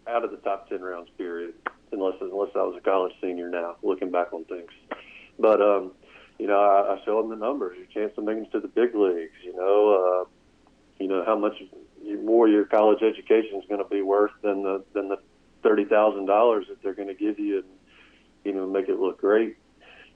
out 0.06 0.24
of 0.24 0.30
the 0.30 0.38
top 0.38 0.68
ten 0.68 0.80
rounds. 0.80 1.10
Period. 1.18 1.54
Unless 1.92 2.14
unless 2.22 2.50
I 2.54 2.62
was 2.62 2.76
a 2.78 2.80
college 2.80 3.12
senior 3.20 3.50
now, 3.50 3.76
looking 3.82 4.10
back 4.10 4.32
on 4.32 4.44
things. 4.44 4.70
But 5.38 5.60
um, 5.60 5.92
you 6.38 6.46
know, 6.46 6.58
I, 6.58 6.94
I 6.94 7.04
show 7.04 7.20
them 7.20 7.30
the 7.30 7.36
numbers. 7.44 7.76
Your 7.76 7.86
chance 7.86 8.16
of 8.16 8.24
making 8.24 8.44
it 8.44 8.52
to 8.52 8.60
the 8.60 8.68
big 8.68 8.94
leagues. 8.94 9.36
You 9.44 9.54
know, 9.54 10.24
uh, 10.24 10.30
you 10.98 11.08
know 11.08 11.22
how 11.26 11.36
much 11.36 11.62
more 12.22 12.48
your 12.48 12.64
college 12.64 13.02
education 13.02 13.60
is 13.60 13.68
going 13.68 13.82
to 13.82 13.88
be 13.88 14.00
worth 14.00 14.32
than 14.42 14.62
the 14.62 14.82
than 14.94 15.08
the 15.08 15.18
thirty 15.62 15.84
thousand 15.84 16.26
dollars 16.26 16.66
that 16.68 16.82
they're 16.82 16.94
going 16.94 17.08
to 17.08 17.14
give 17.14 17.38
you, 17.38 17.58
and 17.58 17.68
you 18.44 18.52
know, 18.52 18.66
make 18.66 18.88
it 18.88 18.98
look 18.98 19.20
great. 19.20 19.56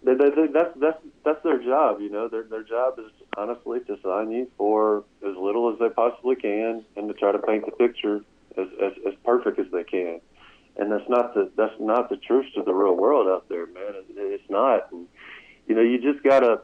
That's 0.02 0.70
that's 0.76 0.98
that's 1.24 1.42
their 1.42 1.62
job. 1.62 2.00
You 2.00 2.10
know, 2.10 2.28
their 2.28 2.44
their 2.44 2.62
job 2.62 2.98
is 2.98 3.10
honestly 3.36 3.80
to 3.80 3.98
sign 4.02 4.30
you 4.30 4.50
for 4.56 5.04
as 5.26 5.36
little 5.36 5.72
as 5.72 5.78
they 5.78 5.88
possibly 5.88 6.36
can 6.36 6.84
and 6.96 7.08
to 7.08 7.14
try 7.14 7.32
to 7.32 7.38
paint 7.38 7.64
the 7.64 7.72
picture 7.72 8.20
as, 8.56 8.68
as, 8.82 8.92
as 9.06 9.14
perfect 9.24 9.58
as 9.58 9.66
they 9.72 9.84
can. 9.84 10.20
And 10.76 10.92
that's 10.92 11.08
not 11.08 11.34
the 11.34 11.50
that's 11.56 11.74
not 11.80 12.10
the 12.10 12.16
truth 12.16 12.46
to 12.54 12.62
the 12.62 12.74
real 12.74 12.94
world 12.94 13.26
out 13.26 13.48
there, 13.48 13.66
man. 13.66 13.94
It, 13.96 14.04
it's 14.16 14.50
not. 14.50 14.92
And, 14.92 15.06
you 15.66 15.74
know, 15.74 15.82
you 15.82 16.00
just 16.00 16.22
gotta 16.22 16.60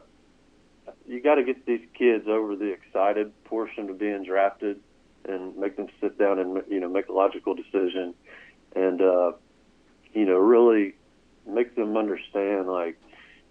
you 1.07 1.21
gotta 1.21 1.43
get 1.43 1.65
these 1.65 1.85
kids 1.97 2.27
over 2.27 2.55
the 2.55 2.71
excited 2.71 3.31
portion 3.45 3.89
of 3.89 3.97
being 3.97 4.23
drafted 4.23 4.79
and 5.25 5.57
make 5.57 5.75
them 5.75 5.87
sit 5.99 6.17
down 6.17 6.39
and 6.39 6.61
you 6.69 6.79
know 6.79 6.89
make 6.89 7.07
a 7.07 7.13
logical 7.13 7.55
decision 7.55 8.13
and 8.75 9.01
uh, 9.01 9.31
you 10.13 10.25
know 10.25 10.37
really 10.37 10.95
make 11.45 11.75
them 11.75 11.97
understand 11.97 12.67
like 12.67 12.97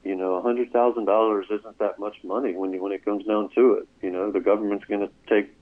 you 0.04 0.16
know, 0.16 0.34
a 0.34 0.42
hundred 0.42 0.72
thousand 0.72 1.04
dollars 1.04 1.46
isn't 1.50 1.78
that 1.78 1.98
much 1.98 2.16
money 2.24 2.54
when 2.54 2.72
you 2.72 2.82
when 2.82 2.92
it 2.92 3.04
comes 3.04 3.24
down 3.24 3.50
to 3.54 3.74
it. 3.74 3.88
You 4.02 4.10
know, 4.10 4.32
the 4.32 4.40
government's 4.40 4.84
going 4.86 5.00
to 5.00 5.10
take 5.28 5.54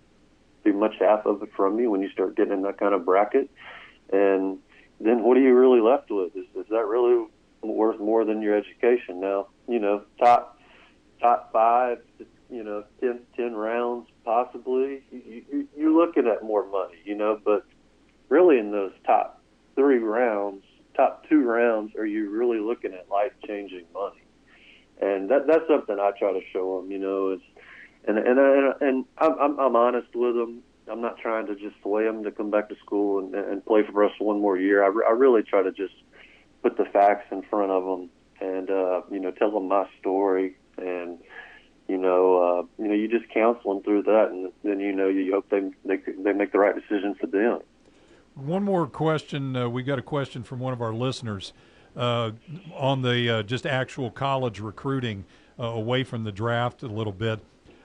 pretty 0.63 0.79
much 0.79 0.95
half 0.99 1.27
of 1.27 1.43
it 1.43 1.51
from 1.55 1.79
you 1.79 1.91
when 1.91 2.01
you 2.01 2.11
start 2.11 2.37
getting 2.37 2.53
in 2.53 2.63
that 2.63 2.79
kind 2.79 2.95
of 2.95 3.05
bracket, 3.05 3.51
and 4.11 4.59
then 4.99 5.23
what 5.23 5.37
are 5.37 5.41
you 5.41 5.55
really 5.55 5.81
left 5.81 6.11
with? 6.11 6.35
Is 6.35 6.47
is 6.55 6.67
that 6.71 6.87
really 6.87 7.27
worth 7.63 8.01
more 8.01 8.25
than 8.25 8.41
your 8.41 8.57
education? 8.57 9.21
Now, 9.21 9.49
you 9.69 9.79
know, 9.79 10.05
top 10.19 10.59
top 11.21 11.53
five, 11.53 11.99
you 12.51 12.65
know, 12.65 12.85
ten 13.01 13.21
ten 13.37 13.55
rounds 13.55 14.09
possibly. 14.25 15.03
You, 15.13 15.43
you, 15.53 15.69
you're 15.77 15.93
looking 15.93 16.27
at 16.27 16.43
more 16.43 16.67
money, 16.67 16.97
you 17.05 17.15
know, 17.15 17.39
but 17.45 17.67
really 18.31 18.59
in 18.59 18.71
those 18.71 18.93
top 19.05 19.40
three 19.81 19.99
rounds, 19.99 20.65
top 20.95 21.29
two 21.29 21.43
rounds, 21.43 21.95
are 21.97 22.07
you 22.07 22.31
really 22.31 22.61
looking 22.61 22.93
at 22.93 23.09
life 23.09 23.33
changing 23.47 23.87
money? 23.95 24.23
and 25.01 25.31
that 25.31 25.47
that's 25.47 25.67
something 25.67 25.99
I 25.99 26.13
try 26.19 26.33
to 26.33 26.41
show 26.53 26.81
them. 26.81 26.91
You 26.91 26.99
know, 26.99 27.33
is 27.33 27.41
and 28.07 28.19
and 28.19 28.39
and, 28.39 28.75
and 28.81 29.05
I'm, 29.19 29.39
I'm 29.41 29.59
I'm 29.59 29.77
honest 29.77 30.15
with 30.15 30.35
them. 30.35 30.63
I'm 30.91 31.01
not 31.01 31.19
trying 31.19 31.47
to 31.47 31.55
just 31.55 31.77
sway 31.83 32.05
them 32.05 32.25
to 32.25 32.31
come 32.31 32.51
back 32.51 32.69
to 32.69 32.77
school 32.85 33.21
and, 33.21 33.35
and 33.35 33.65
play 33.65 33.83
for 33.91 34.05
us 34.05 34.13
one 34.19 34.41
more 34.41 34.59
year. 34.59 34.83
I, 34.83 34.89
re- 34.89 35.05
I 35.07 35.13
really 35.13 35.43
try 35.43 35.63
to 35.63 35.71
just 35.71 35.95
put 36.63 36.77
the 36.77 36.85
facts 36.85 37.27
in 37.31 37.43
front 37.43 37.71
of 37.71 37.85
them 37.85 38.11
and 38.41 38.71
uh, 38.71 39.03
you 39.11 39.21
know 39.21 39.31
tell 39.31 39.51
them 39.51 39.69
my 39.69 39.87
story 40.01 40.57
and 40.79 41.19
you 41.87 41.97
know 41.97 42.37
uh, 42.37 42.83
you 42.83 42.89
know 42.89 42.95
you 42.95 43.09
just 43.09 43.31
counsel 43.33 43.75
them 43.75 43.83
through 43.85 44.03
that 44.03 44.29
and 44.31 44.53
then 44.65 44.81
you 44.81 44.93
know 44.93 45.09
you 45.09 45.33
hope 45.33 45.49
they 45.49 45.71
they 45.85 46.03
they 46.19 46.33
make 46.33 46.53
the 46.53 46.59
right 46.59 46.75
decision 46.75 47.15
for 47.15 47.27
them. 47.27 47.61
One 48.35 48.63
more 48.63 48.87
question. 48.87 49.57
Uh, 49.57 49.69
we 49.69 49.83
got 49.83 49.99
a 49.99 50.03
question 50.03 50.43
from 50.43 50.59
one 50.61 50.73
of 50.73 50.81
our 50.81 50.95
listeners 50.95 51.53
uh, 51.97 52.31
on 52.75 53.03
the 53.03 53.39
uh, 53.39 53.43
just 53.43 53.67
actual 53.67 54.11
college 54.11 54.61
recruiting 54.61 55.25
uh, 55.59 55.65
away 55.65 56.05
from 56.05 56.25
the 56.25 56.33
draft 56.33 56.83
a 56.83 56.87
little 56.87 57.13
bit. 57.13 57.41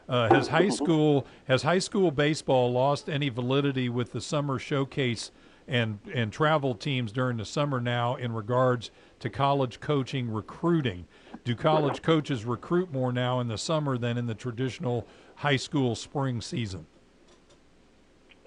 Uh, 0.08 0.30
has 0.30 0.48
high 0.48 0.70
school 0.70 1.26
has 1.48 1.64
high 1.64 1.80
school 1.80 2.12
baseball 2.12 2.72
lost 2.72 3.10
any 3.10 3.28
validity 3.30 3.90
with 3.90 4.12
the 4.12 4.22
summer 4.22 4.60
showcase 4.60 5.32
and 5.68 5.98
and 6.14 6.32
travel 6.32 6.76
teams 6.76 7.12
during 7.12 7.38
the 7.38 7.46
summer 7.46 7.82
now 7.82 8.16
in 8.16 8.32
regards 8.32 8.92
to 9.20 9.30
college 9.32 9.80
coaching 9.80 10.32
recruiting? 10.32 11.08
Do 11.44 11.56
college 11.56 12.04
coaches 12.04 12.46
recruit 12.46 12.92
more 12.92 13.12
now 13.12 13.40
in 13.40 13.48
the 13.48 13.58
summer 13.58 13.98
than 13.98 14.18
in 14.18 14.28
the 14.28 14.36
traditional 14.36 15.08
high 15.38 15.58
school 15.58 15.96
spring 15.96 16.40
season? 16.40 16.86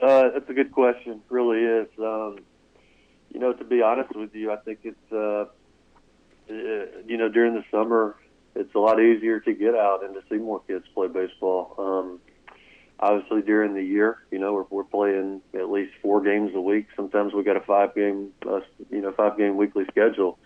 Uh, 0.00 0.30
that's 0.32 0.48
a 0.48 0.54
good 0.54 0.72
question. 0.72 1.20
Really 1.28 1.60
is. 1.60 1.88
Um, 1.98 2.38
you 3.30 3.40
know, 3.40 3.52
to 3.52 3.64
be 3.64 3.82
honest 3.82 4.14
with 4.14 4.34
you, 4.34 4.52
I 4.52 4.56
think 4.56 4.80
it's 4.84 5.12
uh, 5.12 5.46
uh, 6.50 7.02
you 7.06 7.16
know 7.16 7.28
during 7.28 7.54
the 7.54 7.64
summer 7.70 8.16
it's 8.54 8.74
a 8.74 8.78
lot 8.78 9.00
easier 9.00 9.40
to 9.40 9.52
get 9.54 9.74
out 9.74 10.04
and 10.04 10.14
to 10.14 10.22
see 10.28 10.36
more 10.36 10.60
kids 10.66 10.84
play 10.94 11.08
baseball. 11.08 11.74
Um, 11.78 12.20
obviously, 12.98 13.42
during 13.42 13.74
the 13.74 13.82
year, 13.82 14.18
you 14.30 14.38
know, 14.38 14.52
we're, 14.52 14.64
we're 14.70 14.84
playing 14.84 15.40
at 15.54 15.70
least 15.70 15.92
four 16.02 16.20
games 16.22 16.52
a 16.54 16.60
week. 16.60 16.86
Sometimes 16.96 17.32
we 17.32 17.44
got 17.44 17.56
a 17.56 17.60
five 17.60 17.94
game, 17.94 18.30
uh, 18.48 18.60
you 18.90 19.00
know, 19.00 19.12
five 19.12 19.38
game 19.38 19.56
weekly 19.56 19.84
schedule, 19.90 20.38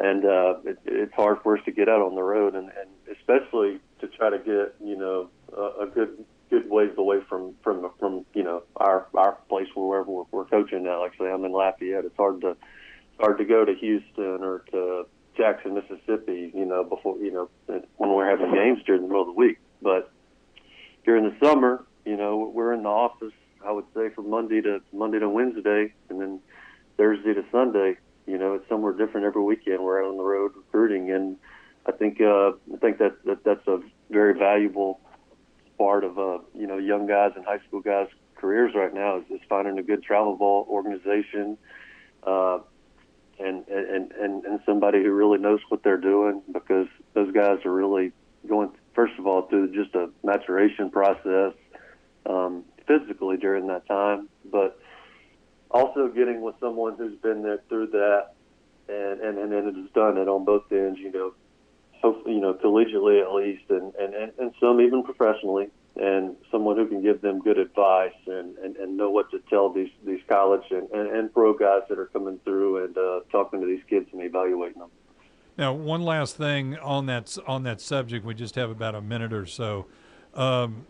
and 0.00 0.24
uh, 0.24 0.54
it, 0.64 0.78
it's 0.84 1.14
hard 1.14 1.38
for 1.42 1.56
us 1.56 1.64
to 1.64 1.70
get 1.70 1.88
out 1.88 2.02
on 2.02 2.14
the 2.14 2.22
road, 2.22 2.54
and, 2.54 2.70
and 2.70 3.16
especially 3.16 3.80
to 4.00 4.08
try 4.08 4.30
to 4.30 4.38
get, 4.38 4.74
you 4.84 4.96
know, 4.96 5.28
a, 5.56 5.84
a 5.84 5.86
good 5.86 6.24
good 6.50 6.68
ways 6.70 6.90
away 6.96 7.20
from 7.28 7.54
from 7.62 7.90
from 7.98 8.24
you 8.34 8.42
know 8.42 8.62
our 8.76 9.06
our 9.14 9.38
place 9.48 9.68
wherever 9.74 10.10
we're, 10.10 10.24
we're 10.30 10.44
coaching 10.44 10.84
now. 10.84 11.06
Say, 11.18 11.30
I'm 11.30 11.44
in 11.44 11.52
Lafayette. 11.52 12.04
It's 12.04 12.16
hard 12.16 12.40
to 12.42 12.56
hard 13.20 13.38
to 13.38 13.44
go 13.44 13.64
to 13.64 13.74
Houston 13.74 14.42
or 14.42 14.64
to 14.70 15.06
Jackson, 15.36 15.74
Mississippi, 15.74 16.50
you 16.54 16.64
know, 16.64 16.84
before 16.84 17.16
you 17.18 17.32
know 17.32 17.48
when 17.66 18.10
we're 18.10 18.28
having 18.28 18.52
games 18.52 18.80
during 18.84 19.02
the 19.02 19.08
middle 19.08 19.22
of 19.22 19.28
the 19.28 19.32
week. 19.32 19.58
But 19.80 20.10
during 21.04 21.24
the 21.24 21.36
summer, 21.44 21.84
you 22.04 22.16
know, 22.16 22.50
we're 22.52 22.72
in 22.72 22.82
the 22.82 22.88
office. 22.88 23.32
I 23.64 23.72
would 23.72 23.86
say 23.94 24.08
from 24.10 24.30
Monday 24.30 24.60
to 24.62 24.80
Monday 24.92 25.18
to 25.18 25.28
Wednesday, 25.28 25.92
and 26.08 26.20
then 26.20 26.40
Thursday 26.96 27.34
to 27.34 27.44
Sunday. 27.50 27.96
You 28.26 28.36
know, 28.36 28.54
it's 28.54 28.68
somewhere 28.68 28.92
different 28.92 29.26
every 29.26 29.42
weekend. 29.42 29.82
We're 29.82 30.04
out 30.04 30.10
on 30.10 30.18
the 30.18 30.22
road 30.22 30.52
recruiting, 30.54 31.10
and 31.10 31.38
I 31.86 31.92
think 31.92 32.20
uh, 32.20 32.50
I 32.50 32.76
think 32.80 32.98
that, 32.98 33.24
that 33.24 33.44
that's 33.44 33.66
a 33.66 33.80
very 34.10 34.38
valuable 34.38 35.00
part 35.78 36.04
of 36.04 36.18
uh, 36.18 36.38
you 36.54 36.66
know 36.66 36.78
young 36.78 37.06
guys 37.06 37.32
and 37.36 37.44
high 37.44 37.60
school 37.66 37.80
guys' 37.80 38.08
careers 38.34 38.72
right 38.74 38.92
now 38.92 39.18
is, 39.18 39.24
is 39.30 39.40
finding 39.48 39.78
a 39.78 39.82
good 39.82 40.02
travel 40.02 40.36
ball 40.36 40.66
organization. 40.68 41.56
Uh, 42.22 42.58
and, 43.40 43.66
and, 43.68 44.12
and, 44.12 44.44
and 44.44 44.60
somebody 44.66 45.02
who 45.02 45.12
really 45.12 45.38
knows 45.38 45.60
what 45.68 45.82
they're 45.84 45.96
doing 45.96 46.42
because 46.52 46.88
those 47.14 47.32
guys 47.32 47.64
are 47.64 47.72
really 47.72 48.12
going, 48.48 48.70
first 48.94 49.12
of 49.18 49.26
all, 49.26 49.42
through 49.42 49.72
just 49.72 49.94
a 49.94 50.10
maturation 50.24 50.90
process 50.90 51.52
um, 52.26 52.64
physically 52.86 53.36
during 53.36 53.68
that 53.68 53.86
time, 53.86 54.28
but 54.50 54.80
also 55.70 56.08
getting 56.08 56.40
with 56.40 56.56
someone 56.60 56.96
who's 56.96 57.16
been 57.20 57.42
there 57.42 57.60
through 57.68 57.86
that 57.88 58.32
and, 58.88 59.20
and, 59.20 59.38
and, 59.38 59.52
and 59.52 59.76
has 59.76 59.92
done 59.92 60.18
it 60.18 60.28
on 60.28 60.44
both 60.44 60.64
ends, 60.72 60.98
you 60.98 61.12
know, 61.12 61.32
you 62.02 62.40
know, 62.40 62.54
collegiately 62.54 63.22
at 63.22 63.32
least, 63.32 63.64
and, 63.70 63.94
and, 63.94 64.32
and, 64.38 64.52
some 64.60 64.80
even 64.80 65.02
professionally 65.02 65.68
and 65.96 66.36
someone 66.50 66.76
who 66.76 66.86
can 66.86 67.02
give 67.02 67.20
them 67.20 67.40
good 67.40 67.58
advice 67.58 68.12
and, 68.26 68.56
and, 68.58 68.76
and 68.76 68.96
know 68.96 69.10
what 69.10 69.30
to 69.30 69.40
tell 69.50 69.72
these, 69.72 69.90
these 70.06 70.20
college 70.28 70.62
and, 70.70 70.88
and, 70.90 71.10
and 71.10 71.32
pro 71.32 71.52
guys 71.52 71.82
that 71.88 71.98
are 71.98 72.06
coming 72.06 72.38
through 72.44 72.84
and 72.84 72.96
uh, 72.96 73.20
talking 73.32 73.60
to 73.60 73.66
these 73.66 73.82
kids 73.88 74.06
and 74.12 74.22
evaluating 74.22 74.78
them. 74.78 74.90
Now, 75.56 75.72
one 75.72 76.02
last 76.02 76.36
thing 76.36 76.78
on 76.78 77.06
that 77.06 77.36
on 77.48 77.64
that 77.64 77.80
subject. 77.80 78.24
We 78.24 78.34
just 78.34 78.54
have 78.54 78.70
about 78.70 78.94
a 78.94 79.00
minute 79.00 79.32
or 79.32 79.44
so. 79.44 79.86
Um, 80.34 80.86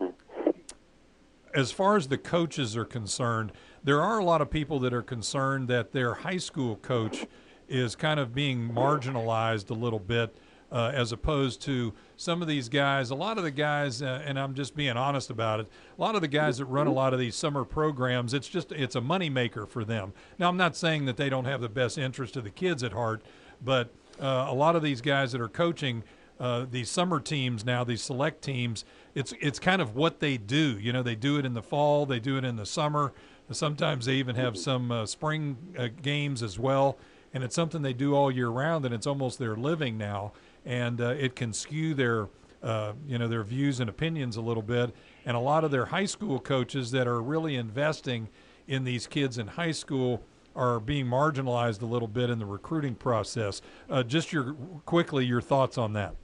as 1.55 1.71
far 1.71 1.95
as 1.95 2.07
the 2.07 2.19
coaches 2.19 2.77
are 2.77 2.85
concerned, 2.85 3.51
there 3.83 3.99
are 3.99 4.19
a 4.19 4.23
lot 4.23 4.41
of 4.41 4.51
people 4.51 4.79
that 4.81 4.93
are 4.93 5.01
concerned 5.01 5.69
that 5.69 5.91
their 5.91 6.13
high 6.13 6.37
school 6.37 6.75
coach 6.75 7.25
is 7.67 7.95
kind 7.95 8.19
of 8.19 8.35
being 8.35 8.69
marginalized 8.69 9.71
a 9.71 9.73
little 9.73 9.99
bit 9.99 10.37
uh, 10.71 10.91
as 10.93 11.11
opposed 11.11 11.61
to 11.63 11.93
some 12.15 12.41
of 12.41 12.47
these 12.47 12.69
guys. 12.69 13.09
A 13.09 13.15
lot 13.15 13.37
of 13.37 13.43
the 13.43 13.51
guys, 13.51 14.01
uh, 14.01 14.21
and 14.25 14.39
I'm 14.39 14.53
just 14.53 14.75
being 14.75 14.97
honest 14.97 15.29
about 15.29 15.61
it. 15.61 15.67
A 15.97 16.01
lot 16.01 16.15
of 16.15 16.21
the 16.21 16.27
guys 16.27 16.57
that 16.57 16.65
run 16.65 16.87
a 16.87 16.93
lot 16.93 17.13
of 17.13 17.19
these 17.19 17.35
summer 17.35 17.63
programs, 17.63 18.33
it's 18.33 18.47
just 18.47 18.71
it's 18.71 18.95
a 18.95 19.01
moneymaker 19.01 19.67
for 19.67 19.83
them. 19.83 20.13
Now, 20.37 20.49
I'm 20.49 20.57
not 20.57 20.75
saying 20.75 21.05
that 21.05 21.17
they 21.17 21.29
don't 21.29 21.45
have 21.45 21.61
the 21.61 21.69
best 21.69 21.97
interest 21.97 22.37
of 22.37 22.43
the 22.43 22.49
kids 22.49 22.83
at 22.83 22.93
heart, 22.93 23.21
but 23.63 23.89
uh, 24.19 24.47
a 24.49 24.53
lot 24.53 24.75
of 24.75 24.83
these 24.83 25.01
guys 25.01 25.31
that 25.31 25.41
are 25.41 25.49
coaching. 25.49 26.03
Uh, 26.39 26.65
these 26.71 26.89
summer 26.89 27.19
teams 27.19 27.65
now, 27.65 27.83
these 27.83 28.01
select 28.01 28.41
teams, 28.41 28.85
it's 29.13 29.33
it's 29.41 29.59
kind 29.59 29.81
of 29.81 29.97
what 29.97 30.21
they 30.21 30.37
do. 30.37 30.79
You 30.79 30.93
know, 30.93 31.03
they 31.03 31.15
do 31.15 31.37
it 31.37 31.45
in 31.45 31.53
the 31.53 31.61
fall, 31.61 32.05
they 32.05 32.21
do 32.21 32.37
it 32.37 32.45
in 32.45 32.55
the 32.55 32.65
summer. 32.65 33.11
Sometimes 33.51 34.05
they 34.05 34.13
even 34.13 34.35
have 34.37 34.57
some 34.57 34.89
uh, 34.89 35.05
spring 35.05 35.57
uh, 35.77 35.89
games 36.01 36.41
as 36.41 36.57
well, 36.57 36.97
and 37.33 37.43
it's 37.43 37.55
something 37.55 37.81
they 37.81 37.91
do 37.91 38.15
all 38.15 38.31
year 38.31 38.47
round, 38.47 38.85
and 38.85 38.93
it's 38.93 39.07
almost 39.07 39.37
their 39.37 39.57
living 39.57 39.97
now 39.97 40.31
and 40.65 41.01
uh, 41.01 41.09
it 41.09 41.35
can 41.35 41.53
skew 41.53 41.93
their 41.93 42.27
uh, 42.61 42.93
you 43.07 43.17
know 43.17 43.27
their 43.27 43.43
views 43.43 43.79
and 43.79 43.89
opinions 43.89 44.35
a 44.35 44.41
little 44.41 44.63
bit. 44.63 44.93
And 45.25 45.35
a 45.35 45.39
lot 45.39 45.63
of 45.63 45.71
their 45.71 45.85
high 45.85 46.05
school 46.05 46.39
coaches 46.39 46.91
that 46.91 47.07
are 47.07 47.21
really 47.21 47.55
investing 47.55 48.29
in 48.67 48.83
these 48.83 49.07
kids 49.07 49.37
in 49.37 49.47
high 49.47 49.71
school 49.71 50.23
are 50.55 50.79
being 50.79 51.05
marginalized 51.05 51.81
a 51.81 51.85
little 51.85 52.07
bit 52.07 52.29
in 52.29 52.39
the 52.39 52.45
recruiting 52.45 52.95
process. 52.95 53.61
Uh, 53.89 54.03
just 54.03 54.33
your 54.33 54.53
quickly 54.85 55.25
your 55.25 55.41
thoughts 55.41 55.77
on 55.77 55.93
that. 55.93 56.15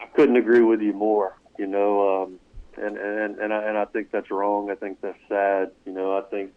I 0.00 0.06
couldn't 0.14 0.36
agree 0.36 0.62
with 0.62 0.80
you 0.80 0.92
more. 0.92 1.38
You 1.58 1.66
know, 1.66 2.22
um, 2.22 2.38
and 2.76 2.96
and 2.96 3.38
and 3.38 3.52
I, 3.52 3.62
and 3.68 3.78
I 3.78 3.84
think 3.86 4.10
that's 4.10 4.30
wrong. 4.30 4.70
I 4.70 4.74
think 4.74 5.00
that's 5.00 5.18
sad. 5.28 5.70
You 5.86 5.92
know, 5.92 6.16
I 6.16 6.22
think. 6.22 6.52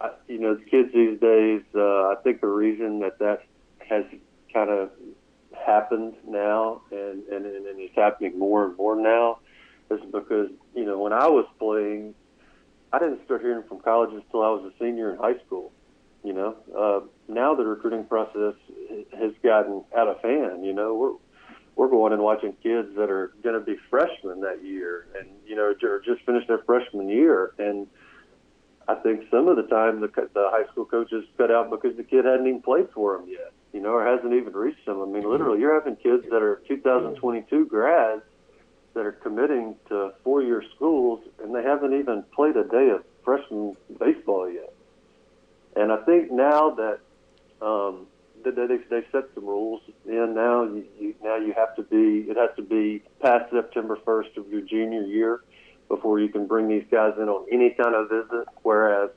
I, 0.00 0.12
you 0.28 0.38
know, 0.38 0.54
the 0.54 0.64
kids 0.64 0.94
these 0.94 1.20
days. 1.20 1.60
Uh, 1.74 2.08
I 2.08 2.14
think 2.24 2.40
the 2.40 2.46
reason 2.46 3.00
that 3.00 3.18
that 3.18 3.42
has 3.86 4.04
kind 4.52 4.70
of 4.70 4.90
happened 5.64 6.14
now, 6.26 6.82
and, 6.90 7.24
and, 7.28 7.46
and 7.46 7.80
it's 7.80 7.94
happening 7.94 8.38
more 8.38 8.66
and 8.66 8.76
more 8.76 8.96
now, 8.96 9.38
is 9.90 10.00
because, 10.12 10.50
you 10.74 10.84
know, 10.84 10.98
when 10.98 11.12
I 11.12 11.26
was 11.28 11.46
playing, 11.58 12.14
I 12.92 12.98
didn't 12.98 13.24
start 13.24 13.42
hearing 13.42 13.64
from 13.68 13.80
colleges 13.80 14.22
until 14.24 14.42
I 14.42 14.50
was 14.50 14.72
a 14.72 14.84
senior 14.84 15.12
in 15.12 15.18
high 15.18 15.38
school. 15.46 15.72
You 16.22 16.34
know, 16.34 16.56
uh, 16.76 17.32
now 17.32 17.54
the 17.54 17.64
recruiting 17.64 18.04
process 18.04 18.54
has 19.18 19.32
gotten 19.42 19.84
out 19.96 20.08
of 20.08 20.20
hand. 20.20 20.66
You 20.66 20.74
know, 20.74 20.94
we're 20.94 21.14
we're 21.76 21.88
going 21.88 22.12
and 22.12 22.22
watching 22.22 22.52
kids 22.62 22.88
that 22.96 23.08
are 23.08 23.32
going 23.42 23.58
to 23.58 23.64
be 23.64 23.76
freshmen 23.88 24.42
that 24.42 24.62
year, 24.62 25.06
and 25.18 25.28
you 25.46 25.56
know, 25.56 25.62
are 25.82 26.00
just 26.00 26.20
finished 26.26 26.48
their 26.48 26.58
freshman 26.58 27.08
year, 27.08 27.54
and 27.58 27.86
I 28.86 28.96
think 28.96 29.30
some 29.30 29.48
of 29.48 29.56
the 29.56 29.62
time 29.62 30.00
the 30.00 30.08
the 30.08 30.50
high 30.52 30.70
school 30.70 30.84
coaches 30.84 31.24
cut 31.38 31.50
out 31.50 31.70
because 31.70 31.96
the 31.96 32.04
kid 32.04 32.26
hadn't 32.26 32.46
even 32.46 32.60
played 32.60 32.88
for 32.92 33.16
them 33.16 33.26
yet 33.26 33.54
you 33.72 33.80
know, 33.80 33.90
or 33.90 34.04
hasn't 34.04 34.32
even 34.32 34.52
reached 34.52 34.84
them. 34.86 35.00
I 35.00 35.06
mean, 35.06 35.28
literally, 35.28 35.60
you're 35.60 35.74
having 35.74 35.96
kids 35.96 36.24
that 36.30 36.42
are 36.42 36.62
2022 36.68 37.66
grads 37.66 38.22
that 38.94 39.06
are 39.06 39.12
committing 39.12 39.76
to 39.88 40.12
four-year 40.24 40.64
schools, 40.74 41.20
and 41.42 41.54
they 41.54 41.62
haven't 41.62 41.94
even 41.94 42.24
played 42.34 42.56
a 42.56 42.64
day 42.64 42.90
of 42.90 43.04
freshman 43.24 43.76
baseball 43.98 44.50
yet. 44.50 44.72
And 45.76 45.92
I 45.92 45.98
think 45.98 46.32
now 46.32 46.70
that 46.70 46.98
um, 47.64 48.06
they, 48.44 48.50
they, 48.50 48.66
they 48.88 49.06
set 49.12 49.24
some 49.34 49.44
rules, 49.44 49.82
and 50.06 50.34
now 50.34 50.64
you, 50.64 50.84
you 50.98 51.14
now 51.22 51.36
you 51.36 51.52
have 51.52 51.76
to 51.76 51.82
be 51.82 52.28
it 52.28 52.36
has 52.36 52.50
to 52.56 52.62
be 52.62 53.02
past 53.20 53.52
September 53.52 53.96
1st 54.04 54.36
of 54.36 54.48
your 54.48 54.62
junior 54.62 55.02
year 55.02 55.42
before 55.88 56.18
you 56.18 56.28
can 56.28 56.46
bring 56.46 56.68
these 56.68 56.84
guys 56.90 57.12
in 57.18 57.28
on 57.28 57.46
any 57.52 57.70
kind 57.70 57.94
of 57.94 58.08
visit. 58.08 58.48
Whereas 58.62 59.10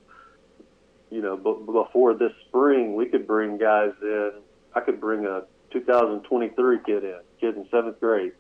you 1.14 1.22
know, 1.22 1.38
b- 1.38 1.72
before 1.72 2.14
this 2.16 2.32
spring, 2.48 2.96
we 2.96 3.06
could 3.06 3.28
bring 3.28 3.58
guys 3.58 3.92
in. 4.02 4.32
I 4.76 4.80
could 4.80 5.00
bring 5.00 5.26
a 5.26 5.44
2023 5.72 6.80
kid 6.86 7.04
in, 7.04 7.20
kid 7.40 7.56
in 7.56 7.68
seventh 7.70 8.00
grade. 8.00 8.34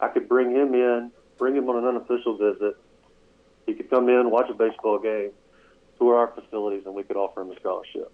I 0.00 0.08
could 0.08 0.28
bring 0.28 0.50
him 0.52 0.74
in, 0.74 1.10
bring 1.36 1.54
him 1.54 1.68
on 1.68 1.76
an 1.76 1.84
unofficial 1.84 2.38
visit. 2.38 2.76
He 3.66 3.74
could 3.74 3.90
come 3.90 4.08
in, 4.08 4.30
watch 4.30 4.48
a 4.48 4.54
baseball 4.54 4.98
game, 4.98 5.30
tour 5.98 6.16
our 6.16 6.28
facilities, 6.28 6.84
and 6.86 6.94
we 6.94 7.02
could 7.02 7.16
offer 7.16 7.42
him 7.42 7.50
a 7.50 7.56
scholarship. 7.56 8.10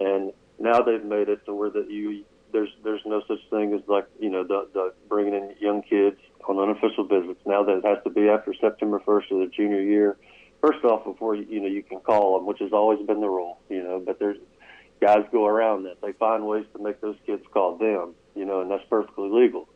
And 0.00 0.32
now 0.58 0.82
they've 0.82 1.04
made 1.04 1.28
it 1.28 1.44
to 1.46 1.54
where 1.54 1.70
that 1.70 1.90
you 1.90 2.24
there's 2.52 2.68
there's 2.84 3.00
no 3.06 3.22
such 3.26 3.40
thing 3.50 3.72
as 3.74 3.80
like 3.88 4.06
you 4.20 4.28
know 4.28 4.44
the, 4.44 4.68
the 4.72 4.92
bringing 5.08 5.34
in 5.34 5.54
young 5.58 5.82
kids 5.82 6.18
on 6.46 6.58
unofficial 6.58 7.04
visits. 7.04 7.40
Now 7.46 7.64
that 7.64 7.78
it 7.78 7.84
has 7.84 7.98
to 8.04 8.10
be 8.10 8.28
after 8.28 8.54
September 8.54 9.00
1st 9.00 9.30
of 9.32 9.38
their 9.38 9.46
junior 9.48 9.80
year 9.80 10.16
first 10.62 10.82
off, 10.84 11.04
before 11.04 11.34
you, 11.34 11.60
know 11.60 11.66
you 11.66 11.82
can 11.82 12.00
call 12.00 12.38
them, 12.38 12.46
which 12.46 12.60
has 12.60 12.72
always 12.72 13.04
been 13.06 13.20
the 13.20 13.28
rule, 13.28 13.58
you 13.68 13.82
know. 13.82 14.00
But 14.04 14.18
there's 14.18 14.38
guys 15.00 15.24
go 15.30 15.46
around 15.46 15.82
that. 15.82 16.00
They 16.00 16.12
find 16.12 16.46
ways 16.46 16.64
to 16.74 16.82
make 16.82 17.00
those 17.02 17.16
kids 17.26 17.42
call 17.52 17.76
them, 17.76 18.14
you 18.34 18.46
know, 18.46 18.62
and 18.62 18.70
that's 18.70 18.84
perfectly 18.88 19.28
legal. 19.28 19.68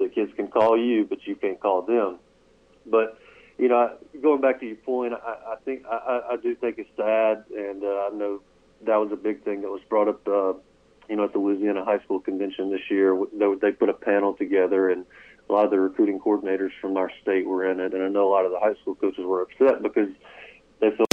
The 0.00 0.08
kids 0.08 0.32
can 0.34 0.48
call 0.48 0.76
you, 0.76 1.04
but 1.04 1.24
you 1.26 1.36
can't 1.36 1.60
call 1.60 1.82
them. 1.82 2.18
But 2.86 3.18
you 3.58 3.68
know, 3.68 3.96
going 4.20 4.40
back 4.40 4.58
to 4.60 4.66
your 4.66 4.76
point, 4.76 5.12
I, 5.12 5.52
I 5.52 5.56
think 5.64 5.84
I, 5.86 6.20
I 6.32 6.36
do 6.42 6.56
think 6.56 6.78
it's 6.78 6.90
sad, 6.96 7.44
and 7.56 7.84
uh, 7.84 8.08
I 8.10 8.10
know 8.12 8.40
that 8.86 8.96
was 8.96 9.12
a 9.12 9.16
big 9.16 9.44
thing 9.44 9.60
that 9.60 9.68
was 9.68 9.82
brought 9.88 10.08
up. 10.08 10.26
Uh, 10.26 10.54
you 11.08 11.16
know, 11.16 11.24
at 11.24 11.32
the 11.32 11.38
Louisiana 11.38 11.84
High 11.84 11.98
School 12.04 12.20
Convention 12.20 12.70
this 12.70 12.80
year, 12.88 13.20
they, 13.34 13.46
they 13.60 13.72
put 13.72 13.88
a 13.88 13.92
panel 13.92 14.34
together, 14.34 14.88
and 14.88 15.04
a 15.48 15.52
lot 15.52 15.64
of 15.64 15.70
the 15.70 15.80
recruiting 15.80 16.20
coordinators 16.20 16.70
from 16.80 16.96
our 16.96 17.10
state 17.22 17.46
were 17.46 17.70
in 17.70 17.78
it, 17.80 17.94
and 17.94 18.02
I 18.02 18.08
know 18.08 18.28
a 18.28 18.32
lot 18.32 18.44
of 18.44 18.50
the 18.52 18.58
high 18.58 18.74
school 18.80 18.94
coaches 18.94 19.24
were 19.24 19.42
upset 19.42 19.82
because 19.82 20.08
they 20.80 20.90
feel. 20.90 21.06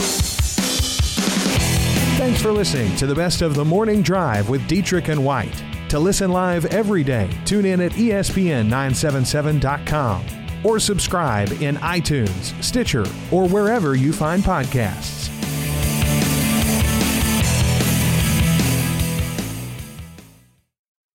Thanks 2.17 2.41
for 2.41 2.51
listening 2.51 2.95
to 2.97 3.07
the 3.07 3.15
best 3.15 3.41
of 3.41 3.55
the 3.55 3.63
morning 3.63 4.01
drive 4.01 4.49
with 4.49 4.67
Dietrich 4.67 5.07
and 5.07 5.23
White. 5.23 5.63
To 5.89 5.99
listen 5.99 6.31
live 6.31 6.65
every 6.65 7.03
day, 7.03 7.29
tune 7.45 7.65
in 7.65 7.79
at 7.81 7.93
ESPN977.com 7.93 10.25
or 10.63 10.79
subscribe 10.79 11.51
in 11.61 11.75
iTunes, 11.77 12.61
Stitcher, 12.63 13.05
or 13.31 13.47
wherever 13.47 13.95
you 13.95 14.11
find 14.11 14.43
podcasts. 14.43 15.38